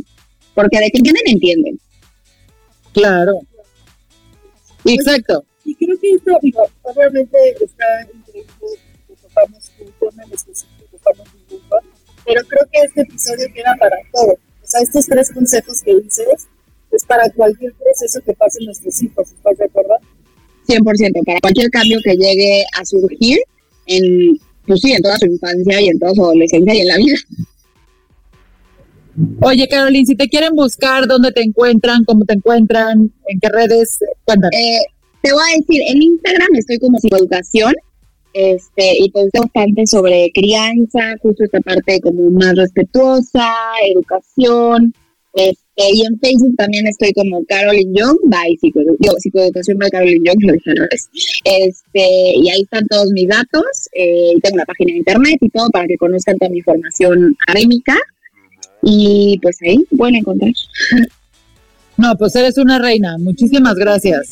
Porque 0.54 0.78
de 0.78 0.92
que 0.92 0.98
entienden, 0.98 1.24
entienden. 1.26 1.80
Claro. 2.94 3.40
Exacto. 4.86 5.46
Y 5.66 5.76
creo 5.76 5.98
que 6.00 6.10
esto, 6.12 6.32
digo, 6.42 6.64
obviamente 6.82 7.38
está 7.62 7.86
increíble 8.14 8.80
que 9.08 9.16
tocamos 9.16 9.72
un 9.80 9.92
tema 10.00 10.24
en 10.24 10.34
específico, 10.34 10.84
tocamos 10.92 11.28
un 11.50 11.62
pero 12.26 12.42
creo 12.48 12.64
que 12.72 12.80
este 12.86 13.02
episodio 13.02 13.48
queda 13.54 13.76
para 13.80 13.98
todo. 14.12 14.32
O 14.32 14.66
sea, 14.66 14.82
estos 14.82 15.06
tres 15.06 15.32
consejos 15.32 15.82
que 15.82 15.96
dices 15.96 16.48
es 16.92 17.06
para 17.06 17.30
cualquier 17.32 17.74
proceso 17.74 18.22
que 18.26 18.34
pasen 18.34 18.66
nuestros 18.66 19.02
hijos, 19.04 19.32
¿estás 19.32 19.58
de 19.58 19.66
acuerdo? 19.66 19.96
100%, 20.68 21.26
para 21.26 21.40
cualquier 21.42 21.70
cambio 21.70 22.00
que 22.04 22.16
llegue 22.16 22.64
a 22.80 22.86
surgir 22.86 23.40
en, 23.88 24.38
pues 24.66 24.80
sí, 24.80 24.94
en 24.94 25.02
toda 25.02 25.18
su 25.18 25.26
infancia 25.26 25.82
y 25.82 25.88
en 25.90 26.00
toda 26.00 26.14
su 26.14 26.24
adolescencia 26.24 26.74
y 26.74 26.80
en 26.80 26.88
la 26.88 26.98
vida. 26.98 27.16
Oye, 29.42 29.68
Caroline, 29.68 30.06
si 30.06 30.16
te 30.16 30.28
quieren 30.28 30.56
buscar, 30.56 31.06
¿dónde 31.08 31.32
te 31.32 31.42
encuentran? 31.42 32.04
¿Cómo 32.06 32.26
te 32.26 32.34
encuentran? 32.34 33.12
¿En 33.28 33.40
qué 33.40 33.50
redes? 33.50 34.00
Cuéntame. 34.26 34.56
Eh, 34.56 34.80
te 35.24 35.32
voy 35.32 35.42
a 35.42 35.58
decir, 35.58 35.82
en 35.88 36.02
Instagram 36.02 36.50
estoy 36.56 36.78
como 36.80 37.00
psicoeducación 37.00 37.74
este, 38.34 38.94
y 39.00 39.10
pues 39.10 39.30
bastante 39.32 39.88
sobre 39.88 40.30
crianza, 40.34 41.16
justo 41.22 41.46
esta 41.46 41.62
parte 41.62 42.02
como 42.02 42.30
más 42.30 42.56
respetuosa, 42.56 43.54
educación, 43.90 44.94
este, 45.34 45.84
y 45.94 46.06
en 46.06 46.20
Facebook 46.20 46.56
también 46.58 46.88
estoy 46.88 47.14
como 47.14 47.44
Caroline 47.46 47.98
Young, 47.98 48.18
by 48.26 48.58
psicoeducación 48.58 49.78
by 49.78 49.90
Caroline 49.92 50.26
Young, 50.26 50.38
lo 50.42 50.54
dije 50.54 50.72
Este, 51.46 52.34
y 52.36 52.50
ahí 52.50 52.62
están 52.62 52.86
todos 52.88 53.10
mis 53.14 53.28
datos, 53.30 53.64
eh, 53.94 54.34
tengo 54.42 54.56
una 54.56 54.66
página 54.66 54.92
de 54.92 54.98
internet 54.98 55.38
y 55.40 55.50
todo 55.50 55.70
para 55.70 55.88
que 55.88 55.96
conozcan 55.96 56.38
toda 56.38 56.52
mi 56.52 56.62
formación 56.62 57.34
académica, 57.48 57.96
y 58.82 59.40
pues 59.42 59.58
ahí 59.62 59.86
pueden 59.98 60.18
encontrar. 60.18 60.52
No, 61.96 62.16
pues 62.18 62.36
eres 62.36 62.58
una 62.58 62.80
reina, 62.80 63.20
muchísimas 63.20 63.76
gracias. 63.76 64.32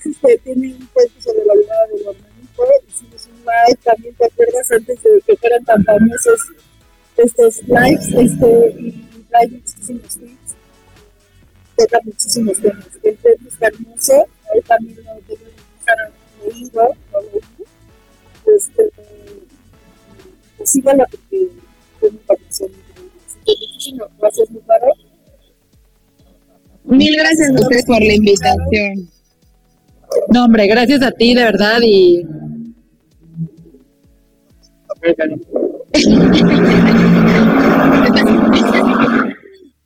Además, 0.00 0.06
este, 0.06 0.38
tiene 0.38 0.74
un 0.74 0.86
cuento 0.92 1.20
sobre 1.20 1.44
la 1.44 1.54
vida 1.54 1.74
del 1.92 2.00
hermanito, 2.00 2.62
hicimos 2.88 3.26
un 3.26 3.40
live, 3.40 3.78
también 3.84 4.14
te 4.14 4.24
acuerdas 4.26 4.72
antes 4.72 5.02
de 5.02 5.22
que 5.26 5.36
fueran 5.36 5.64
tan 5.64 5.84
famosos 5.84 6.40
estos 7.16 7.62
lives, 7.64 8.08
este, 8.14 8.94
hay 9.32 9.48
muchísimos 9.48 10.16
tweets, 10.16 10.54
toca 11.76 11.98
muchísimos 12.04 12.60
temas. 12.60 12.86
El 13.02 13.16
tema 13.18 13.48
está 13.48 13.66
hermoso, 13.68 14.26
ahí 14.54 14.60
también 14.62 14.96
lo 14.96 15.14
tengo 15.26 15.44
leído. 16.48 16.96
Este, 18.56 18.90
pues 20.56 20.70
síganla 20.70 21.06
porque 21.10 21.48
fue 22.00 22.10
mi 22.10 22.16
información 22.16 22.70
increíble. 22.70 23.10
Muchísimas 23.72 24.08
gracias, 24.18 24.50
mi 24.50 24.58
paro. 24.60 24.86
Mil 26.84 27.16
gracias 27.16 27.50
a 27.50 27.52
ustedes 27.52 27.84
por 27.84 28.02
la 28.02 28.14
invitación. 28.14 29.19
No, 30.32 30.44
hombre, 30.44 30.66
gracias 30.66 31.02
a 31.02 31.12
ti, 31.12 31.34
de 31.34 31.44
verdad, 31.44 31.78
y 31.82 32.26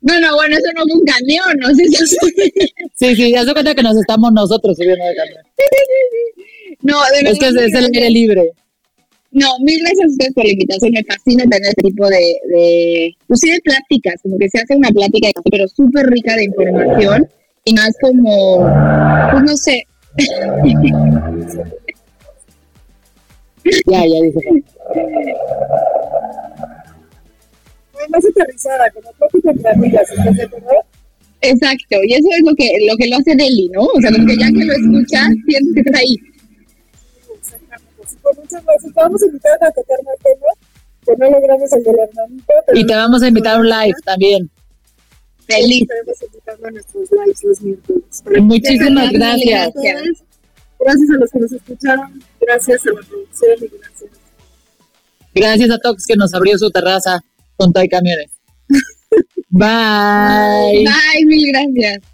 No, 0.05 0.21
no, 0.21 0.35
bueno, 0.35 0.55
eso 0.55 0.67
no 0.77 0.83
fue 0.83 1.01
un 1.01 1.07
camión, 1.07 1.47
¿no? 1.61 1.75
Sí, 1.75 1.87
sí, 2.95 3.17
sí, 3.17 3.33
ya 3.33 3.43
se 3.45 3.55
cuenta 3.55 3.75
que 3.75 3.83
nos 3.83 3.97
estamos 3.97 4.31
nosotros 4.33 4.77
subiendo 4.77 5.03
de 5.03 5.15
camión. 5.15 5.43
No, 6.83 7.01
de 7.05 7.23
verdad. 7.23 7.33
Es 7.33 7.39
que 7.39 7.49
es 7.65 7.75
el 7.75 7.87
aire 7.87 8.11
libre. 8.11 8.51
No, 9.31 9.59
mil 9.61 9.81
gracias 9.81 10.05
a 10.05 10.11
ustedes 10.11 10.35
por 10.35 10.45
la 10.45 10.53
invitación. 10.53 10.93
Me 10.93 11.03
fascina 11.05 11.45
tener 11.45 11.71
este 11.71 11.83
tipo 11.83 12.07
de, 12.07 12.37
de, 12.51 13.17
pues 13.27 13.41
sí, 13.41 13.51
de 13.51 13.59
pláticas, 13.63 14.21
como 14.23 14.37
que 14.37 14.51
se 14.51 14.59
hace 14.59 14.77
una 14.77 14.91
plática, 14.91 15.31
pero 15.51 15.67
súper 15.69 16.05
rica 16.07 16.37
de 16.37 16.45
información 16.45 17.27
y 17.65 17.75
es 17.75 17.97
como, 18.01 18.71
pues 19.33 19.43
no 19.43 19.57
sé. 19.57 19.87
Ya, 23.87 24.07
ya 24.07 24.21
dice 24.23 24.41
más 28.09 28.25
aterrizada, 28.25 28.91
como 28.91 29.69
amigas, 29.69 30.11
¿estás 30.11 30.37
de 30.37 30.43
acuerdo? 30.43 30.69
Exacto, 31.41 31.97
y 32.05 32.15
eso 32.15 32.29
es 32.33 32.43
lo 32.47 32.55
que 32.55 32.71
lo, 32.89 32.97
que 32.97 33.09
lo 33.09 33.17
hace 33.17 33.37
Deli, 33.37 33.69
¿no? 33.73 33.83
O 33.83 34.01
sea, 34.01 34.11
porque 34.11 34.37
ya 34.37 34.49
que 34.49 34.65
lo 34.65 34.73
escuchas, 34.73 35.29
sientes 35.47 35.75
que 35.75 35.81
estás 35.81 36.01
ahí. 36.01 36.17
Exactamente, 37.39 38.03
sí, 38.07 38.17
con 38.23 38.37
muchas 38.37 38.65
gracias. 38.65 38.95
Te 38.95 39.01
vamos 39.01 39.23
a 39.23 39.27
invitar 39.27 39.53
a 39.61 39.71
tocar 39.71 39.99
más 40.05 40.17
temas, 40.23 40.57
que 41.05 41.13
no 41.19 41.31
logramos 41.31 41.73
el 41.73 41.83
del 41.83 41.97
hermanito. 41.99 42.53
y 42.75 42.87
te 42.87 42.95
vamos 42.95 43.23
a 43.23 43.29
invitar 43.29 43.57
a 43.57 43.61
un 43.61 43.69
live 43.69 43.95
también. 44.05 44.51
Feliz. 45.47 45.83
Estaremos 45.83 46.23
invitando 46.23 46.67
a 46.67 46.71
nuestros 46.71 47.11
lives 47.13 47.45
los 47.45 47.61
miércoles. 47.61 48.23
Muchísimas 48.43 49.13
gracias. 49.13 49.73
gracias. 49.75 50.25
Gracias 50.79 51.11
a 51.11 51.19
los 51.19 51.31
que 51.31 51.39
nos 51.39 51.53
escucharon, 51.53 52.23
gracias 52.41 52.87
a 52.87 52.91
la 52.91 53.01
producción 53.09 53.57
y 53.61 53.79
gracias. 53.79 54.11
Gracias 55.35 55.71
a 55.71 55.79
Tox 55.79 56.07
que 56.07 56.17
nos 56.17 56.35
abrió 56.35 56.59
su 56.59 56.71
terraza 56.71 57.25
con 57.57 57.73
Toy 57.73 57.89
Camiones. 57.89 58.31
Bye. 59.49 60.85
Bye, 60.85 61.27
mil 61.27 61.53
gracias. 61.53 62.14